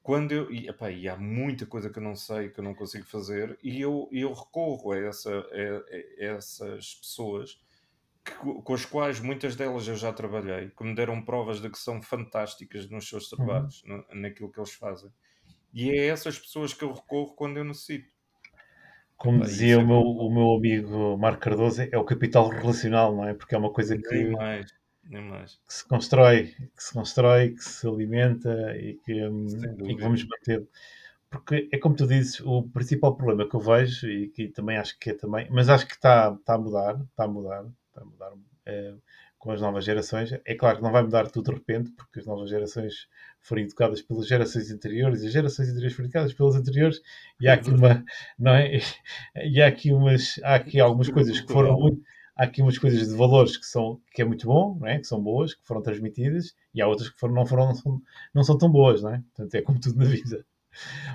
quando 0.03 0.33
eu. 0.33 0.51
E, 0.51 0.67
epá, 0.67 0.91
e 0.91 1.07
há 1.11 1.17
muita 1.19 1.67
coisa 1.67 1.91
que 1.91 1.99
eu 1.99 2.03
não 2.03 2.17
sei, 2.17 2.49
que 2.49 2.59
eu 2.61 2.65
não 2.65 2.75
consigo 2.75 3.05
fazer, 3.05 3.59
e 3.63 3.83
eu, 3.83 4.09
eu 4.11 4.33
recorro 4.33 4.93
a, 4.93 4.99
essa, 4.99 5.31
a, 5.31 6.25
a 6.25 6.37
essas 6.37 6.95
pessoas 6.95 7.61
que, 8.27 8.63
com 8.63 8.75
as 8.75 8.85
quais 8.85 9.21
muitas 9.21 9.55
delas 9.55 9.87
eu 9.87 9.95
já 9.95 10.13
trabalhei, 10.13 10.71
que 10.71 10.85
me 10.85 10.95
deram 10.95 11.23
provas 11.23 11.61
de 11.61 11.71
que 11.71 11.79
são 11.79 12.03
fantásticas 12.03 12.91
nos 12.91 13.09
seus 13.09 13.31
uhum. 13.31 13.37
trabalhos, 13.39 13.83
uhum. 13.85 14.05
no, 14.13 14.21
naquilo 14.21 14.51
que 14.51 14.59
eles 14.59 14.73
fazem. 14.73 15.11
E 15.73 15.91
é 15.91 16.07
essas 16.07 16.39
pessoas 16.39 16.75
que 16.75 16.83
eu 16.83 16.93
recorro 16.93 17.35
quando 17.35 17.59
eu 17.59 17.65
necessito. 17.65 18.09
Como 19.17 19.43
dizia 19.43 19.75
é 19.75 19.79
o 19.79 19.87
meu, 19.87 20.01
o 20.01 20.31
meu 20.33 20.53
amigo 20.55 21.17
Marco 21.17 21.41
Cardoso, 21.41 21.83
é 21.91 21.97
o 21.97 22.05
capital 22.05 22.49
relacional, 22.49 23.15
não 23.15 23.27
é? 23.27 23.33
Porque 23.33 23.55
é 23.55 23.59
uma 23.59 23.73
coisa 23.73 23.97
que, 23.97 24.15
nem 24.15 24.31
mais, 24.33 24.75
nem 25.05 25.23
mais. 25.23 25.59
que 25.67 25.73
se 25.73 25.89
constrói, 25.89 26.55
que 26.77 26.83
se 26.83 26.93
constrói, 26.93 27.51
que 27.55 27.65
se 27.65 27.87
alimenta 27.87 28.77
e 28.77 28.95
que, 29.05 29.27
hum, 29.27 29.47
e 29.87 29.97
que 29.97 30.03
vamos 30.03 30.27
manter. 30.27 30.69
Porque 31.31 31.69
é 31.73 31.79
como 31.79 31.97
tu 31.97 32.07
dizes, 32.07 32.41
o 32.41 32.65
principal 32.65 33.17
problema 33.17 33.49
que 33.49 33.57
eu 33.57 33.61
vejo, 33.61 34.07
e 34.07 34.29
que 34.29 34.49
também 34.49 34.77
acho 34.77 34.99
que 34.99 35.11
é 35.11 35.15
também, 35.15 35.49
mas 35.51 35.69
acho 35.69 35.87
que 35.87 35.95
está, 35.95 36.37
está 36.39 36.55
a 36.55 36.59
mudar, 36.59 37.01
está 37.11 37.25
a 37.25 37.29
mudar, 37.29 37.67
está 37.97 38.03
a 38.03 38.05
mudar 38.05 38.33
é, 38.67 38.95
com 39.39 39.51
as 39.51 39.61
novas 39.61 39.85
gerações. 39.85 40.33
É 40.45 40.55
claro 40.55 40.79
que 40.79 40.83
não 40.83 40.93
vai 40.93 41.03
mudar 41.03 41.31
tudo 41.31 41.51
de 41.51 41.57
repente, 41.57 41.93
porque 41.93 42.21
as 42.21 42.27
novas 42.27 42.51
gerações 42.51 43.09
foram 43.41 43.63
educadas 43.63 44.03
pelas 44.03 44.27
gerações 44.27 44.71
anteriores 44.71 45.23
e 45.23 45.27
as 45.27 45.33
gerações 45.33 45.69
anteriores 45.69 45.95
foram 45.95 46.07
educadas 46.07 46.35
pelas 46.35 46.57
anteriores 46.57 47.01
e 47.41 47.49
há 47.49 47.55
aqui 47.55 47.71
uma, 47.71 48.05
não 48.39 48.55
é? 48.55 48.79
E 49.37 49.63
há 49.63 49.67
aqui 49.69 49.93
umas, 49.93 50.39
há 50.43 50.57
aqui 50.57 50.81
algumas 50.81 51.09
coisas 51.09 51.41
que 51.41 51.53
foram 51.53 51.79
muito, 51.79 52.03
há 52.37 52.45
aqui 52.45 52.61
umas 52.63 52.79
coisas 52.79 53.09
de 53.09 53.15
valores 53.15 53.57
que 53.57 53.67
são 53.67 54.01
que 54.13 54.23
é 54.23 54.25
muito 54.25 54.47
bom, 54.47 54.77
não 54.79 54.87
é? 54.87 54.99
Que 54.99 55.07
são 55.07 55.23
boas, 55.23 55.55
que 55.55 55.65
foram 55.65 55.83
transmitidas 55.83 56.55
e 56.75 56.83
há 56.83 56.89
outras 56.89 57.09
que 57.09 57.19
foram, 57.19 57.35
não 57.35 57.47
foram, 57.47 57.67
não 57.67 57.75
são, 57.75 58.03
não 58.35 58.43
são 58.43 58.59
tão 58.59 58.71
boas, 58.71 59.03
não 59.03 59.15
é? 59.15 59.23
Portanto, 59.35 59.55
é 59.55 59.63
como 59.63 59.81
tudo 59.81 59.99
na 59.99 60.05
vida. 60.05 60.45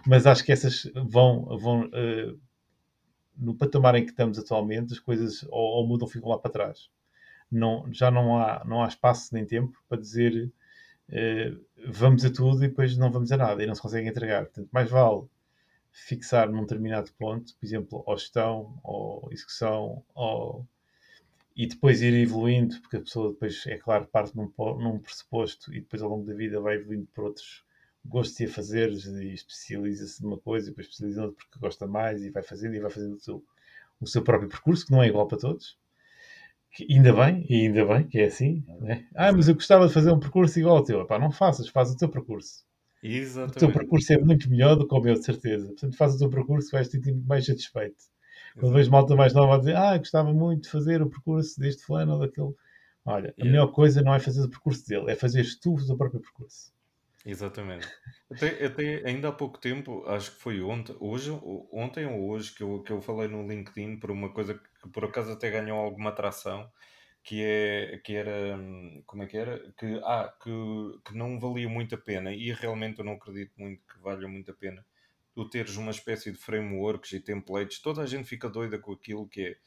Mas 0.08 0.26
acho 0.26 0.44
que 0.44 0.52
essas 0.52 0.90
vão, 0.96 1.46
vão 1.58 1.86
uh, 1.86 2.40
no 3.38 3.56
patamar 3.56 3.96
em 3.96 4.04
que 4.04 4.12
estamos 4.12 4.38
atualmente, 4.38 4.94
as 4.94 5.00
coisas 5.00 5.44
ou, 5.50 5.78
ou 5.78 5.88
mudam 5.88 6.06
ou 6.06 6.12
ficam 6.12 6.30
lá 6.30 6.38
para 6.38 6.52
trás. 6.52 6.90
Não, 7.52 7.92
já 7.92 8.10
não 8.12 8.38
há, 8.38 8.64
não 8.66 8.84
há 8.84 8.88
espaço 8.88 9.34
nem 9.34 9.46
tempo 9.46 9.78
para 9.90 10.00
dizer 10.00 10.52
eh, 11.10 11.54
vamos 11.88 12.24
a 12.26 12.32
tudo 12.32 12.64
e 12.64 12.68
depois 12.70 12.98
não 12.98 13.12
vamos 13.12 13.32
a 13.32 13.38
nada 13.38 13.62
e 13.64 13.68
não 13.68 13.76
se 13.76 13.82
consegue 13.82 14.08
entregar. 14.08 14.46
Portanto, 14.46 14.70
mais 14.72 14.90
vale 14.90 15.28
fixar 15.92 16.50
num 16.50 16.62
determinado 16.62 17.12
ponto, 17.14 17.56
por 17.58 17.66
exemplo, 17.66 18.04
ou 18.06 18.18
gestão, 18.18 18.80
ou 18.84 19.30
execução, 19.32 20.04
ou... 20.16 20.66
e 21.56 21.68
depois 21.68 22.02
ir 22.02 22.14
evoluindo, 22.14 22.80
porque 22.82 22.98
a 22.98 23.02
pessoa 23.02 23.32
depois, 23.32 23.66
é 23.68 23.78
claro, 23.78 24.06
parte 24.08 24.36
num, 24.36 24.52
num 24.80 25.00
pressuposto 25.00 25.74
e 25.74 25.82
depois 25.82 26.02
ao 26.02 26.10
longo 26.10 26.26
da 26.26 26.34
vida 26.34 26.62
vai 26.62 26.76
evoluindo 26.76 27.08
por 27.14 27.26
outros 27.26 27.64
gostos 28.06 28.40
e 28.40 28.46
a 28.46 28.50
fazer 28.50 28.92
e 28.92 29.34
especializa-se 29.34 30.22
numa 30.24 30.38
coisa 30.38 30.68
e 30.68 30.70
depois 30.72 30.88
especializa 30.88 31.24
outra 31.24 31.38
porque 31.38 31.60
gosta 31.60 31.88
mais 31.88 32.24
e 32.24 32.30
vai 32.30 32.44
fazendo 32.44 32.76
e 32.76 32.80
vai 32.80 32.90
fazendo 32.90 33.16
o 33.16 33.20
seu, 33.20 33.44
o 34.00 34.08
seu 34.08 34.24
próprio 34.24 34.50
percurso, 34.50 34.86
que 34.86 34.92
não 34.92 35.04
é 35.04 35.08
igual 35.08 35.28
para 35.28 35.38
todos. 35.38 35.78
Que 36.74 36.88
ainda 36.90 37.14
bem, 37.14 37.46
e 37.50 37.68
ainda 37.68 37.86
bem 37.86 38.08
que 38.08 38.20
é 38.20 38.26
assim. 38.26 38.64
Né? 38.80 39.06
Ah, 39.14 39.32
mas 39.32 39.48
eu 39.48 39.56
gostava 39.56 39.88
de 39.88 39.94
fazer 39.94 40.12
um 40.12 40.20
percurso 40.20 40.58
igual 40.58 40.78
ao 40.78 40.84
teu. 40.84 41.02
Epá, 41.02 41.20
não 41.20 41.32
faças, 41.32 41.68
faz 41.68 41.92
o 41.92 41.98
teu 41.98 42.08
percurso. 42.08 42.66
Exatamente. 43.04 43.58
O 43.58 43.60
teu 43.60 43.72
percurso 43.74 44.14
é 44.14 44.18
muito 44.18 44.50
melhor 44.50 44.76
do 44.76 44.88
que 44.88 44.96
o 44.96 45.02
meu, 45.02 45.16
de 45.16 45.26
certeza. 45.26 45.68
Portanto, 45.68 45.98
faz 45.98 46.16
o 46.16 46.20
teu 46.20 46.30
percurso 46.30 46.70
e 46.70 46.72
vais 46.72 46.88
te 46.88 46.98
sentir 46.98 47.14
mais 47.14 47.46
satisfeito. 47.46 47.98
Quando 48.60 48.74
vejo 48.74 48.92
malta 48.92 49.16
mais 49.16 49.34
nova 49.34 49.56
a 49.56 49.58
dizer, 49.58 49.76
ah, 49.76 49.98
gostava 49.98 50.34
muito 50.34 50.64
de 50.64 50.70
fazer 50.70 51.02
o 51.02 51.10
percurso 51.10 51.60
deste 51.60 51.84
fulano 51.84 52.14
ou 52.14 52.20
daquele. 52.20 52.54
Olha, 53.04 53.34
a 53.40 53.44
melhor 53.44 53.68
coisa 53.72 54.02
não 54.02 54.14
é 54.14 54.20
fazer 54.20 54.42
o 54.44 54.50
percurso 54.50 54.88
dele, 54.88 55.12
é 55.12 55.16
fazer 55.16 55.46
tu 55.60 55.74
o 55.74 55.86
teu 55.86 55.98
próprio 55.98 56.22
percurso. 56.22 56.72
Exatamente. 57.26 57.88
Até, 58.32 58.66
até 58.66 59.08
ainda 59.08 59.30
há 59.30 59.32
pouco 59.32 59.60
tempo, 59.60 60.04
acho 60.08 60.32
que 60.32 60.42
foi 60.42 60.62
ontem, 60.62 60.96
hoje, 61.00 61.32
ontem 61.72 62.06
ou 62.06 62.30
hoje, 62.30 62.54
que 62.54 62.64
eu, 62.64 62.82
que 62.82 62.92
eu 62.92 63.02
falei 63.02 63.28
no 63.28 63.48
LinkedIn 63.48 63.98
por 63.98 64.10
uma 64.10 64.30
coisa 64.34 64.56
que 64.56 64.90
por 64.90 65.06
acaso 65.06 65.32
até 65.32 65.52
ganhou 65.52 65.78
alguma 65.78 66.10
atração, 66.10 66.72
que, 67.24 67.44
é, 67.44 68.00
que 68.04 68.16
era, 68.16 68.58
como 69.06 69.24
é 69.24 69.28
que 69.28 69.38
era? 69.38 69.60
Que, 69.78 70.02
ah, 70.04 70.34
que, 70.42 70.50
que 71.06 71.16
não 71.16 71.40
valia 71.40 71.70
muito 71.70 71.94
a 71.94 71.98
pena, 71.98 72.34
e 72.34 72.52
realmente 72.52 73.00
eu 73.00 73.06
não 73.06 73.14
acredito 73.14 73.54
muito 73.58 73.82
que 73.86 74.00
valha 74.00 74.28
muito 74.28 74.50
a 74.50 74.54
pena, 74.54 74.84
tu 75.34 75.48
teres 75.48 75.76
uma 75.78 75.92
espécie 75.92 76.32
de 76.32 76.38
frameworks 76.38 77.12
e 77.14 77.20
templates, 77.20 77.80
toda 77.80 78.02
a 78.02 78.06
gente 78.08 78.28
fica 78.28 78.50
doida 78.50 78.80
com 78.80 78.94
aquilo 78.94 79.28
que 79.28 79.42
é 79.42 79.58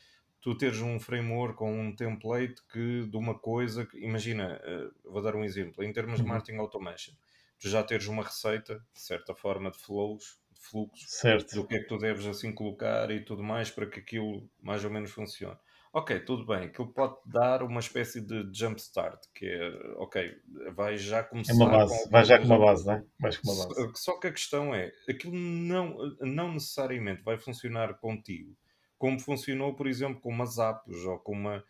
tu 0.44 0.54
teres 0.54 0.78
um 0.82 1.00
framework 1.00 1.62
ou 1.62 1.70
um 1.70 1.96
template 1.96 2.56
que 2.70 3.06
de 3.06 3.16
uma 3.16 3.34
coisa, 3.38 3.86
que, 3.86 3.96
imagina, 3.96 4.60
uh, 4.62 5.10
vou 5.10 5.22
dar 5.22 5.34
um 5.34 5.42
exemplo, 5.42 5.82
em 5.82 5.90
termos 5.90 6.16
de 6.16 6.22
uhum. 6.22 6.28
marketing 6.28 6.58
automation, 6.58 7.14
tu 7.60 7.68
já 7.68 7.82
teres 7.82 8.06
uma 8.06 8.22
receita, 8.22 8.74
de 8.92 9.00
certa 9.00 9.34
forma, 9.34 9.70
de 9.70 9.78
flows, 9.78 10.38
de 10.52 10.60
fluxos, 10.60 11.10
certo. 11.10 11.54
do 11.54 11.66
que 11.66 11.76
é 11.76 11.78
que 11.78 11.88
tu 11.88 11.98
deves 11.98 12.26
assim 12.26 12.52
colocar 12.52 13.10
e 13.10 13.24
tudo 13.24 13.42
mais 13.42 13.70
para 13.70 13.86
que 13.86 14.00
aquilo 14.00 14.48
mais 14.62 14.84
ou 14.84 14.90
menos 14.90 15.10
funcione. 15.10 15.58
Ok, 15.92 16.18
tudo 16.20 16.44
bem, 16.44 16.64
aquilo 16.64 16.92
pode 16.92 17.14
dar 17.24 17.62
uma 17.62 17.78
espécie 17.78 18.20
de 18.20 18.50
jump 18.52 18.80
start, 18.80 19.26
que 19.32 19.46
é, 19.46 19.70
ok, 19.98 20.28
vai 20.74 20.98
já 20.98 21.22
começar. 21.22 21.52
É 21.52 21.56
uma 21.56 21.70
base, 21.70 22.10
vai 22.10 22.24
já 22.24 22.36
com 22.36 22.46
uma 22.46 22.58
base, 22.58 22.84
não 22.84 22.94
é? 22.94 23.04
Vais 23.20 23.38
com 23.38 23.52
uma 23.52 23.68
base. 23.68 23.92
Só 23.94 24.18
que 24.18 24.26
a 24.26 24.32
questão 24.32 24.74
é, 24.74 24.92
aquilo 25.08 25.36
não, 25.36 25.96
não 26.20 26.52
necessariamente 26.52 27.22
vai 27.22 27.38
funcionar 27.38 27.94
contigo, 27.94 28.56
como 28.98 29.20
funcionou, 29.20 29.76
por 29.76 29.86
exemplo, 29.86 30.20
com 30.20 30.30
umas 30.30 30.58
apps 30.58 31.04
ou 31.04 31.18
com 31.18 31.32
uma. 31.32 31.62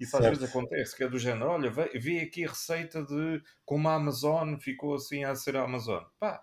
Isso 0.00 0.16
às 0.16 0.24
certo. 0.24 0.38
vezes 0.38 0.50
acontece, 0.50 0.96
que 0.96 1.04
é 1.04 1.08
do 1.08 1.18
género, 1.18 1.50
olha, 1.50 1.70
vê 1.70 2.20
aqui 2.20 2.44
a 2.44 2.48
receita 2.48 3.04
de 3.04 3.42
como 3.64 3.88
a 3.88 3.94
Amazon 3.94 4.56
ficou 4.56 4.94
assim 4.94 5.24
a 5.24 5.34
ser 5.34 5.56
a 5.56 5.64
Amazon. 5.64 6.02
Pá, 6.18 6.42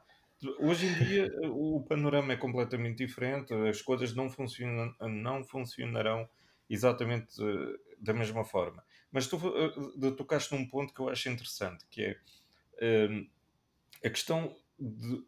hoje 0.60 0.86
em 0.86 0.93
dia 0.93 1.27
o 1.49 1.84
panorama 1.88 2.34
é 2.34 2.38
completamente 2.38 2.97
diferente, 2.97 3.53
as 3.53 3.81
coisas 3.81 4.13
não, 4.13 4.29
funcionam, 4.29 4.93
não 5.01 5.43
funcionarão 5.43 6.29
exatamente 6.69 7.36
da 7.99 8.13
mesma 8.13 8.43
forma. 8.43 8.84
Mas 9.12 9.27
tu 9.27 9.39
tocaste 10.17 10.53
num 10.53 10.67
ponto 10.67 10.93
que 10.93 10.99
eu 10.99 11.10
acho 11.10 11.29
interessante, 11.29 11.86
que 11.89 12.03
é 12.81 13.08
hum, 13.10 13.27
a 14.03 14.10
questão 14.10 14.55
de. 14.79 15.23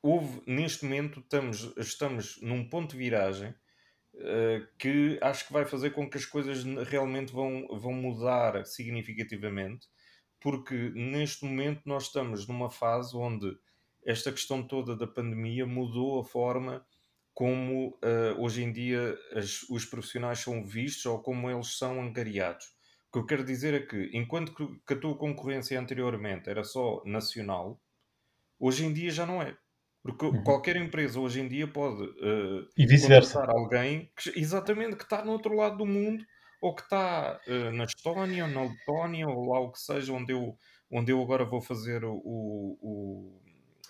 Houve, 0.00 0.42
neste 0.46 0.84
momento, 0.84 1.20
estamos, 1.20 1.72
estamos 1.76 2.40
num 2.40 2.68
ponto 2.68 2.92
de 2.92 2.98
viragem 2.98 3.52
que 4.78 5.18
acho 5.20 5.46
que 5.46 5.52
vai 5.52 5.64
fazer 5.64 5.90
com 5.90 6.08
que 6.08 6.18
as 6.18 6.24
coisas 6.24 6.64
realmente 6.88 7.32
vão, 7.32 7.66
vão 7.68 7.92
mudar 7.92 8.64
significativamente, 8.66 9.86
porque 10.40 10.74
neste 10.94 11.44
momento 11.44 11.82
nós 11.84 12.04
estamos 12.04 12.46
numa 12.46 12.70
fase 12.70 13.16
onde 13.16 13.56
esta 14.04 14.32
questão 14.32 14.62
toda 14.62 14.96
da 14.96 15.06
pandemia 15.06 15.66
mudou 15.66 16.20
a 16.20 16.24
forma 16.24 16.84
como 17.34 17.90
uh, 17.90 18.40
hoje 18.40 18.64
em 18.64 18.72
dia 18.72 19.16
as, 19.32 19.62
os 19.70 19.84
profissionais 19.84 20.40
são 20.40 20.64
vistos 20.64 21.06
ou 21.06 21.20
como 21.20 21.48
eles 21.48 21.78
são 21.78 22.00
angariados. 22.00 22.66
O 23.08 23.12
que 23.12 23.18
eu 23.18 23.26
quero 23.26 23.44
dizer 23.44 23.74
é 23.74 23.80
que, 23.80 24.10
enquanto 24.12 24.52
que 24.86 24.94
a 24.94 24.98
tua 24.98 25.16
concorrência 25.16 25.78
anteriormente 25.78 26.50
era 26.50 26.64
só 26.64 27.02
nacional, 27.04 27.80
hoje 28.58 28.84
em 28.84 28.92
dia 28.92 29.10
já 29.10 29.24
não 29.24 29.40
é. 29.40 29.56
Porque 30.02 30.26
uhum. 30.26 30.42
qualquer 30.44 30.76
empresa 30.76 31.18
hoje 31.20 31.40
em 31.40 31.48
dia 31.48 31.66
pode 31.66 32.02
uh, 32.02 32.68
e 32.76 32.86
vice-versa. 32.86 33.44
alguém 33.44 34.10
que, 34.16 34.38
exatamente 34.38 34.96
que 34.96 35.02
está 35.02 35.24
no 35.24 35.32
outro 35.32 35.54
lado 35.54 35.78
do 35.78 35.86
mundo 35.86 36.24
ou 36.60 36.74
que 36.74 36.82
está 36.82 37.40
uh, 37.46 37.72
na 37.72 37.84
Estónia 37.84 38.44
ou 38.44 38.50
na 38.50 38.62
Letónia 38.62 39.28
ou 39.28 39.52
lá 39.52 39.60
o 39.60 39.72
que 39.72 39.80
seja 39.80 40.12
onde 40.12 40.32
eu, 40.32 40.56
onde 40.90 41.12
eu 41.12 41.20
agora 41.20 41.44
vou 41.44 41.60
fazer 41.60 42.04
o, 42.04 42.14
o 42.14 43.42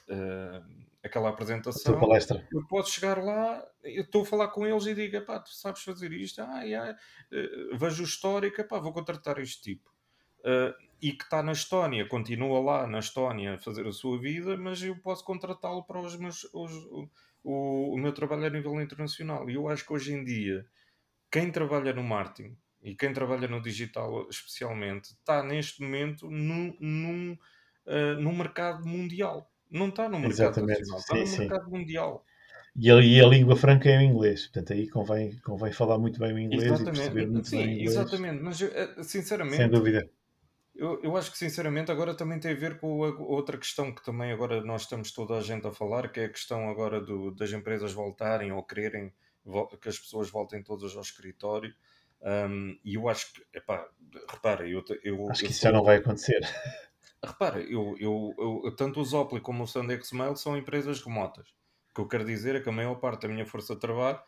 uh, 0.08 0.64
aquela 1.02 1.28
apresentação. 1.28 2.00
palestra. 2.00 2.46
Eu 2.52 2.66
posso 2.66 2.90
chegar 2.92 3.22
lá, 3.22 3.64
eu 3.84 4.02
estou 4.02 4.22
a 4.22 4.26
falar 4.26 4.48
com 4.48 4.66
eles 4.66 4.86
e 4.86 4.94
digo: 4.94 5.24
pá, 5.24 5.38
tu 5.38 5.50
sabes 5.50 5.82
fazer 5.82 6.12
isto? 6.12 6.40
Ah, 6.40 6.62
yeah. 6.62 6.98
vejo 7.74 8.02
o 8.02 8.06
histórico, 8.06 8.64
pá, 8.64 8.78
vou 8.78 8.92
contratar 8.92 9.38
este 9.38 9.62
tipo. 9.62 9.97
Uh, 10.40 10.88
e 11.00 11.12
que 11.12 11.24
está 11.24 11.42
na 11.42 11.52
Estónia, 11.52 12.06
continua 12.06 12.60
lá 12.60 12.86
na 12.86 12.98
Estónia 12.98 13.54
a 13.54 13.58
fazer 13.58 13.86
a 13.86 13.92
sua 13.92 14.18
vida, 14.18 14.56
mas 14.56 14.82
eu 14.82 14.96
posso 14.96 15.24
contratá-lo 15.24 15.84
para 15.84 16.00
os 16.00 16.16
meus, 16.16 16.44
os, 16.52 16.72
o, 17.44 17.94
o, 17.94 17.96
meu 17.96 18.12
trabalho 18.12 18.46
a 18.46 18.50
nível 18.50 18.80
internacional. 18.80 19.48
E 19.48 19.54
eu 19.54 19.68
acho 19.68 19.86
que 19.86 19.92
hoje 19.92 20.12
em 20.12 20.24
dia, 20.24 20.66
quem 21.30 21.52
trabalha 21.52 21.92
no 21.92 22.02
marketing 22.02 22.56
e 22.82 22.96
quem 22.96 23.12
trabalha 23.12 23.46
no 23.46 23.62
digital 23.62 24.28
especialmente, 24.28 25.10
está 25.10 25.42
neste 25.42 25.82
momento 25.82 26.28
num, 26.28 26.76
num, 26.80 27.38
uh, 27.86 28.20
num 28.20 28.36
mercado 28.36 28.84
mundial. 28.86 29.50
Não 29.70 29.88
está 29.88 30.08
no 30.08 30.18
mercado 30.18 30.58
Exatamente. 30.58 30.80
nacional, 30.80 30.98
está 30.98 31.14
sim, 31.14 31.20
no 31.20 31.26
sim. 31.26 31.38
mercado 31.40 31.70
mundial. 31.70 32.24
E 32.76 32.90
a, 32.90 32.94
e 33.00 33.20
a, 33.20 33.26
língua 33.26 33.56
franca 33.56 33.88
é 33.88 33.98
o 33.98 34.02
inglês, 34.02 34.46
portanto 34.46 34.72
aí 34.72 34.88
convém, 34.88 35.36
convém 35.38 35.72
falar 35.72 35.98
muito 35.98 36.18
bem 36.18 36.32
o 36.32 36.38
inglês 36.38 36.64
exatamente. 36.64 36.90
e 36.90 37.02
perceber 37.02 37.26
muito 37.26 37.48
Sim, 37.48 37.56
bem 37.56 37.66
o 37.66 37.70
inglês. 37.72 37.90
Exatamente, 37.90 38.42
mas 38.42 38.62
eh, 38.62 39.02
sinceramente, 39.02 39.56
sem 39.56 39.68
dúvida. 39.68 40.08
Eu, 40.78 41.02
eu 41.02 41.16
acho 41.16 41.32
que 41.32 41.36
sinceramente 41.36 41.90
agora 41.90 42.14
também 42.14 42.38
tem 42.38 42.52
a 42.52 42.54
ver 42.54 42.78
com 42.78 43.04
a, 43.04 43.08
outra 43.08 43.58
questão 43.58 43.92
que 43.92 44.04
também 44.04 44.30
agora 44.30 44.62
nós 44.62 44.82
estamos 44.82 45.10
toda 45.10 45.36
a 45.36 45.40
gente 45.40 45.66
a 45.66 45.72
falar, 45.72 46.08
que 46.08 46.20
é 46.20 46.26
a 46.26 46.30
questão 46.30 46.70
agora 46.70 47.00
do, 47.00 47.32
das 47.32 47.50
empresas 47.50 47.92
voltarem 47.92 48.52
ou 48.52 48.62
quererem 48.62 49.12
que 49.82 49.88
as 49.88 49.98
pessoas 49.98 50.30
voltem 50.30 50.62
todas 50.62 50.94
ao 50.94 51.02
escritório. 51.02 51.74
Um, 52.22 52.78
e 52.84 52.94
eu 52.94 53.08
acho 53.08 53.32
que, 53.32 53.44
epá, 53.52 53.88
repara, 54.30 54.68
eu, 54.68 54.84
eu 55.02 55.28
acho 55.28 55.40
que 55.40 55.46
eu 55.46 55.50
isso 55.50 55.62
já 55.62 55.72
não 55.72 55.82
vai 55.82 55.96
acontecer. 55.96 56.40
Repara, 57.24 57.60
eu, 57.60 57.96
eu, 57.98 58.62
eu, 58.64 58.76
tanto 58.76 59.00
o 59.00 59.04
Zopli 59.04 59.40
como 59.40 59.64
o 59.64 59.66
Sandex 59.66 60.12
Mail 60.12 60.36
são 60.36 60.56
empresas 60.56 61.02
remotas. 61.02 61.48
O 61.90 61.94
que 61.94 62.00
eu 62.02 62.06
quero 62.06 62.24
dizer 62.24 62.54
é 62.54 62.60
que 62.60 62.68
a 62.68 62.72
maior 62.72 62.94
parte 62.94 63.22
da 63.22 63.28
minha 63.28 63.44
força 63.44 63.74
de 63.74 63.80
trabalho 63.80 64.20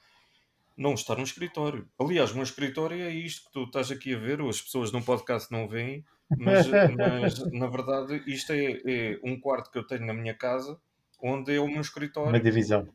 não 0.76 0.94
está 0.94 1.14
no 1.14 1.22
escritório. 1.22 1.88
Aliás, 1.96 2.32
o 2.32 2.34
meu 2.34 2.42
escritório 2.42 3.00
é 3.00 3.10
isto 3.10 3.46
que 3.46 3.52
tu 3.52 3.62
estás 3.62 3.92
aqui 3.92 4.14
a 4.14 4.18
ver, 4.18 4.40
as 4.40 4.60
pessoas 4.60 4.90
no 4.90 5.04
podcast 5.04 5.52
não 5.52 5.68
veem, 5.68 6.04
mas, 6.38 6.66
mas 6.96 7.52
na 7.52 7.66
verdade 7.66 8.22
isto 8.26 8.52
é, 8.52 8.80
é, 8.84 9.20
um 9.22 9.38
quarto 9.38 9.70
que 9.70 9.78
eu 9.78 9.86
tenho 9.86 10.06
na 10.06 10.14
minha 10.14 10.34
casa, 10.34 10.78
onde 11.22 11.54
é 11.54 11.60
o 11.60 11.68
meu 11.68 11.80
escritório. 11.80 12.30
Uma 12.30 12.40
divisão. 12.40 12.88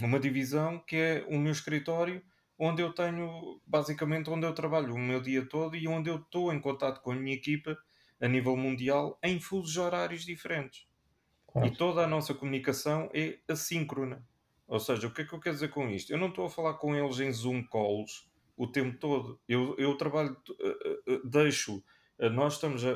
Uma 0.00 0.20
divisão 0.20 0.78
que 0.86 0.96
é 0.96 1.26
o 1.28 1.38
meu 1.38 1.52
escritório, 1.52 2.22
onde 2.58 2.82
eu 2.82 2.92
tenho, 2.92 3.60
basicamente, 3.66 4.30
onde 4.30 4.46
eu 4.46 4.54
trabalho 4.54 4.94
o 4.94 4.98
meu 4.98 5.20
dia 5.20 5.44
todo 5.44 5.76
e 5.76 5.86
onde 5.88 6.08
eu 6.08 6.16
estou 6.16 6.52
em 6.52 6.60
contato 6.60 7.00
com 7.00 7.12
a 7.12 7.16
minha 7.16 7.34
equipa 7.34 7.76
a 8.20 8.28
nível 8.28 8.56
mundial 8.56 9.18
em 9.22 9.40
fusos 9.40 9.76
horários 9.76 10.24
diferentes. 10.24 10.86
Claro. 11.46 11.68
E 11.68 11.76
toda 11.76 12.02
a 12.02 12.06
nossa 12.06 12.32
comunicação 12.32 13.10
é 13.12 13.38
assíncrona. 13.48 14.24
Ou 14.66 14.80
seja, 14.80 15.06
o 15.06 15.12
que 15.12 15.22
é 15.22 15.24
que 15.24 15.34
eu 15.34 15.40
quero 15.40 15.54
dizer 15.54 15.68
com 15.68 15.90
isto? 15.90 16.10
Eu 16.10 16.18
não 16.18 16.28
estou 16.28 16.46
a 16.46 16.50
falar 16.50 16.74
com 16.74 16.94
eles 16.94 17.20
em 17.20 17.30
Zoom 17.30 17.62
calls 17.64 18.30
o 18.56 18.66
tempo 18.66 18.96
todo. 18.98 19.38
Eu, 19.46 19.74
eu 19.76 19.96
trabalho, 19.96 20.36
uh, 20.48 21.12
uh, 21.12 21.28
deixo 21.28 21.82
nós 22.30 22.54
estamos 22.54 22.84
a, 22.84 22.92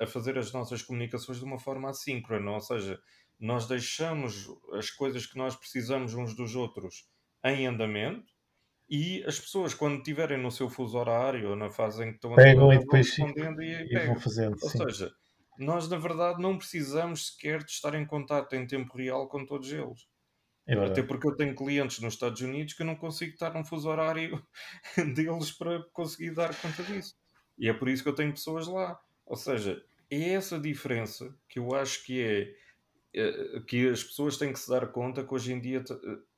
a, 0.00 0.06
fazer 0.06 0.38
as 0.38 0.52
nossas 0.52 0.82
comunicações 0.82 1.38
de 1.38 1.44
uma 1.44 1.58
forma 1.58 1.90
assíncrona, 1.90 2.52
ou 2.52 2.60
seja, 2.60 3.00
nós 3.38 3.66
deixamos 3.66 4.48
as 4.72 4.90
coisas 4.90 5.26
que 5.26 5.36
nós 5.36 5.56
precisamos 5.56 6.14
uns 6.14 6.34
dos 6.34 6.54
outros 6.54 7.08
em 7.44 7.66
andamento 7.66 8.32
e 8.88 9.24
as 9.24 9.40
pessoas, 9.40 9.74
quando 9.74 9.98
estiverem 9.98 10.38
no 10.38 10.50
seu 10.50 10.68
fuso 10.68 10.96
horário 10.98 11.50
ou 11.50 11.56
na 11.56 11.70
fase 11.70 12.04
em 12.04 12.10
que 12.10 12.16
estão 12.16 12.34
pegam 12.34 12.70
a 12.70 12.74
e 12.74 12.78
depois 12.78 13.08
respondendo 13.08 13.62
e, 13.62 13.92
e 13.92 14.06
vão 14.06 14.20
fazendo. 14.20 14.56
Ou 14.62 14.68
sim. 14.68 14.78
seja, 14.78 15.10
nós 15.58 15.88
na 15.88 15.98
verdade 15.98 16.40
não 16.40 16.58
precisamos 16.58 17.28
sequer 17.28 17.64
de 17.64 17.70
estar 17.70 17.94
em 17.94 18.06
contato 18.06 18.52
em 18.54 18.66
tempo 18.66 18.96
real 18.96 19.28
com 19.28 19.44
todos 19.44 19.72
eles. 19.72 20.06
É 20.66 20.74
Até 20.74 21.02
porque 21.02 21.26
eu 21.26 21.36
tenho 21.36 21.54
clientes 21.54 21.98
nos 22.00 22.14
Estados 22.14 22.40
Unidos 22.40 22.72
que 22.72 22.82
eu 22.82 22.86
não 22.86 22.96
consigo 22.96 23.32
estar 23.32 23.52
num 23.52 23.64
fuso 23.64 23.88
horário 23.88 24.42
deles 25.14 25.52
para 25.52 25.82
conseguir 25.92 26.34
dar 26.34 26.54
conta 26.54 26.82
disso. 26.82 27.14
E 27.58 27.68
é 27.68 27.72
por 27.72 27.88
isso 27.88 28.02
que 28.02 28.08
eu 28.08 28.14
tenho 28.14 28.32
pessoas 28.32 28.66
lá. 28.66 29.00
Ou 29.26 29.36
seja, 29.36 29.84
é 30.10 30.30
essa 30.30 30.58
diferença 30.58 31.34
que 31.48 31.58
eu 31.58 31.74
acho 31.74 32.04
que 32.04 32.22
é, 32.22 32.54
é 33.14 33.60
que 33.60 33.88
as 33.88 34.02
pessoas 34.02 34.36
têm 34.36 34.52
que 34.52 34.58
se 34.58 34.68
dar 34.68 34.86
conta 34.88 35.24
que 35.24 35.34
hoje 35.34 35.52
em 35.52 35.60
dia, 35.60 35.82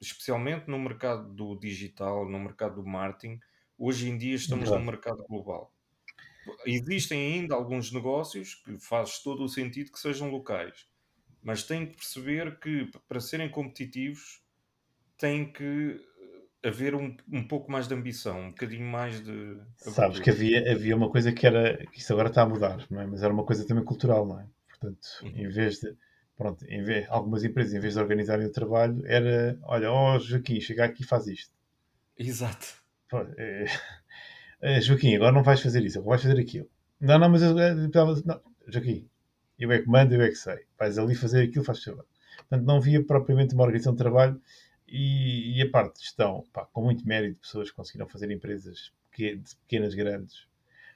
especialmente 0.00 0.68
no 0.68 0.78
mercado 0.78 1.32
do 1.32 1.58
digital, 1.58 2.28
no 2.28 2.38
mercado 2.38 2.76
do 2.76 2.86
marketing, 2.86 3.40
hoje 3.78 4.08
em 4.08 4.16
dia 4.16 4.34
estamos 4.34 4.70
num 4.70 4.84
mercado 4.84 5.24
global. 5.28 5.72
Existem 6.64 7.34
ainda 7.34 7.54
alguns 7.54 7.92
negócios 7.92 8.54
que 8.54 8.78
faz 8.78 9.18
todo 9.20 9.42
o 9.44 9.48
sentido 9.48 9.90
que 9.90 9.98
sejam 9.98 10.30
locais, 10.30 10.86
mas 11.42 11.64
têm 11.64 11.86
que 11.86 11.96
perceber 11.96 12.58
que 12.60 12.90
para 13.08 13.20
serem 13.20 13.50
competitivos 13.50 14.42
têm 15.18 15.52
que 15.52 16.00
haver 16.66 16.94
um, 16.94 17.16
um 17.32 17.46
pouco 17.46 17.70
mais 17.70 17.86
de 17.86 17.94
ambição, 17.94 18.40
um 18.40 18.48
bocadinho 18.48 18.86
mais 18.86 19.22
de. 19.22 19.56
Sabes 19.76 20.18
que 20.18 20.30
havia, 20.30 20.72
havia 20.72 20.96
uma 20.96 21.10
coisa 21.10 21.32
que 21.32 21.46
era. 21.46 21.76
que 21.86 22.00
isso 22.00 22.12
agora 22.12 22.28
está 22.28 22.42
a 22.42 22.46
mudar, 22.46 22.84
não 22.90 23.00
é? 23.00 23.06
Mas 23.06 23.22
era 23.22 23.32
uma 23.32 23.44
coisa 23.44 23.66
também 23.66 23.84
cultural, 23.84 24.26
não 24.26 24.40
é? 24.40 24.46
Portanto, 24.68 25.06
uhum. 25.22 25.32
em 25.34 25.48
vez 25.48 25.78
de. 25.78 25.96
Pronto, 26.36 26.66
em 26.66 26.82
vez, 26.82 27.06
algumas 27.08 27.44
empresas, 27.44 27.72
em 27.72 27.80
vez 27.80 27.94
de 27.94 28.00
organizarem 28.00 28.46
o 28.46 28.52
trabalho, 28.52 29.02
era: 29.06 29.58
olha, 29.62 29.90
ó 29.90 30.16
oh, 30.16 30.18
Joaquim, 30.18 30.60
chega 30.60 30.84
aqui 30.84 31.02
e 31.02 31.06
faz 31.06 31.26
isto. 31.26 31.52
Exato. 32.18 32.66
Pô, 33.08 33.18
é, 33.38 33.66
é, 34.60 34.80
Joaquim, 34.80 35.14
agora 35.16 35.32
não 35.32 35.42
vais 35.42 35.60
fazer 35.60 35.84
isso, 35.84 35.98
agora 35.98 36.18
vais 36.18 36.22
fazer 36.22 36.40
aquilo. 36.40 36.68
Não, 37.00 37.18
não, 37.18 37.30
mas 37.30 37.42
eu. 37.42 37.54
Não, 37.54 38.40
Joaquim, 38.68 39.08
eu 39.58 39.70
é 39.72 39.78
que 39.80 39.88
mando, 39.88 40.14
eu 40.14 40.22
é 40.22 40.28
que 40.28 40.34
sei. 40.34 40.58
Vais 40.78 40.98
ali 40.98 41.14
fazer 41.14 41.44
aquilo, 41.44 41.64
faz 41.64 41.82
favor. 41.82 42.04
Portanto, 42.36 42.66
não 42.66 42.76
havia 42.76 43.02
propriamente 43.04 43.54
uma 43.54 43.64
organização 43.64 43.92
de 43.92 43.98
trabalho 43.98 44.40
e, 44.88 45.58
e 45.58 45.62
a 45.62 45.70
parte 45.70 45.96
de 45.96 46.04
gestão, 46.04 46.44
pá, 46.52 46.66
com 46.72 46.82
muito 46.82 47.06
mérito, 47.06 47.40
pessoas 47.40 47.70
que 47.70 47.76
conseguiram 47.76 48.08
fazer 48.08 48.30
empresas 48.30 48.92
de 49.16 49.56
pequenas, 49.62 49.94
grandes, 49.94 50.46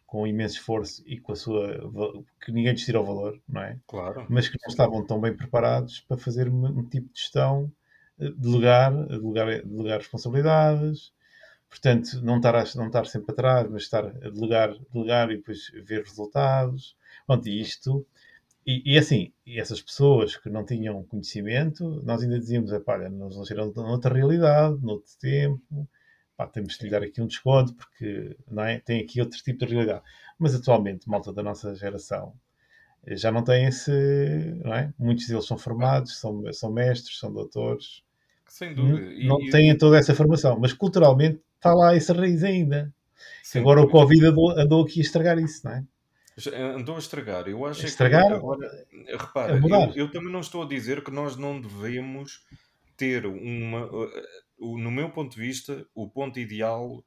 com 0.06 0.26
imenso 0.26 0.56
esforço 0.56 1.02
e 1.06 1.18
com 1.18 1.32
a 1.32 1.36
sua. 1.36 2.18
que 2.40 2.52
ninguém 2.52 2.72
lhes 2.72 2.84
tira 2.84 3.00
o 3.00 3.04
valor, 3.04 3.40
não 3.48 3.62
é? 3.62 3.78
Claro. 3.86 4.26
Mas 4.28 4.48
que 4.48 4.58
não 4.62 4.70
estavam 4.70 5.04
tão 5.06 5.20
bem 5.20 5.34
preparados 5.34 6.00
para 6.00 6.18
fazer 6.18 6.48
um, 6.48 6.66
um 6.66 6.84
tipo 6.84 7.12
de 7.12 7.20
gestão, 7.20 7.72
eh, 8.18 8.30
delegar, 8.36 8.92
delegar, 9.06 9.64
delegar 9.64 9.98
responsabilidades, 9.98 11.12
portanto, 11.68 12.20
não 12.22 12.36
estar, 12.36 12.54
a, 12.54 12.64
não 12.76 12.86
estar 12.88 13.06
sempre 13.06 13.32
atrás, 13.32 13.70
mas 13.70 13.82
estar 13.82 14.04
a 14.06 14.30
delegar, 14.30 14.74
delegar 14.92 15.30
e 15.30 15.36
depois 15.36 15.70
ver 15.84 16.04
resultados. 16.04 16.96
Pronto, 17.26 17.48
e 17.48 17.60
isto 17.60 18.06
e, 18.70 18.94
e, 18.94 18.98
assim, 18.98 19.32
e 19.44 19.58
essas 19.58 19.80
pessoas 19.80 20.36
que 20.36 20.48
não 20.48 20.64
tinham 20.64 21.02
conhecimento, 21.04 22.00
nós 22.04 22.22
ainda 22.22 22.38
dizíamos, 22.38 22.70
olha, 22.72 23.08
nós 23.08 23.34
vamos 23.34 23.48
ser 23.48 23.56
noutra 23.56 24.14
realidade, 24.14 24.78
noutro 24.80 25.10
tempo, 25.18 25.88
pá, 26.36 26.46
temos 26.46 26.78
de 26.78 26.84
lhe 26.84 26.90
dar 26.90 27.02
aqui 27.02 27.20
um 27.20 27.26
desconto, 27.26 27.74
porque 27.74 28.36
não 28.48 28.64
é? 28.64 28.78
tem 28.78 29.00
aqui 29.00 29.20
outro 29.20 29.38
tipo 29.42 29.66
de 29.66 29.72
realidade. 29.72 30.02
Mas 30.38 30.54
atualmente, 30.54 31.08
malta 31.08 31.32
da 31.32 31.42
nossa 31.42 31.74
geração, 31.74 32.32
eh, 33.04 33.16
já 33.16 33.32
não 33.32 33.42
tem 33.42 33.66
esse, 33.66 33.90
não 34.64 34.74
é? 34.74 34.94
Muitos 34.96 35.26
deles 35.26 35.46
são 35.46 35.58
formados, 35.58 36.18
são, 36.20 36.40
são 36.52 36.72
mestres, 36.72 37.18
são 37.18 37.32
doutores. 37.32 38.04
Sem 38.46 38.74
dúvida. 38.74 39.26
Não, 39.26 39.38
não 39.38 39.50
têm 39.50 39.76
toda 39.76 39.98
essa 39.98 40.14
formação, 40.14 40.58
mas 40.60 40.72
culturalmente 40.72 41.40
está 41.56 41.74
lá 41.74 41.94
essa 41.94 42.12
raiz 42.12 42.44
ainda. 42.44 42.92
Agora 43.56 43.82
o 43.82 43.88
Covid 43.88 44.26
andou, 44.26 44.50
andou, 44.50 44.84
aqui 44.84 45.00
a 45.00 45.02
estragar 45.02 45.38
isso, 45.38 45.62
não 45.64 45.72
é? 45.72 45.84
Andou 46.48 46.96
a 46.96 46.98
estragar. 46.98 47.48
Eu 47.48 47.64
acho 47.66 47.82
a 47.82 47.88
estragar, 47.88 48.26
que 48.26 48.32
agora, 48.32 48.86
repara, 49.06 49.58
eu, 49.58 49.92
eu, 49.94 50.10
também 50.10 50.32
não 50.32 50.40
estou 50.40 50.62
a 50.62 50.68
dizer 50.68 51.02
que 51.02 51.10
nós 51.10 51.36
não 51.36 51.60
devemos 51.60 52.44
ter 52.96 53.26
uma. 53.26 53.88
No 54.58 54.90
meu 54.90 55.10
ponto 55.10 55.34
de 55.34 55.40
vista, 55.40 55.86
o 55.94 56.08
ponto 56.08 56.38
ideal 56.38 57.04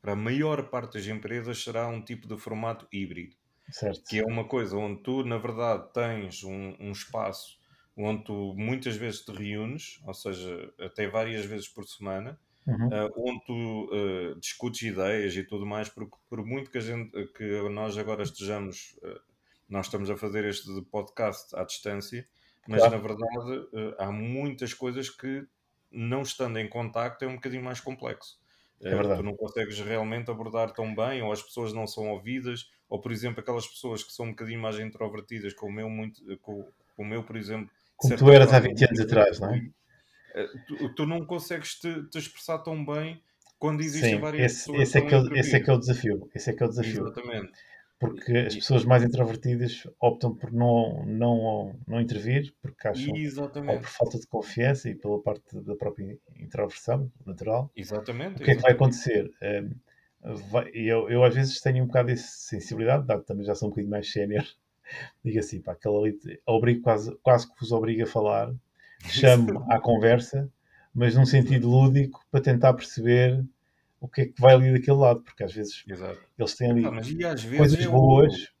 para 0.00 0.12
a 0.12 0.16
maior 0.16 0.68
parte 0.68 0.94
das 0.94 1.06
empresas 1.06 1.62
será 1.62 1.86
um 1.86 2.02
tipo 2.02 2.26
de 2.26 2.36
formato 2.36 2.88
híbrido. 2.92 3.36
Certo. 3.70 4.02
Que 4.08 4.18
é 4.18 4.24
uma 4.24 4.44
coisa 4.44 4.76
onde 4.76 5.02
tu, 5.02 5.24
na 5.24 5.38
verdade, 5.38 5.92
tens 5.94 6.42
um, 6.42 6.74
um 6.80 6.90
espaço 6.90 7.62
onde 7.96 8.24
tu 8.24 8.54
muitas 8.56 8.96
vezes 8.96 9.20
te 9.20 9.32
reúnes, 9.32 10.00
ou 10.04 10.14
seja, 10.14 10.72
até 10.80 11.06
várias 11.06 11.44
vezes 11.44 11.68
por 11.68 11.86
semana, 11.86 12.38
uhum. 12.66 12.88
uh, 12.88 13.12
onde 13.16 13.44
tu 13.44 13.90
uh, 13.92 14.40
discutes 14.40 14.82
ideias 14.82 15.36
e 15.36 15.44
tudo 15.44 15.66
mais, 15.66 15.88
porque 15.88 16.16
por 16.28 16.44
muito 16.44 16.70
que, 16.70 16.78
a 16.78 16.80
gente, 16.80 17.10
que 17.28 17.68
nós 17.70 17.96
agora 17.96 18.22
estejamos, 18.22 18.96
uh, 19.02 19.20
nós 19.68 19.86
estamos 19.86 20.10
a 20.10 20.16
fazer 20.16 20.44
este 20.44 20.68
podcast 20.90 21.54
à 21.56 21.64
distância, 21.64 22.26
mas 22.66 22.80
claro. 22.80 22.96
na 22.96 23.02
verdade 23.02 23.96
há 23.98 24.12
muitas 24.12 24.72
coisas 24.72 25.10
que 25.10 25.46
não 25.90 26.22
estando 26.22 26.58
em 26.58 26.68
contacto 26.68 27.24
é 27.24 27.28
um 27.28 27.34
bocadinho 27.34 27.64
mais 27.64 27.80
complexo. 27.80 28.40
É 28.80 28.90
verdade. 28.90 29.20
Tu 29.20 29.24
não 29.24 29.36
consegues 29.36 29.78
realmente 29.80 30.30
abordar 30.30 30.72
tão 30.72 30.94
bem, 30.94 31.22
ou 31.22 31.32
as 31.32 31.42
pessoas 31.42 31.72
não 31.72 31.86
são 31.86 32.10
ouvidas, 32.10 32.70
ou 32.88 33.00
por 33.00 33.12
exemplo, 33.12 33.40
aquelas 33.40 33.66
pessoas 33.66 34.02
que 34.02 34.12
são 34.12 34.26
um 34.26 34.30
bocadinho 34.30 34.60
mais 34.60 34.78
introvertidas, 34.78 35.54
como 35.54 35.80
eu, 35.80 35.88
muito, 35.88 36.20
com, 36.38 36.68
o 36.96 37.04
meu, 37.04 37.22
por 37.22 37.36
exemplo. 37.36 37.70
Como 37.96 38.16
tu 38.16 38.30
eras 38.30 38.52
há 38.52 38.58
20 38.58 38.84
anos 38.84 39.00
atrás, 39.00 39.40
não 39.40 39.54
é? 39.54 39.70
Eh, 40.34 40.48
tu, 40.66 40.94
tu 40.94 41.06
não 41.06 41.24
consegues 41.24 41.74
te, 41.78 42.08
te, 42.08 42.18
expressar 42.18 42.58
tão 42.58 42.84
bem 42.84 43.22
quando 43.58 43.80
existem 43.80 44.14
Sim, 44.14 44.20
várias 44.20 44.52
esse, 44.52 44.60
pessoas. 44.60 44.80
Esse 44.82 44.98
é, 44.98 45.00
que 45.02 45.14
é, 45.14 45.18
esse 45.38 45.56
é 45.56 45.60
que 45.60 45.70
é 45.70 45.72
o 45.72 45.78
desafio. 45.78 46.30
Esse 46.34 46.50
é 46.50 46.52
que 46.52 46.62
é 46.62 46.66
o 46.66 46.68
desafio. 46.68 47.06
Exatamente. 47.06 47.52
Porque 48.02 48.36
as 48.36 48.56
pessoas 48.56 48.84
mais 48.84 49.04
introvertidas 49.04 49.86
optam 50.00 50.34
por 50.34 50.52
não, 50.52 51.06
não, 51.06 51.78
não 51.86 52.00
intervir, 52.00 52.52
porque 52.60 52.88
acham 52.88 53.14
Exatamente. 53.14 53.76
ou 53.76 53.80
por 53.80 53.88
falta 53.88 54.18
de 54.18 54.26
confiança 54.26 54.90
e 54.90 54.96
pela 54.96 55.22
parte 55.22 55.60
da 55.60 55.76
própria 55.76 56.18
introversão 56.36 57.12
natural. 57.24 57.70
Exatamente. 57.76 58.42
O 58.42 58.44
que 58.44 58.50
é 58.50 58.56
que 58.56 58.62
vai 58.62 58.72
acontecer? 58.72 59.30
Um, 59.40 60.34
vai, 60.50 60.68
eu, 60.74 61.08
eu 61.08 61.22
às 61.22 61.32
vezes 61.32 61.60
tenho 61.60 61.84
um 61.84 61.86
bocado 61.86 62.08
de 62.08 62.16
sensibilidade, 62.16 63.06
dado 63.06 63.22
também 63.22 63.46
já 63.46 63.54
sou 63.54 63.68
um 63.68 63.70
bocadinho 63.70 63.92
mais 63.92 64.10
sénior. 64.10 64.44
Digo 65.24 65.38
assim, 65.38 65.62
pá, 65.62 65.70
aquela 65.70 66.00
ali 66.00 66.18
obrigo, 66.44 66.82
quase, 66.82 67.16
quase 67.22 67.48
que 67.48 67.60
vos 67.60 67.70
obriga 67.70 68.02
a 68.02 68.08
falar, 68.08 68.52
chamo 69.08 69.64
à 69.70 69.78
conversa, 69.78 70.50
mas 70.94 71.14
num 71.14 71.26
sentido 71.26 71.68
lúdico 71.68 72.24
para 72.30 72.40
tentar 72.40 72.74
perceber 72.74 73.44
o 74.00 74.08
que 74.08 74.22
é 74.22 74.26
que 74.26 74.40
vai 74.40 74.54
ali 74.54 74.72
daquele 74.72 74.96
lado, 74.96 75.20
porque 75.22 75.44
às 75.44 75.52
vezes 75.52 75.84
Exato. 75.88 76.18
eles 76.36 76.54
têm 76.54 76.70
ali 76.70 76.84
ah, 76.84 77.56
coisas 77.56 77.86
boas, 77.86 78.52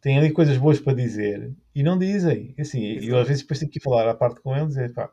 têm 0.00 0.18
ali 0.18 0.32
coisas 0.32 0.56
boas 0.56 0.80
para 0.80 0.94
dizer 0.94 1.52
e 1.74 1.82
não 1.82 1.98
dizem. 1.98 2.54
Assim, 2.58 2.84
eu 2.84 3.18
às 3.18 3.28
vezes 3.28 3.42
depois 3.42 3.60
tenho 3.60 3.70
que 3.70 3.80
falar 3.80 4.08
à 4.08 4.14
parte 4.14 4.40
com 4.40 4.56
eles 4.56 4.74
e 4.74 4.80
dizer, 4.80 4.92
pá, 4.92 5.10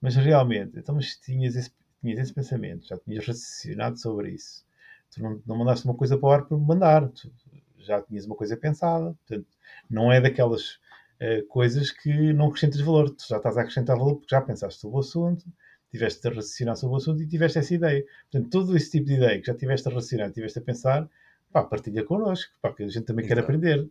mas 0.00 0.14
realmente, 0.14 0.78
então, 0.78 0.94
mas 0.94 1.16
tinhas 1.16 1.56
esse, 1.56 1.72
tinhas 2.00 2.18
esse 2.20 2.32
pensamento, 2.32 2.86
já 2.86 2.96
tinhas 2.96 3.26
raciocinado 3.26 3.98
sobre 3.98 4.30
isso. 4.30 4.64
Tu 5.10 5.22
não, 5.22 5.42
não 5.46 5.58
mandaste 5.58 5.84
uma 5.84 5.94
coisa 5.94 6.16
para 6.16 6.28
o 6.28 6.30
ar 6.32 6.44
por 6.44 6.58
mandar, 6.60 7.08
tu 7.08 7.30
já 7.78 8.00
tinhas 8.02 8.26
uma 8.26 8.36
coisa 8.36 8.56
pensada, 8.56 9.16
portanto, 9.26 9.48
não 9.90 10.12
é 10.12 10.20
daquelas 10.20 10.78
uh, 11.20 11.46
coisas 11.48 11.90
que 11.90 12.32
não 12.32 12.46
acrescentas 12.46 12.80
valor, 12.80 13.10
tu 13.10 13.24
já 13.28 13.36
estás 13.36 13.56
a 13.56 13.62
acrescentar 13.62 13.96
valor 13.96 14.16
porque 14.16 14.34
já 14.34 14.40
pensaste 14.40 14.80
sobre 14.80 14.96
o 14.96 15.00
assunto, 15.00 15.44
tiveste 15.90 16.26
a 16.26 16.30
raciocinar 16.30 16.76
sobre 16.76 16.94
o 16.94 16.96
assunto 16.96 17.22
e 17.22 17.26
tiveste 17.26 17.58
essa 17.58 17.74
ideia. 17.74 18.04
Portanto, 18.30 18.50
todo 18.50 18.76
esse 18.76 18.90
tipo 18.90 19.06
de 19.06 19.14
ideia 19.14 19.40
que 19.40 19.46
já 19.46 19.54
tiveste 19.54 19.88
a 19.88 19.92
raciocinar, 19.92 20.30
tiveste 20.32 20.58
a 20.58 20.62
pensar, 20.62 21.08
pá, 21.52 21.64
partilha 21.64 22.04
connosco, 22.04 22.52
pá, 22.60 22.72
que 22.72 22.82
a 22.82 22.88
gente 22.88 23.04
também 23.04 23.24
Exato. 23.24 23.40
quer 23.40 23.44
aprender. 23.44 23.88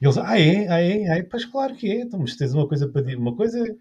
E 0.00 0.04
eles, 0.06 0.16
ah 0.18 0.38
é, 0.38 0.68
ah 0.68 0.80
é, 0.80 1.08
ah 1.08 1.18
é, 1.18 1.22
pois 1.22 1.44
claro 1.44 1.74
que 1.74 1.90
é, 1.90 2.02
então, 2.02 2.20
mas 2.20 2.36
tens 2.36 2.54
uma 2.54 2.68
coisa 2.68 2.88
para 2.88 3.02
dizer, 3.02 3.16
uma 3.16 3.34
coisa 3.34 3.76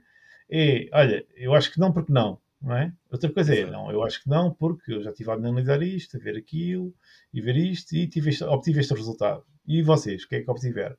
é, 0.49 0.89
olha, 0.91 1.25
eu 1.35 1.53
acho 1.53 1.71
que 1.71 1.79
não 1.79 1.91
porque 1.91 2.11
não, 2.11 2.39
não 2.61 2.75
é? 2.75 2.93
Outra 3.11 3.31
coisa 3.31 3.53
é, 3.53 3.59
Exato. 3.59 3.69
é, 3.69 3.77
não, 3.77 3.91
eu 3.91 4.03
acho 4.03 4.23
que 4.23 4.29
não 4.29 4.51
porque 4.53 4.93
eu 4.93 5.03
já 5.03 5.11
estive 5.11 5.29
a 5.29 5.33
analisar 5.33 5.81
isto, 5.83 6.17
a 6.17 6.19
ver 6.19 6.37
aquilo, 6.37 6.93
e 7.33 7.41
ver 7.41 7.57
isto, 7.57 7.95
e 7.95 8.07
tive 8.07 8.29
este, 8.29 8.43
obtive 8.43 8.79
este 8.79 8.93
resultado. 8.93 9.45
E 9.67 9.81
vocês, 9.83 10.23
o 10.23 10.27
que 10.27 10.35
é 10.37 10.41
que 10.41 10.49
obtiveram? 10.49 10.97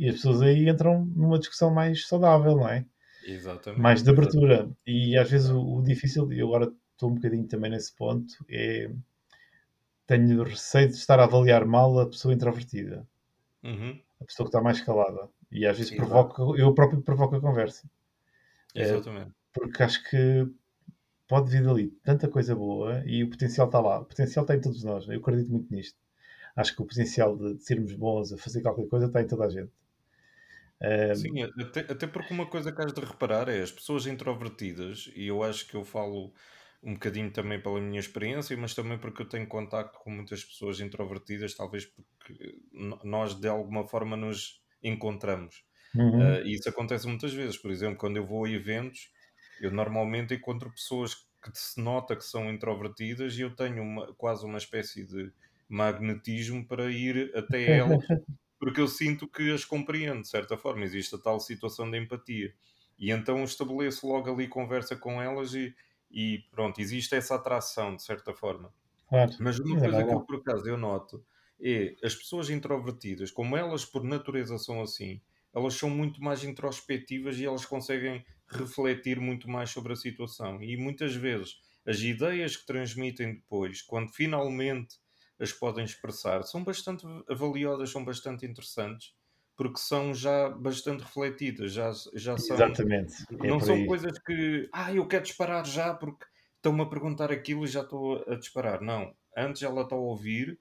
E 0.00 0.08
as 0.08 0.14
pessoas 0.14 0.40
aí 0.40 0.66
entram 0.66 1.04
numa 1.14 1.38
discussão 1.38 1.70
mais 1.70 2.08
saudável, 2.08 2.56
não 2.56 2.66
é? 2.66 2.86
Exatamente. 3.22 3.82
mais 3.82 4.02
de 4.02 4.08
abertura. 4.08 4.70
E 4.86 5.14
às 5.14 5.30
vezes 5.30 5.50
o, 5.50 5.60
o 5.60 5.82
difícil, 5.82 6.32
e 6.32 6.40
agora 6.40 6.72
estou 6.92 7.10
um 7.10 7.16
bocadinho 7.16 7.46
também 7.46 7.70
nesse 7.70 7.94
ponto, 7.94 8.32
é 8.48 8.90
tenho 10.06 10.42
receio 10.42 10.88
de 10.88 10.94
estar 10.94 11.20
a 11.20 11.24
avaliar 11.24 11.66
mal 11.66 12.00
a 12.00 12.06
pessoa 12.06 12.32
introvertida. 12.32 13.06
Uhum. 13.62 14.00
A 14.22 14.24
pessoa 14.24 14.46
que 14.46 14.48
está 14.48 14.62
mais 14.62 14.80
calada. 14.80 15.28
E 15.52 15.66
às 15.66 15.76
vezes 15.76 15.94
provoca, 15.94 16.42
eu 16.58 16.72
próprio 16.72 17.02
provoco 17.02 17.36
a 17.36 17.40
conversa. 17.40 17.86
É, 18.74 18.84
Exatamente. 18.84 19.28
É, 19.28 19.32
porque 19.52 19.82
acho 19.82 20.02
que 20.08 20.48
pode 21.28 21.50
vir 21.50 21.62
dali 21.62 21.88
tanta 22.02 22.26
coisa 22.26 22.56
boa 22.56 23.04
e 23.04 23.22
o 23.22 23.28
potencial 23.28 23.66
está 23.66 23.80
lá. 23.80 24.00
O 24.00 24.06
potencial 24.06 24.44
está 24.44 24.56
em 24.56 24.62
todos 24.62 24.82
nós. 24.82 25.06
Eu 25.06 25.20
acredito 25.20 25.50
muito 25.50 25.70
nisto. 25.72 25.98
Acho 26.56 26.74
que 26.74 26.80
o 26.80 26.86
potencial 26.86 27.36
de, 27.36 27.54
de 27.56 27.62
sermos 27.62 27.94
bons 27.94 28.32
a 28.32 28.38
fazer 28.38 28.62
qualquer 28.62 28.88
coisa 28.88 29.06
está 29.06 29.20
em 29.20 29.26
toda 29.26 29.44
a 29.44 29.50
gente. 29.50 29.70
Sim, 31.14 31.42
até, 31.42 31.80
até 31.80 32.06
porque 32.06 32.32
uma 32.32 32.46
coisa 32.46 32.72
que 32.72 32.80
has 32.82 32.92
de 32.92 33.00
reparar 33.00 33.48
é 33.48 33.60
as 33.60 33.70
pessoas 33.70 34.06
introvertidas, 34.06 35.10
e 35.14 35.26
eu 35.26 35.42
acho 35.42 35.66
que 35.66 35.74
eu 35.74 35.84
falo 35.84 36.32
um 36.82 36.94
bocadinho 36.94 37.30
também 37.30 37.60
pela 37.60 37.80
minha 37.80 38.00
experiência, 38.00 38.56
mas 38.56 38.74
também 38.74 38.98
porque 38.98 39.22
eu 39.22 39.28
tenho 39.28 39.46
contacto 39.46 39.98
com 39.98 40.10
muitas 40.10 40.42
pessoas 40.44 40.80
introvertidas, 40.80 41.54
talvez 41.54 41.84
porque 41.86 42.58
nós 43.04 43.34
de 43.34 43.48
alguma 43.48 43.86
forma 43.86 44.16
nos 44.16 44.62
encontramos. 44.82 45.64
Uhum. 45.94 46.20
Uh, 46.20 46.46
e 46.46 46.54
isso 46.54 46.68
acontece 46.68 47.06
muitas 47.06 47.34
vezes. 47.34 47.58
Por 47.58 47.70
exemplo, 47.70 47.98
quando 47.98 48.16
eu 48.16 48.26
vou 48.26 48.44
a 48.44 48.50
eventos, 48.50 49.10
eu 49.60 49.70
normalmente 49.70 50.34
encontro 50.34 50.70
pessoas 50.70 51.14
que 51.14 51.50
se 51.54 51.80
nota 51.80 52.16
que 52.16 52.24
são 52.24 52.50
introvertidas 52.50 53.36
e 53.36 53.42
eu 53.42 53.54
tenho 53.54 53.82
uma, 53.82 54.14
quase 54.14 54.44
uma 54.44 54.58
espécie 54.58 55.04
de 55.06 55.32
magnetismo 55.68 56.66
para 56.66 56.90
ir 56.90 57.30
até 57.36 57.76
elas 57.76 58.02
porque 58.60 58.80
eu 58.80 58.86
sinto 58.86 59.26
que 59.26 59.50
as 59.50 59.64
compreendo, 59.64 60.20
de 60.20 60.28
certa 60.28 60.56
forma. 60.56 60.84
Existe 60.84 61.14
a 61.14 61.18
tal 61.18 61.40
situação 61.40 61.90
de 61.90 61.98
empatia. 61.98 62.54
E 62.98 63.10
então 63.10 63.42
estabeleço 63.42 64.06
logo 64.06 64.30
ali 64.30 64.46
conversa 64.46 64.94
com 64.94 65.20
elas 65.20 65.54
e, 65.54 65.74
e 66.10 66.44
pronto, 66.50 66.78
existe 66.78 67.14
essa 67.14 67.36
atração, 67.36 67.96
de 67.96 68.02
certa 68.02 68.34
forma. 68.34 68.72
Claro. 69.08 69.32
Mas 69.40 69.58
uma 69.58 69.78
é 69.78 69.80
coisa 69.80 70.04
que 70.04 70.12
eu, 70.12 70.20
por 70.20 70.36
acaso 70.36 70.68
eu 70.68 70.76
noto 70.76 71.24
é 71.58 71.96
as 72.04 72.14
pessoas 72.14 72.50
introvertidas, 72.50 73.30
como 73.30 73.56
elas 73.56 73.84
por 73.84 74.04
natureza 74.04 74.58
são 74.58 74.82
assim, 74.82 75.20
elas 75.54 75.74
são 75.74 75.90
muito 75.90 76.22
mais 76.22 76.44
introspectivas 76.44 77.38
e 77.38 77.46
elas 77.46 77.64
conseguem 77.64 78.24
refletir 78.46 79.18
muito 79.18 79.48
mais 79.48 79.70
sobre 79.70 79.94
a 79.94 79.96
situação. 79.96 80.62
E 80.62 80.76
muitas 80.76 81.14
vezes 81.14 81.60
as 81.86 82.00
ideias 82.00 82.56
que 82.56 82.66
transmitem 82.66 83.34
depois, 83.34 83.80
quando 83.80 84.10
finalmente 84.12 84.96
as 85.40 85.52
podem 85.52 85.84
expressar, 85.84 86.42
são 86.42 86.62
bastante 86.62 87.06
valiosas, 87.28 87.90
são 87.90 88.04
bastante 88.04 88.44
interessantes, 88.44 89.14
porque 89.56 89.78
são 89.78 90.14
já 90.14 90.50
bastante 90.50 91.02
refletidas, 91.02 91.72
já, 91.72 91.90
já 92.14 92.36
são. 92.36 92.56
Exatamente. 92.56 93.14
É 93.42 93.48
não 93.48 93.58
são 93.58 93.86
coisas 93.86 94.18
que, 94.18 94.68
ah, 94.72 94.92
eu 94.92 95.06
quero 95.06 95.24
disparar 95.24 95.66
já 95.66 95.94
porque 95.94 96.24
estão-me 96.56 96.82
a 96.82 96.86
perguntar 96.86 97.32
aquilo 97.32 97.64
e 97.64 97.68
já 97.68 97.80
estou 97.80 98.22
a 98.28 98.34
disparar. 98.36 98.82
Não. 98.82 99.14
Antes 99.36 99.62
ela 99.62 99.82
está 99.82 99.96
a 99.96 99.98
ouvir 99.98 100.58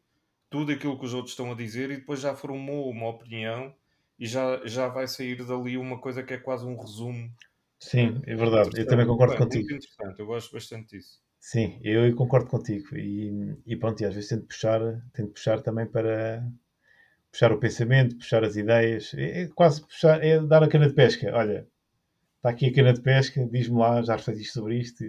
tudo 0.49 0.71
aquilo 0.71 0.97
que 0.97 1.05
os 1.05 1.13
outros 1.13 1.33
estão 1.33 1.51
a 1.51 1.55
dizer 1.55 1.91
e 1.91 1.97
depois 1.97 2.21
já 2.21 2.35
formou 2.35 2.89
uma 2.89 3.09
opinião 3.09 3.75
e 4.17 4.25
já, 4.25 4.65
já 4.65 4.87
vai 4.87 5.07
sair 5.07 5.45
dali 5.45 5.77
uma 5.77 5.99
coisa 5.99 6.23
que 6.23 6.33
é 6.33 6.37
quase 6.37 6.65
um 6.65 6.77
resumo. 6.77 7.31
Sim, 7.79 8.21
é 8.25 8.35
verdade. 8.35 8.69
Eu 8.77 8.87
também 8.87 9.05
concordo 9.05 9.33
é, 9.35 9.37
contigo. 9.37 9.69
Muito 9.69 9.85
interessante, 9.85 10.19
eu 10.19 10.25
gosto 10.25 10.51
bastante 10.51 10.97
disso. 10.97 11.21
Sim, 11.39 11.79
eu 11.81 12.13
concordo 12.15 12.49
contigo. 12.49 12.95
E, 12.95 13.55
e 13.65 13.75
pronto, 13.75 14.01
e 14.01 14.05
às 14.05 14.13
vezes 14.13 14.29
tento 14.29 14.45
puxar, 14.45 14.81
tento 15.13 15.31
puxar 15.31 15.61
também 15.61 15.85
para 15.85 16.45
puxar 17.31 17.51
o 17.51 17.59
pensamento, 17.59 18.17
puxar 18.17 18.43
as 18.43 18.55
ideias. 18.55 19.13
É, 19.13 19.43
é 19.43 19.47
quase 19.47 19.81
puxar, 19.81 20.23
é 20.23 20.39
dar 20.39 20.63
a 20.63 20.67
cana 20.67 20.87
de 20.87 20.93
pesca. 20.93 21.31
Olha, 21.33 21.65
está 22.37 22.49
aqui 22.49 22.67
a 22.67 22.73
cana 22.73 22.93
de 22.93 23.01
pesca, 23.01 23.47
diz-me 23.51 23.77
lá, 23.77 24.01
já 24.01 24.15
refletiste 24.15 24.53
sobre 24.53 24.79
isto 24.79 25.03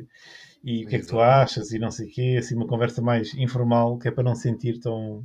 e 0.62 0.84
o 0.84 0.88
que 0.88 0.96
é 0.96 0.98
que 1.00 1.06
tu 1.06 1.18
achas 1.20 1.72
e 1.72 1.78
não 1.78 1.90
sei 1.90 2.08
o 2.08 2.12
quê. 2.12 2.36
Assim, 2.38 2.54
uma 2.54 2.66
conversa 2.66 3.02
mais 3.02 3.34
informal, 3.34 3.98
que 3.98 4.08
é 4.08 4.10
para 4.10 4.24
não 4.24 4.34
sentir 4.34 4.78
tão 4.78 5.24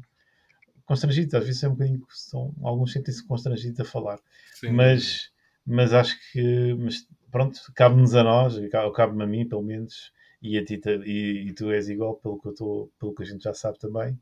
constrangido. 0.85 1.37
Às 1.37 1.45
vezes 1.45 1.63
é 1.63 1.67
um 1.67 1.73
bocadinho, 1.73 2.05
são, 2.09 2.53
alguns 2.63 2.93
sentem-se 2.93 3.25
constrangidos 3.25 3.79
a 3.79 3.85
falar. 3.85 4.19
Sim. 4.53 4.71
Mas, 4.71 5.31
mas 5.65 5.93
acho 5.93 6.17
que, 6.31 6.73
mas, 6.79 7.07
pronto, 7.31 7.59
cabe-nos 7.75 8.15
a 8.15 8.23
nós, 8.23 8.55
cabe-me 8.93 9.23
a 9.23 9.27
mim, 9.27 9.47
pelo 9.47 9.63
menos, 9.63 10.11
e, 10.53 10.57
a 10.57 10.65
ti, 10.65 10.81
e, 11.05 11.47
e, 11.49 11.53
tu 11.53 11.71
és 11.71 11.89
igual, 11.89 12.15
pelo 12.15 12.39
que, 12.39 12.47
eu 12.49 12.53
tô, 12.55 12.91
pelo 12.99 13.13
que 13.15 13.23
a 13.23 13.25
gente 13.25 13.43
já 13.43 13.53
sabe 13.53 13.79
também, 13.79 14.19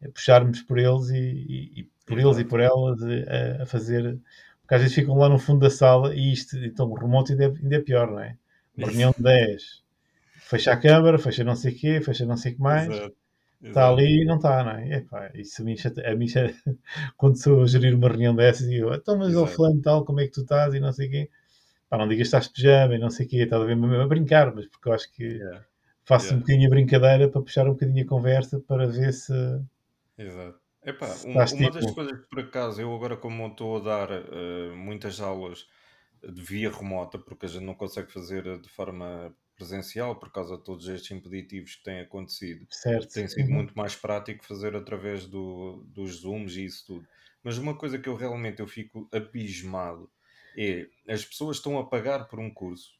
é 0.00 0.08
puxarmos 0.08 0.62
por 0.62 0.78
eles 0.78 1.10
e, 1.10 1.16
e, 1.18 1.80
e 1.80 1.90
por 2.06 2.18
eles 2.18 2.38
e 2.38 2.44
por 2.44 2.60
elas 2.60 3.00
a, 3.02 3.62
a, 3.62 3.66
fazer. 3.66 4.18
Porque 4.62 4.74
às 4.74 4.80
vezes 4.82 4.94
ficam 4.96 5.16
lá 5.16 5.28
no 5.28 5.38
fundo 5.38 5.60
da 5.60 5.70
sala 5.70 6.14
e 6.14 6.32
isto, 6.32 6.56
então 6.58 6.90
o 6.90 6.94
remoto 6.94 7.32
ainda 7.32 7.44
é, 7.46 7.48
ainda 7.48 7.76
é 7.76 7.80
pior, 7.80 8.10
não 8.10 8.20
é? 8.20 8.36
Uma 8.76 8.88
reunião 8.88 9.14
de 9.16 9.22
10, 9.22 9.82
fecha 10.38 10.72
a 10.72 10.76
câmara, 10.76 11.18
fecha 11.18 11.44
não 11.44 11.56
sei 11.56 11.72
o 11.72 11.76
quê, 11.76 12.00
fecha 12.00 12.26
não 12.26 12.36
sei 12.36 12.52
o 12.52 12.56
que 12.56 12.62
mais. 12.62 12.86
Exato. 12.88 13.16
Está 13.62 13.88
ali 13.90 14.22
e 14.22 14.24
não 14.24 14.36
está, 14.36 14.64
não 14.64 14.72
é? 14.72 14.96
Epá, 14.98 15.30
isso 15.34 15.60
a 15.62 15.64
mim, 15.64 15.76
a 16.06 16.14
mim 16.14 16.28
chate- 16.28 16.56
quando 17.16 17.36
sou 17.42 17.62
a 17.62 17.66
gerir 17.66 17.94
uma 17.94 18.08
reunião 18.08 18.34
dessas, 18.34 18.68
digo, 18.68 18.92
então, 18.94 19.18
mas 19.18 19.34
ao 19.36 19.42
Exato. 19.42 19.56
fulano 19.56 19.82
tal, 19.82 20.04
como 20.04 20.20
é 20.20 20.24
que 20.26 20.32
tu 20.32 20.42
estás 20.42 20.74
e 20.74 20.80
não 20.80 20.92
sei 20.92 21.08
o 21.08 21.10
quê. 21.10 21.30
Pá, 21.88 21.96
não 21.98 22.08
digas 22.08 22.28
que 22.28 22.36
estás 22.36 22.46
de 22.48 22.52
pijama 22.54 22.94
e 22.94 22.98
não 22.98 23.10
sei 23.10 23.26
o 23.26 23.28
quê, 23.28 23.36
estás 23.38 23.62
a 23.62 23.64
ver 23.64 23.76
mesmo 23.76 23.94
a 23.94 24.06
brincar, 24.06 24.54
mas 24.54 24.66
porque 24.66 24.88
eu 24.88 24.92
acho 24.92 25.10
que 25.12 25.24
Yeah, 25.24 25.64
faço 26.04 26.26
Yeah. 26.26 26.36
um 26.36 26.40
bocadinho 26.40 26.66
a 26.66 26.70
brincadeira 26.70 27.28
para 27.28 27.42
puxar 27.42 27.66
um 27.66 27.72
bocadinho 27.72 28.04
a 28.04 28.08
conversa 28.08 28.60
para 28.60 28.86
ver 28.86 29.12
se. 29.12 29.32
Exato. 30.18 30.60
Epá, 30.84 31.06
Se 31.08 31.26
um- 31.26 31.32
uma 31.32 31.70
das 31.70 31.84
tipo- 31.86 31.94
coisas 31.94 32.20
que 32.20 32.28
por 32.28 32.40
acaso 32.40 32.80
eu 32.80 32.94
agora 32.94 33.16
como 33.16 33.46
estou 33.48 33.76
a 33.76 33.80
dar 33.80 34.08
eh, 34.12 34.70
muitas 34.74 35.20
aulas 35.20 35.66
de 36.22 36.42
via 36.42 36.70
remota, 36.70 37.18
porque 37.18 37.46
a 37.46 37.48
gente 37.48 37.64
não 37.64 37.74
consegue 37.74 38.10
fazer 38.12 38.42
de 38.60 38.68
forma 38.68 39.34
presencial 39.56 40.16
por 40.18 40.30
causa 40.32 40.56
de 40.56 40.64
todos 40.64 40.88
estes 40.88 41.10
impeditivos 41.12 41.76
que 41.76 41.84
têm 41.84 42.00
acontecido, 42.00 42.66
Certo. 42.70 43.12
tem 43.12 43.26
sido 43.28 43.48
Uhum. 43.48 43.54
muito 43.54 43.74
mais 43.76 43.94
prático 43.96 44.44
fazer 44.44 44.74
através 44.76 45.26
do, 45.26 45.84
dos 45.88 46.20
Zooms 46.20 46.56
e 46.56 46.64
isso 46.64 46.84
tudo. 46.86 47.06
Mas 47.42 47.58
uma 47.58 47.76
coisa 47.76 47.98
que 47.98 48.08
eu 48.08 48.16
realmente 48.16 48.60
eu 48.60 48.66
fico 48.66 49.08
abismado 49.12 50.10
é 50.56 50.88
as 51.12 51.24
pessoas 51.24 51.58
estão 51.58 51.78
a 51.78 51.88
pagar 51.88 52.28
por 52.28 52.40
um 52.40 52.52
curso 52.52 52.90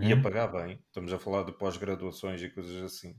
e 0.00 0.12
a 0.12 0.16
Uhum. 0.16 0.22
pagar 0.22 0.48
bem, 0.48 0.82
estamos 0.86 1.12
a 1.12 1.18
falar 1.18 1.44
de 1.44 1.52
pós-graduações 1.58 2.42
e 2.42 2.50
coisas 2.50 2.82
assim, 2.82 3.18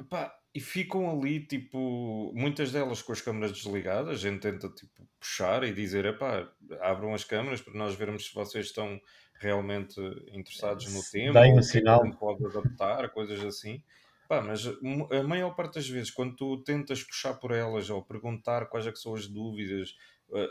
Epá, 0.00 0.34
e 0.54 0.60
ficam 0.60 1.08
ali, 1.10 1.46
tipo, 1.46 2.32
muitas 2.34 2.72
delas 2.72 3.00
com 3.00 3.12
as 3.12 3.20
câmaras 3.20 3.52
desligadas, 3.52 4.14
a 4.24 4.28
gente 4.30 4.40
tenta, 4.42 4.68
tipo, 4.68 5.08
puxar 5.20 5.62
e 5.64 5.72
dizer, 5.72 6.04
epá, 6.04 6.52
abram 6.80 7.14
as 7.14 7.24
câmaras 7.24 7.60
para 7.60 7.74
nós 7.74 7.94
vermos 7.94 8.26
se 8.26 8.34
vocês 8.34 8.66
estão 8.66 9.00
realmente 9.38 10.00
interessados 10.32 10.86
no 10.88 11.04
tema, 11.04 11.42
ou 11.44 11.58
um 11.58 11.62
que 11.62 11.62
é 11.62 11.62
sinal. 11.62 12.02
pode 12.18 12.44
adaptar, 12.46 13.08
coisas 13.10 13.42
assim. 13.44 13.82
Pá, 14.26 14.40
mas 14.42 14.66
a 14.66 15.22
maior 15.22 15.54
parte 15.54 15.74
das 15.74 15.88
vezes, 15.88 16.10
quando 16.10 16.34
tu 16.36 16.62
tentas 16.64 17.02
puxar 17.04 17.34
por 17.34 17.52
elas 17.52 17.88
ou 17.90 18.04
perguntar 18.04 18.66
quais 18.66 18.86
é 18.86 18.94
são 18.94 19.14
as 19.14 19.26
dúvidas, 19.28 19.94
eh, 20.34 20.48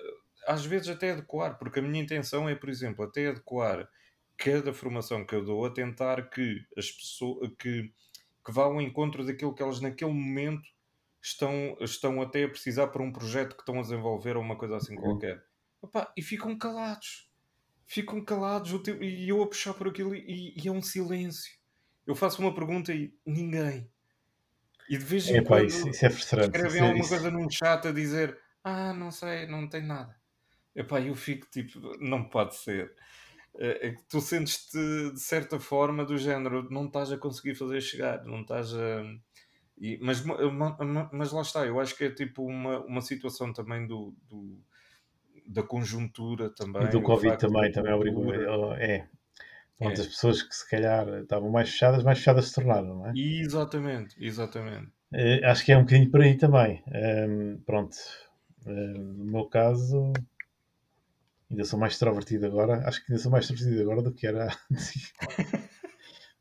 às 0.47 0.65
vezes 0.65 0.89
até 0.89 1.11
adequar, 1.11 1.57
porque 1.57 1.79
a 1.79 1.81
minha 1.81 2.01
intenção 2.03 2.47
é, 2.49 2.55
por 2.55 2.69
exemplo, 2.69 3.03
até 3.05 3.27
adequar 3.29 3.87
cada 4.37 4.73
formação 4.73 5.25
que 5.25 5.35
eu 5.35 5.43
dou 5.45 5.65
a 5.65 5.69
tentar 5.69 6.29
que 6.29 6.59
as 6.77 6.91
pessoas 6.91 7.49
que, 7.59 7.91
que 8.45 8.51
vá 8.51 8.63
ao 8.63 8.81
encontro 8.81 9.25
daquilo 9.25 9.53
que 9.53 9.61
elas 9.63 9.79
naquele 9.79 10.11
momento 10.11 10.67
estão, 11.21 11.77
estão 11.79 12.21
até 12.21 12.43
a 12.43 12.49
precisar 12.49 12.87
para 12.87 13.01
um 13.03 13.11
projeto 13.11 13.55
que 13.55 13.61
estão 13.61 13.77
a 13.79 13.81
desenvolver 13.81 14.35
ou 14.35 14.43
uma 14.43 14.57
coisa 14.57 14.75
assim 14.77 14.95
Uhum. 14.95 15.01
qualquer. 15.01 15.43
Opa, 15.81 16.11
e 16.17 16.21
ficam 16.21 16.57
calados. 16.57 17.29
Ficam 17.85 18.23
calados 18.23 18.73
o 18.73 18.79
tempo- 18.79 19.03
e 19.03 19.29
eu 19.29 19.41
a 19.43 19.47
puxar 19.47 19.73
por 19.73 19.87
aquilo 19.87 20.15
e, 20.15 20.53
e 20.57 20.67
é 20.67 20.71
um 20.71 20.81
silêncio. 20.81 21.51
Eu 22.07 22.15
faço 22.15 22.41
uma 22.41 22.53
pergunta 22.53 22.93
e 22.93 23.13
ninguém. 23.25 23.89
E 24.89 24.97
de 24.97 25.05
vez 25.05 25.27
em 25.29 25.37
Epá, 25.37 25.57
quando 25.59 25.65
isso, 25.67 25.89
isso 25.89 26.05
é 26.05 26.09
escrevem 26.09 26.81
é- 26.81 26.83
alguma 26.83 26.99
isso- 26.99 27.09
coisa 27.09 27.31
num 27.31 27.49
chat 27.49 27.87
a 27.87 27.91
dizer 27.91 28.37
ah, 28.63 28.93
não 28.93 29.11
sei, 29.11 29.45
não 29.47 29.67
tem 29.69 29.81
nada. 29.85 30.15
Epá, 30.75 30.99
eu 31.01 31.15
fico 31.15 31.47
tipo, 31.51 31.79
não 31.99 32.23
pode 32.29 32.55
ser. 32.55 32.93
É 33.57 33.87
é 33.89 33.93
que 33.93 34.03
tu 34.09 34.21
sentes-te 34.21 34.77
de 35.13 35.19
certa 35.19 35.59
forma 35.59 36.05
do 36.05 36.17
género, 36.17 36.69
não 36.71 36.87
estás 36.87 37.11
a 37.11 37.17
conseguir 37.17 37.55
fazer 37.55 37.81
chegar, 37.81 38.23
não 38.25 38.41
estás 38.41 38.73
a. 38.73 39.03
e- 39.77 39.99
mas, 40.01 40.23
ma- 40.23 40.37
ma- 40.51 41.09
mas 41.13 41.31
lá 41.31 41.41
está, 41.41 41.65
eu 41.65 41.79
acho 41.79 41.95
que 41.97 42.05
é 42.05 42.11
tipo 42.11 42.45
uma, 42.45 42.79
uma 42.85 43.01
situação 43.01 43.53
também 43.53 43.87
do, 43.87 44.15
do- 44.29 44.61
da 45.47 45.63
conjuntura 45.63 46.49
também. 46.53 46.85
E 46.85 46.91
do 46.91 47.01
Covid 47.01 47.37
também, 47.37 47.71
também 47.71 47.93
obrigou. 47.93 48.23
cultura. 48.23 48.77
É. 48.79 49.07
Pronto, 49.77 49.99
É. 49.99 50.01
as 50.01 50.07
pessoas 50.07 50.43
que 50.43 50.55
se 50.55 50.69
calhar 50.69 51.07
estavam 51.21 51.49
mais 51.51 51.69
fechadas, 51.71 52.03
mais 52.03 52.19
fechadas 52.19 52.47
se 52.49 52.55
tornaram, 52.55 52.95
não 52.99 53.07
é? 53.07 53.13
Exatamente, 53.15 54.15
exatamente. 54.19 54.91
Eh, 55.13 55.41
acho 55.45 55.63
que 55.65 55.71
é 55.71 55.77
um 55.77 55.81
bocadinho 55.85 56.11
por 56.11 56.21
aí 56.21 56.37
também. 56.37 56.83
Ehm, 56.87 57.57
pronto. 57.65 57.95
Ehm, 58.65 59.13
no 59.17 59.25
meu 59.25 59.45
caso, 59.47 60.11
ainda 61.53 61.65
sou 61.65 61.79
mais 61.79 61.93
extrovertido 61.93 62.45
agora. 62.45 62.87
Acho 62.87 63.05
que 63.05 63.11
ainda 63.11 63.21
sou 63.21 63.31
mais 63.31 63.45
extrovertido 63.45 63.81
agora 63.81 64.01
do 64.01 64.11
que 64.13 64.27
era 64.27 64.45
antes. 64.71 65.13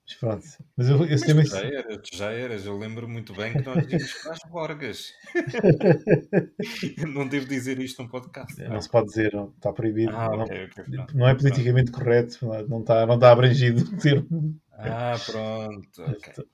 Mas 0.04 0.14
pronto. 0.18 0.46
Mas 0.76 0.88
eu, 0.88 0.96
eu 1.04 1.08
Mas 1.08 1.20
também. 1.22 1.44
tu 1.44 1.50
já 1.50 1.60
eras, 1.64 1.96
tu 1.98 2.16
já 2.16 2.30
eras, 2.32 2.66
eu 2.66 2.76
lembro 2.76 3.08
muito 3.08 3.32
bem 3.34 3.52
que 3.52 3.62
nós 3.62 3.90
íamos 3.90 4.12
para 4.14 4.32
as 4.32 4.38
borgas. 4.50 5.12
Não 7.14 7.26
devo 7.28 7.46
dizer 7.46 7.78
isto 7.78 8.02
num 8.02 8.08
podcast. 8.08 8.60
Não 8.64 8.80
se 8.80 8.90
pode 8.90 9.06
dizer, 9.08 9.32
não, 9.32 9.48
está 9.56 9.72
proibido. 9.72 10.12
Ah, 10.14 10.28
não, 10.30 10.40
ok, 10.40 10.64
ok, 10.64 10.84
pronto. 10.84 11.16
não 11.16 11.28
é 11.28 11.34
politicamente 11.34 11.92
correto, 11.92 12.44
não 12.44 12.54
é- 12.54 12.66
não 12.66 12.80
está, 12.80 13.06
não 13.06 13.14
está 13.14 13.30
abrangido 13.32 13.82
o 13.82 13.96
termo. 13.98 14.60
Ah, 14.72 15.16
pronto, 15.24 16.02
ok. 16.02 16.44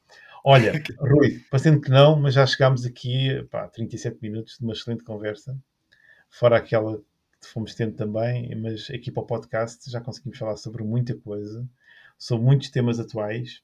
Olha, 0.44 0.72
Rui, 1.00 1.40
parecendo 1.50 1.80
que 1.80 1.90
não, 1.90 2.16
mas 2.18 2.34
já 2.34 2.46
chegámos 2.46 2.84
aqui 2.84 3.30
a 3.52 3.68
37 3.68 4.18
minutos 4.22 4.56
de 4.58 4.64
uma 4.64 4.72
excelente 4.72 5.02
conversa, 5.04 5.58
fora 6.30 6.56
aquela 6.58 6.98
que 6.98 7.04
fomos 7.46 7.74
tendo 7.74 7.94
também, 7.94 8.54
mas 8.56 8.90
aqui 8.90 9.10
para 9.10 9.22
o 9.22 9.26
podcast 9.26 9.90
já 9.90 10.00
conseguimos 10.00 10.38
falar 10.38 10.56
sobre 10.56 10.82
muita 10.82 11.16
coisa, 11.16 11.68
sobre 12.18 12.44
muitos 12.44 12.70
temas 12.70 12.98
atuais. 12.98 13.62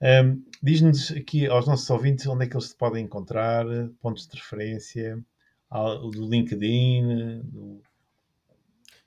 Ahm, 0.00 0.42
Diz-nos 0.62 1.12
aqui 1.12 1.46
aos 1.46 1.66
nossos 1.66 1.88
ouvintes 1.90 2.26
onde 2.26 2.44
é 2.44 2.48
que 2.48 2.54
eles 2.54 2.68
se 2.68 2.76
podem 2.76 3.04
encontrar, 3.04 3.64
pontos 4.00 4.26
de 4.26 4.36
referência, 4.36 5.24
do 5.70 6.28
LinkedIn, 6.28 7.40
do... 7.44 7.80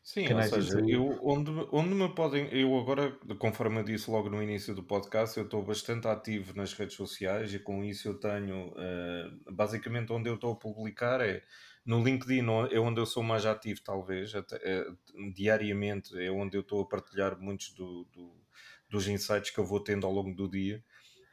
Sim, 0.01 0.31
ou 0.31 0.43
seja, 0.43 0.79
eu, 0.87 1.19
onde, 1.23 1.49
onde 1.71 1.95
me 1.95 2.07
podem. 2.13 2.47
Eu 2.51 2.77
agora, 2.77 3.11
conforme 3.39 3.79
eu 3.79 3.83
disse 3.83 4.09
logo 4.09 4.29
no 4.29 4.41
início 4.41 4.75
do 4.75 4.83
podcast, 4.83 5.35
eu 5.35 5.45
estou 5.45 5.63
bastante 5.63 6.07
ativo 6.07 6.53
nas 6.55 6.73
redes 6.73 6.95
sociais 6.95 7.51
e 7.51 7.57
com 7.57 7.83
isso 7.83 8.07
eu 8.07 8.19
tenho. 8.19 8.71
eh, 8.77 9.31
basicamente, 9.51 10.13
onde 10.13 10.29
eu 10.29 10.35
estou 10.35 10.53
a 10.53 10.55
publicar 10.55 11.21
é 11.21 11.41
no 11.85 12.03
LinkedIn, 12.03 12.45
é 12.71 12.79
onde 12.79 12.99
eu 12.99 13.05
sou 13.05 13.23
mais 13.23 13.45
ativo, 13.45 13.81
talvez, 13.83 14.33
até, 14.35 14.57
eh, 14.63 14.85
diariamente, 15.33 16.17
é 16.19 16.31
onde 16.31 16.57
eu 16.57 16.61
estou 16.61 16.81
a 16.81 16.87
partilhar 16.87 17.39
muitos 17.39 17.71
do- 17.73 18.05
do- 18.05 18.41
dos 18.89 19.07
insights 19.07 19.51
que 19.51 19.59
eu 19.59 19.65
vou 19.65 19.79
tendo 19.83 20.05
ao 20.07 20.13
longo 20.13 20.35
do 20.35 20.49
dia. 20.49 20.83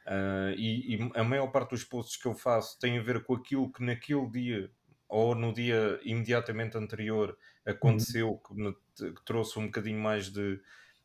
Ah, 0.05 0.53
e, 0.57 0.95
e 0.95 1.11
a 1.15 1.23
maior 1.23 1.47
parte 1.47 1.71
dos 1.71 1.83
posts 1.83 2.17
que 2.17 2.27
eu 2.27 2.33
faço 2.35 2.77
tem 2.79 2.97
a 2.99 3.01
ver 3.01 3.23
com 3.23 3.35
aquilo 3.35 3.71
que 3.71 3.83
naquele 3.83 4.29
dia 4.29 4.71
ou 5.07 5.35
no 5.35 5.53
dia 5.53 5.99
imediatamente 6.03 6.77
anterior 6.77 7.37
aconteceu 7.65 8.37
que 8.39 8.53
me 8.53 8.73
que 8.97 9.25
trouxe 9.25 9.57
um 9.59 9.65
bocadinho 9.67 9.99
mais 9.99 10.29
de, 10.31 10.59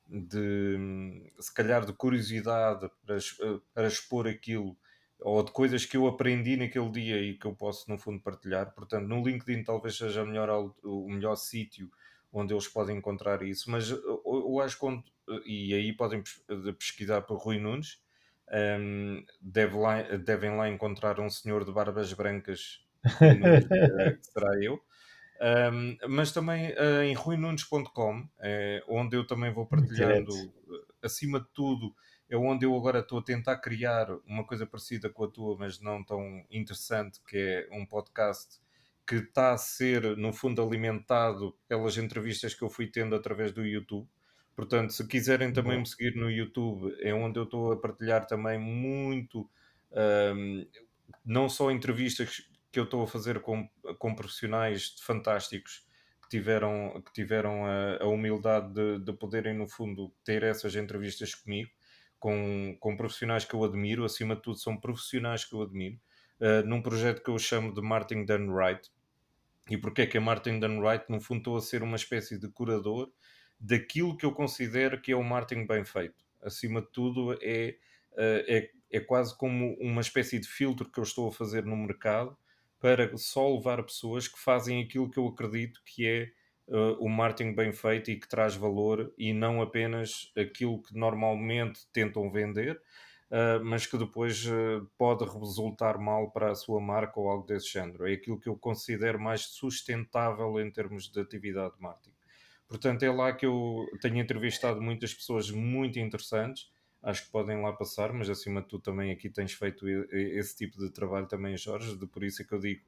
de 0.07 1.31
se 1.41 1.53
calhar 1.55 1.85
de 1.87 1.93
curiosidade 1.93 2.91
para, 3.05 3.17
para 3.75 3.89
expor 3.89 4.27
aquilo 4.27 4.77
ou 5.21 5.43
de 5.43 5.53
coisas 5.53 5.85
que 5.85 5.97
eu 5.97 6.07
aprendi 6.07 6.57
naquele 6.57 6.91
dia 6.91 7.21
e 7.23 7.37
que 7.37 7.47
eu 7.47 7.55
posso 7.55 7.91
no 7.91 7.99
fundo 7.99 8.21
partilhar. 8.23 8.73
Portanto, 8.75 9.07
no 9.07 9.23
LinkedIn 9.25 9.65
talvez 9.65 9.97
seja 9.97 10.25
melhor 10.25 10.73
o 10.85 11.09
melhor 11.09 11.37
sítio 11.37 11.91
onde 12.33 12.53
eles 12.53 12.69
podem 12.69 12.99
encontrar 12.99 13.43
isso, 13.43 13.71
mas 13.71 13.91
eu, 13.91 14.23
eu 14.27 14.61
acho 14.61 14.79
que 14.79 14.87
e 15.47 15.75
aí 15.75 15.93
podem 15.95 16.23
pes- 16.23 16.43
de 16.49 16.73
pesquisar 16.73 17.23
por 17.23 17.39
Rui 17.39 17.59
Nunes, 17.59 18.01
hum, 18.81 19.25
deve 19.41 19.77
lá- 19.77 20.03
devem 20.03 20.57
lá 20.57 20.69
encontrar 20.69 21.21
um 21.21 21.31
senhor 21.31 21.65
de 21.65 21.73
barbas 21.73 22.13
brancas, 22.13 22.81
Nunes, 23.27 23.65
eh, 23.89 24.15
que 24.17 24.27
será 24.27 24.49
eu. 24.63 24.81
Um, 25.73 25.97
mas 26.09 26.33
também 26.33 26.73
uh, 26.73 27.03
em 27.03 27.15
ruinunes.com, 27.15 28.29
é 28.41 28.83
onde 28.89 29.17
eu 29.17 29.27
também 29.27 29.53
vou 29.53 29.67
partilhando, 29.67 30.33
Direto. 30.33 30.53
acima 31.03 31.41
de 31.41 31.47
tudo, 31.55 31.95
é 32.29 32.37
onde 32.37 32.67
eu 32.67 32.77
agora 32.77 33.01
estou 33.01 33.19
a 33.19 33.23
tentar 33.23 33.57
criar 33.59 34.11
uma 34.27 34.45
coisa 34.45 34.67
parecida 34.67 35.09
com 35.09 35.25
a 35.25 35.29
tua, 35.29 35.57
mas 35.59 35.81
não 35.81 36.05
tão 36.05 36.45
interessante, 36.51 37.21
que 37.27 37.37
é 37.37 37.69
um 37.73 37.87
podcast 37.87 38.61
que 39.07 39.17
está 39.17 39.53
a 39.53 39.59
ser, 39.59 40.17
no 40.19 40.35
fundo, 40.35 40.63
alimentado 40.63 41.57
pelas 41.67 41.97
entrevistas 41.97 42.55
que 42.55 42.63
eu 42.63 42.69
fui 42.69 42.87
tendo 42.87 43.17
através 43.17 43.53
do 43.53 43.65
YouTube. 43.65 44.07
Portanto, 44.55 44.93
se 44.93 45.07
quiserem 45.07 45.51
também 45.51 45.79
me 45.79 45.87
seguir 45.87 46.15
no 46.15 46.31
YouTube, 46.31 46.95
é 47.01 47.15
onde 47.15 47.39
eu 47.39 47.45
estou 47.45 47.73
a 47.73 47.77
partilhar 47.81 48.27
também 48.27 48.59
muito, 48.59 49.49
um, 50.35 50.67
não 51.25 51.49
só 51.49 51.71
entrevistas 51.71 52.47
que 52.71 52.79
eu 52.79 52.85
estou 52.85 53.03
a 53.03 53.07
fazer 53.07 53.41
com, 53.41 53.67
com 53.99 54.15
profissionais 54.15 54.95
fantásticos 55.01 55.87
que 56.23 56.29
tiveram, 56.29 57.03
que 57.07 57.13
tiveram 57.13 57.65
a, 57.65 58.03
a 58.03 58.07
humildade 58.07 58.75
de, 58.75 58.99
de 58.99 59.13
poderem, 59.15 59.57
no 59.57 59.67
fundo, 59.67 60.13
ter 60.23 60.43
essas 60.43 60.77
entrevistas 60.77 61.35
comigo, 61.35 61.71
com, 62.19 62.77
com 62.81 62.97
profissionais 62.97 63.45
que 63.45 63.55
eu 63.55 63.65
admiro, 63.65 64.05
acima 64.05 64.35
de 64.35 64.43
tudo, 64.43 64.59
são 64.59 64.77
profissionais 64.77 65.45
que 65.45 65.55
eu 65.55 65.63
admiro, 65.63 65.99
uh, 66.41 66.67
num 66.67 66.83
projeto 66.83 67.23
que 67.23 67.31
eu 67.31 67.39
chamo 67.39 67.73
de 67.73 67.81
Martin 67.81 68.25
Done 68.25 68.51
Right. 68.53 68.91
E 69.71 69.77
porque 69.77 70.03
é 70.03 70.07
que 70.07 70.19
a 70.19 70.21
Martin 70.21 70.59
Done 70.59 70.81
Right, 70.81 71.05
no 71.09 71.21
fundo, 71.21 71.39
estou 71.39 71.57
a 71.57 71.61
ser 71.61 71.83
uma 71.83 71.97
espécie 71.97 72.39
de 72.39 72.49
curador 72.49 73.11
daquilo 73.61 74.17
que 74.17 74.25
eu 74.25 74.33
considero 74.33 75.01
que 75.01 75.13
é 75.13 75.17
o 75.17 75.23
marketing 75.23 75.67
bem 75.67 75.85
feito. 75.85 76.25
Acima 76.43 76.81
de 76.81 76.89
tudo, 76.93 77.37
é, 77.43 77.77
uh, 78.13 78.45
é, 78.47 78.71
é 78.91 79.01
quase 79.01 79.37
como 79.37 79.77
uma 79.81 80.01
espécie 80.01 80.39
de 80.39 80.49
filtro 80.49 80.91
que 80.91 80.99
eu 80.99 81.05
estou 81.05 81.29
a 81.29 81.33
fazer 81.33 81.65
no 81.65 81.77
mercado 81.77 82.37
para 82.81 83.17
só 83.17 83.53
levar 83.53 83.83
pessoas 83.83 84.29
que 84.29 84.39
fazem 84.39 84.83
aquilo 84.83 85.11
que 85.11 85.19
eu 85.19 85.27
acredito 85.27 85.83
que 85.85 86.07
é 86.07 86.31
uh, 86.69 86.97
o 87.01 87.09
marketing 87.09 87.55
bem 87.55 87.73
feito 87.73 88.11
e 88.11 88.17
que 88.17 88.29
traz 88.29 88.55
valor 88.55 89.13
e 89.19 89.33
não 89.33 89.61
apenas 89.61 90.33
aquilo 90.37 90.83
que 90.83 90.97
normalmente 90.97 91.87
tentam 91.93 92.31
vender. 92.31 92.81
uh, 93.31 93.63
mas 93.65 93.87
que 93.87 93.99
depois 93.99 94.47
uh, 94.47 94.89
pode 94.97 95.25
resultar 95.25 95.99
mal 95.99 96.31
para 96.31 96.51
a 96.51 96.55
sua 96.55 96.81
marca 96.81 97.21
ou 97.21 97.29
algo 97.29 97.47
desse 97.47 97.71
género. 97.73 98.09
É 98.09 98.15
aquilo 98.15 98.41
que 98.41 98.49
eu 98.49 98.57
considero 98.57 99.21
mais 99.21 99.43
sustentável 99.43 100.61
em 100.61 100.71
termos 100.71 101.11
de 101.11 101.21
atividade 101.21 101.75
de 101.77 101.83
marketing. 101.83 102.17
Portanto, 102.67 103.03
é 103.03 103.11
lá 103.11 103.33
que 103.33 103.47
eu 103.47 103.87
tenho 104.01 104.19
entrevistado 104.19 104.81
muitas 104.81 105.15
pessoas 105.15 105.51
muito 105.51 105.99
interessantes. 105.99 106.71
Acho 107.03 107.25
que 107.25 107.31
podem 107.31 107.63
lá 107.63 107.73
passar, 107.73 108.13
mas 108.13 108.29
acima 108.29 108.61
de 108.61 108.69
tudo 108.69 108.83
também 108.83 109.11
aqui 109.11 109.31
tens 109.31 109.53
feito 109.53 109.89
esse 109.89 110.57
tipo 110.57 110.79
de 110.79 110.91
trabalho 110.91 111.27
também, 111.27 111.57
Jorge, 111.57 111.97
de 111.97 112.07
por 112.07 112.23
isso 112.25 112.43
é 112.43 112.45
que 112.45 112.53
eu 112.53 112.59
digo 112.59 112.83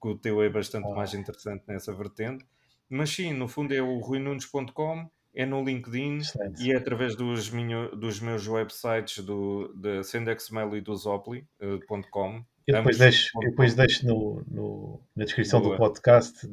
que 0.00 0.08
o 0.08 0.16
teu 0.16 0.42
é 0.42 0.48
bastante 0.48 0.86
oh. 0.86 0.94
mais 0.94 1.14
interessante 1.14 1.64
nessa 1.66 1.92
vertente. 1.92 2.44
Mas 2.88 3.10
sim, 3.10 3.32
no 3.32 3.48
fundo 3.48 3.74
é 3.74 3.82
o 3.82 3.98
ruinunes.com, 3.98 5.08
é 5.34 5.44
no 5.44 5.64
LinkedIn 5.64 6.18
Excelente. 6.18 6.62
e 6.62 6.72
é 6.72 6.76
através 6.76 7.16
dos, 7.16 7.50
dos 7.98 8.20
meus 8.20 8.46
websites 8.46 9.24
do, 9.24 9.72
da 9.74 10.02
Sendexmail 10.02 10.76
e 10.76 10.80
do 10.80 10.94
Zopli.com. 10.94 12.38
Uh, 12.38 12.44
eu 12.66 12.76
depois 12.76 12.98
deixo, 12.98 13.30
eu 13.42 13.50
depois 13.50 13.74
deixo 13.74 14.06
no, 14.06 14.42
no, 14.48 15.00
na 15.14 15.24
descrição 15.24 15.60
Boa. 15.60 15.74
do 15.74 15.78
podcast. 15.78 16.48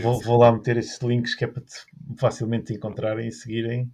Vou, 0.00 0.20
vou, 0.20 0.38
lá 0.38 0.52
meter 0.52 0.76
esses 0.76 0.98
links 1.00 1.34
que 1.34 1.44
é 1.44 1.48
para 1.48 1.62
te 1.62 1.74
facilmente 2.18 2.72
encontrarem 2.72 3.28
e 3.28 3.32
seguirem 3.32 3.90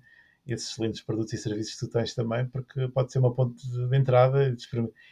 esses 0.55 0.71
excelentes 0.71 1.01
produtos 1.01 1.33
e 1.33 1.39
serviços 1.39 1.75
que 1.75 1.87
tu 1.87 1.89
tens 1.91 2.15
também, 2.15 2.47
porque 2.47 2.89
pode 2.89 3.13
ser 3.13 3.19
uma 3.19 3.35
ponte 3.35 3.67
de 3.69 3.97
entrada 3.97 4.49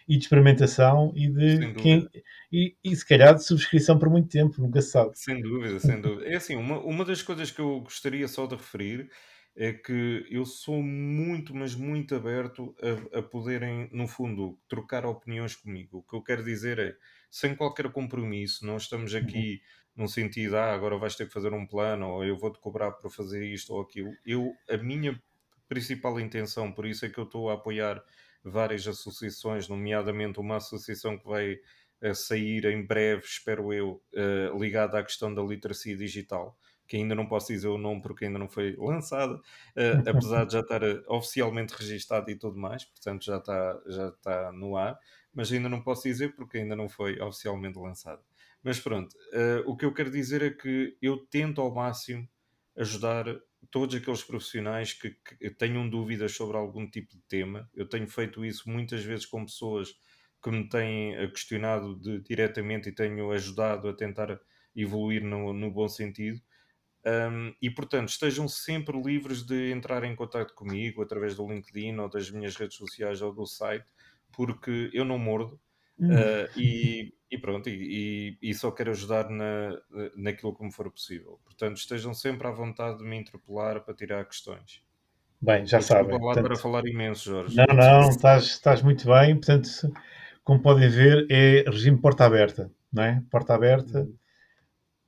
e 0.07 0.17
de 0.17 0.25
experimentação 0.25 1.13
e 1.15 1.29
de 1.29 1.75
quem, 1.75 2.09
e, 2.53 2.77
e, 2.83 2.97
se 2.97 3.07
calhar 3.07 3.35
de 3.35 3.45
subscrição 3.45 3.99
por 3.99 4.09
muito 4.09 4.29
tempo, 4.29 4.61
nunca 4.61 4.81
se 4.81 4.91
sabe. 4.91 5.11
Sem 5.15 5.41
dúvida, 5.41 5.79
sem 5.79 6.01
dúvida. 6.01 6.29
É 6.29 6.37
assim, 6.37 6.57
uma, 6.57 6.79
uma 6.81 7.05
das 7.05 7.23
coisas 7.23 7.51
que 7.51 7.61
eu 7.61 7.81
gostaria 7.81 8.27
só 8.29 8.47
de 8.47 8.55
referir 8.55 9.11
é 9.55 9.73
que 9.73 10.25
eu 10.31 10.47
sou 10.47 10.81
muito, 10.81 11.55
mas 11.55 11.75
muito 11.75 12.15
aberto 12.15 12.75
a, 13.13 13.19
a 13.19 13.23
poderem, 13.23 13.89
no 13.93 14.07
fundo, 14.07 14.57
trocar 14.69 15.05
opiniões 15.05 15.57
comigo. 15.57 15.99
O 15.99 16.03
que 16.03 16.15
eu 16.15 16.23
quero 16.23 16.45
dizer 16.45 16.79
é, 16.79 16.95
sem 17.29 17.57
qualquer 17.57 17.91
compromisso, 17.91 18.65
não 18.65 18.77
estamos 18.77 19.15
uhum. 19.15 19.21
aqui 19.21 19.61
num 19.97 20.07
sentido, 20.07 20.57
ah, 20.57 20.73
agora 20.73 20.97
vais 20.97 21.17
ter 21.17 21.27
que 21.27 21.33
fazer 21.33 21.53
um 21.53 21.67
plano, 21.67 22.09
ou 22.09 22.25
eu 22.25 22.39
vou-te 22.39 22.61
cobrar 22.61 22.93
para 22.93 23.11
fazer 23.11 23.45
isto 23.45 23.75
ou 23.75 23.81
aquilo. 23.81 24.13
Eu, 24.25 24.53
a 24.71 24.77
minha 24.77 25.21
principal 25.69 26.19
intenção, 26.19 26.73
por 26.73 26.87
isso 26.87 27.05
é 27.05 27.09
que 27.09 27.19
eu 27.19 27.25
estou 27.25 27.51
a 27.51 27.55
apoiar 27.55 28.03
várias 28.43 28.87
associações, 28.87 29.69
nomeadamente 29.69 30.41
uma 30.41 30.57
associação 30.57 31.19
que 31.19 31.27
vai 31.27 31.59
a 32.03 32.15
sair 32.15 32.65
em 32.67 32.85
breve, 32.87 33.25
espero 33.25 33.73
eu, 33.73 34.03
uh, 34.15 34.59
ligada 34.59 34.99
à 34.99 35.03
questão 35.03 35.35
da 35.35 35.43
literacia 35.43 35.97
digital, 35.97 36.57
que 36.87 36.97
ainda 36.97 37.15
não 37.15 37.27
posso 37.27 37.49
dizer 37.53 37.69
o 37.69 37.77
nome 37.77 38.01
porque 38.01 38.25
ainda 38.25 38.39
não 38.39 38.49
foi 38.49 38.77
lançada, 38.77 39.35
uh, 39.35 39.43
apesar 40.09 40.45
de 40.45 40.53
já 40.53 40.61
estar 40.61 40.83
oficialmente 41.09 41.75
registado 41.75 42.31
e 42.31 42.37
tudo 42.37 42.57
mais, 42.57 42.85
portanto 42.85 43.25
já 43.25 43.39
está, 43.39 43.81
já 43.87 44.09
está 44.09 44.53
no 44.53 44.77
ar, 44.77 44.99
mas 45.35 45.53
ainda 45.53 45.69
não 45.69 45.83
posso 45.83 46.05
dizer 46.05 46.35
porque 46.35 46.59
ainda 46.59 46.77
não 46.77 46.89
foi 46.89 47.21
oficialmente 47.21 47.79
lançada. 47.79 48.23
Mas 48.63 48.81
pronto, 48.81 49.17
o 49.67 49.77
que 49.77 49.85
eu 49.85 49.95
quero 49.95 50.11
dizer 50.11 50.43
é 50.43 50.51
que 50.51 50.97
eu 51.01 51.17
tento 51.27 51.61
ao 51.61 51.73
máximo 51.73 52.29
ajudar 52.77 53.25
todos 53.71 53.95
aqueles 53.95 54.23
profissionais 54.23 54.93
que, 54.93 55.11
que 55.11 55.51
tenham 55.51 55.89
dúvidas 55.89 56.33
sobre 56.33 56.57
algum 56.57 56.89
tipo 56.89 57.13
de 57.13 57.23
tema. 57.29 57.69
Eu 57.75 57.89
tenho 57.89 58.09
feito 58.09 58.45
isso 58.45 58.69
muitas 58.69 59.05
vezes 59.05 59.27
com 59.27 59.45
pessoas 59.45 59.95
que 60.43 60.51
me 60.51 60.69
têm 60.69 61.15
eh, 61.17 61.29
questionado 61.29 61.99
de, 61.99 62.21
diretamente 62.21 62.89
e 62.89 62.95
tenho 62.95 63.31
ajudado 63.33 63.89
a 63.89 63.95
tentar 63.95 64.41
evoluir 64.75 65.23
no, 65.25 65.53
no 65.53 65.71
bom 65.71 65.89
sentido. 65.89 66.41
Um, 67.05 67.55
e 67.63 67.71
portanto, 67.71 68.09
estejam 68.09 68.49
sempre 68.49 69.01
livres 69.01 69.43
de 69.43 69.71
entrar 69.71 70.05
em 70.05 70.15
contato 70.15 70.55
comigo 70.55 71.03
através 71.03 71.35
do 71.35 71.47
LinkedIn 71.49 71.97
ou 71.99 72.09
das 72.09 72.31
minhas 72.31 72.57
redes 72.57 72.77
sociais 72.77 73.23
ou 73.23 73.33
do 73.33 73.47
site, 73.47 73.87
porque 74.33 74.91
eu 74.93 75.05
não 75.05 75.19
mordo 75.19 75.61
uh, 76.01 76.59
e, 76.59 77.13
e, 77.31 77.39
pronto, 77.39 77.69
e, 77.69 78.39
e, 78.41 78.55
só 78.55 78.71
quero 78.71 78.91
ajudar 78.91 79.29
na, 79.31 79.79
naquilo 80.17 80.57
me 80.61 80.73
for 80.73 80.91
possível. 80.91 81.41
Portanto, 81.45 81.77
estejam 81.77 82.15
sempre 82.15 82.47
à 82.47 82.51
vontade 82.51 82.99
de 82.99 83.05
me 83.05 83.17
interpelar 83.17 83.81
para 83.81 83.95
tirar 83.95 84.25
questões. 84.25 84.83
Bem, 85.41 85.65
já 85.67 85.81
sabem. 85.81 86.15
lá 86.15 86.19
portanto... 86.19 86.45
para 86.47 86.57
falar 86.57 86.87
imenso, 86.87 87.31
Jorge. 87.31 87.57
Não, 87.57 87.67
não, 87.75 88.09
estás, 88.09 88.45
estás 88.45 88.83
muito 88.83 89.07
bem. 89.07 89.37
Portanto, 89.37 89.69
como 90.43 90.61
podem 90.61 90.89
ver, 90.89 91.27
é 91.31 91.65
regime 91.69 92.01
porta 92.01 92.25
aberta, 92.25 92.71
não 92.93 93.03
é? 93.03 93.23
Porta 93.31 93.55
aberta, 93.55 94.01
uhum. 94.01 94.15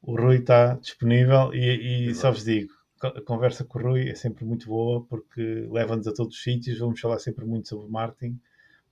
o 0.02 0.16
Rui 0.16 0.36
está 0.36 0.74
disponível 0.74 1.52
e, 1.54 2.10
e 2.10 2.14
só 2.14 2.30
vos 2.30 2.44
digo, 2.44 2.70
a 3.02 3.22
conversa 3.22 3.64
com 3.64 3.78
o 3.78 3.82
Rui 3.82 4.08
é 4.08 4.14
sempre 4.14 4.44
muito 4.44 4.66
boa 4.66 5.04
porque 5.06 5.66
leva-nos 5.70 6.06
a 6.06 6.12
todos 6.12 6.36
os 6.36 6.42
sítios, 6.42 6.78
vamos 6.78 7.00
falar 7.00 7.18
sempre 7.18 7.44
muito 7.46 7.68
sobre 7.68 7.90
marketing. 7.90 8.38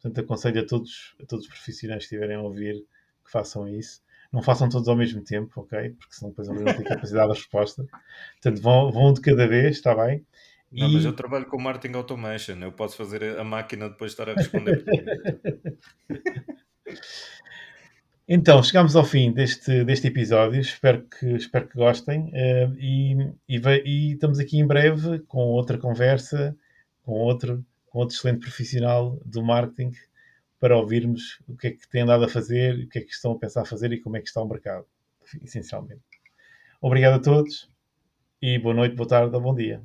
Portanto, 0.00 0.20
aconselho 0.20 0.60
a 0.60 0.66
todos, 0.66 1.14
a 1.20 1.26
todos 1.26 1.46
os 1.46 1.50
profissionais 1.50 2.00
que 2.00 2.14
estiverem 2.14 2.36
a 2.36 2.42
ouvir 2.42 2.84
que 3.24 3.30
façam 3.30 3.68
isso. 3.68 4.00
Não 4.32 4.42
façam 4.42 4.68
todos 4.68 4.88
ao 4.88 4.96
mesmo 4.96 5.22
tempo, 5.22 5.60
ok? 5.60 5.90
Porque 5.90 6.14
senão 6.14 6.30
depois 6.30 6.48
não 6.48 6.64
têm 6.64 6.84
capacidade 6.84 7.32
de 7.32 7.38
resposta. 7.38 7.84
Portanto, 8.40 8.62
vão, 8.62 8.92
vão 8.92 9.12
de 9.12 9.20
cada 9.20 9.46
vez, 9.46 9.76
está 9.76 9.94
bem? 9.94 10.24
Não, 10.70 10.88
e... 10.88 10.94
mas 10.94 11.04
eu 11.04 11.12
trabalho 11.14 11.46
com 11.46 11.58
marketing 11.60 11.96
automation, 11.96 12.56
eu 12.60 12.72
posso 12.72 12.96
fazer 12.96 13.38
a 13.38 13.44
máquina 13.44 13.88
depois 13.88 14.12
estar 14.12 14.28
a 14.28 14.34
responder. 14.34 14.84
então, 18.28 18.62
chegamos 18.62 18.94
ao 18.94 19.04
fim 19.04 19.32
deste, 19.32 19.82
deste 19.84 20.08
episódio, 20.08 20.60
espero 20.60 21.06
que, 21.06 21.26
espero 21.26 21.66
que 21.66 21.74
gostem 21.74 22.30
uh, 22.34 22.76
e, 22.78 23.32
e, 23.48 23.60
e, 23.84 24.12
estamos 24.12 24.38
aqui 24.38 24.58
em 24.58 24.66
breve 24.66 25.20
com 25.20 25.38
outra 25.38 25.78
conversa, 25.78 26.54
com 27.02 27.12
outro, 27.12 27.64
com 27.90 28.00
outro 28.00 28.16
excelente 28.16 28.40
profissional 28.40 29.20
do 29.24 29.42
marketing 29.42 29.92
para 30.60 30.76
ouvirmos 30.76 31.40
o 31.48 31.56
que 31.56 31.68
é 31.68 31.70
que 31.70 31.88
têm 31.88 32.02
andado 32.02 32.24
a 32.24 32.28
fazer, 32.28 32.84
o 32.84 32.88
que 32.88 32.98
é 32.98 33.02
que 33.02 33.12
estão 33.12 33.32
a 33.32 33.38
pensar 33.38 33.64
fazer 33.64 33.92
e 33.92 34.00
como 34.00 34.16
é 34.16 34.20
que 34.20 34.28
está 34.28 34.42
o 34.42 34.48
mercado, 34.48 34.86
essencialmente. 35.42 36.02
Obrigado 36.80 37.14
a 37.14 37.20
todos 37.20 37.70
e 38.42 38.58
boa 38.58 38.74
noite, 38.74 38.94
boa 38.94 39.08
tarde 39.08 39.34
ou 39.34 39.40
bom 39.40 39.54
dia. 39.54 39.82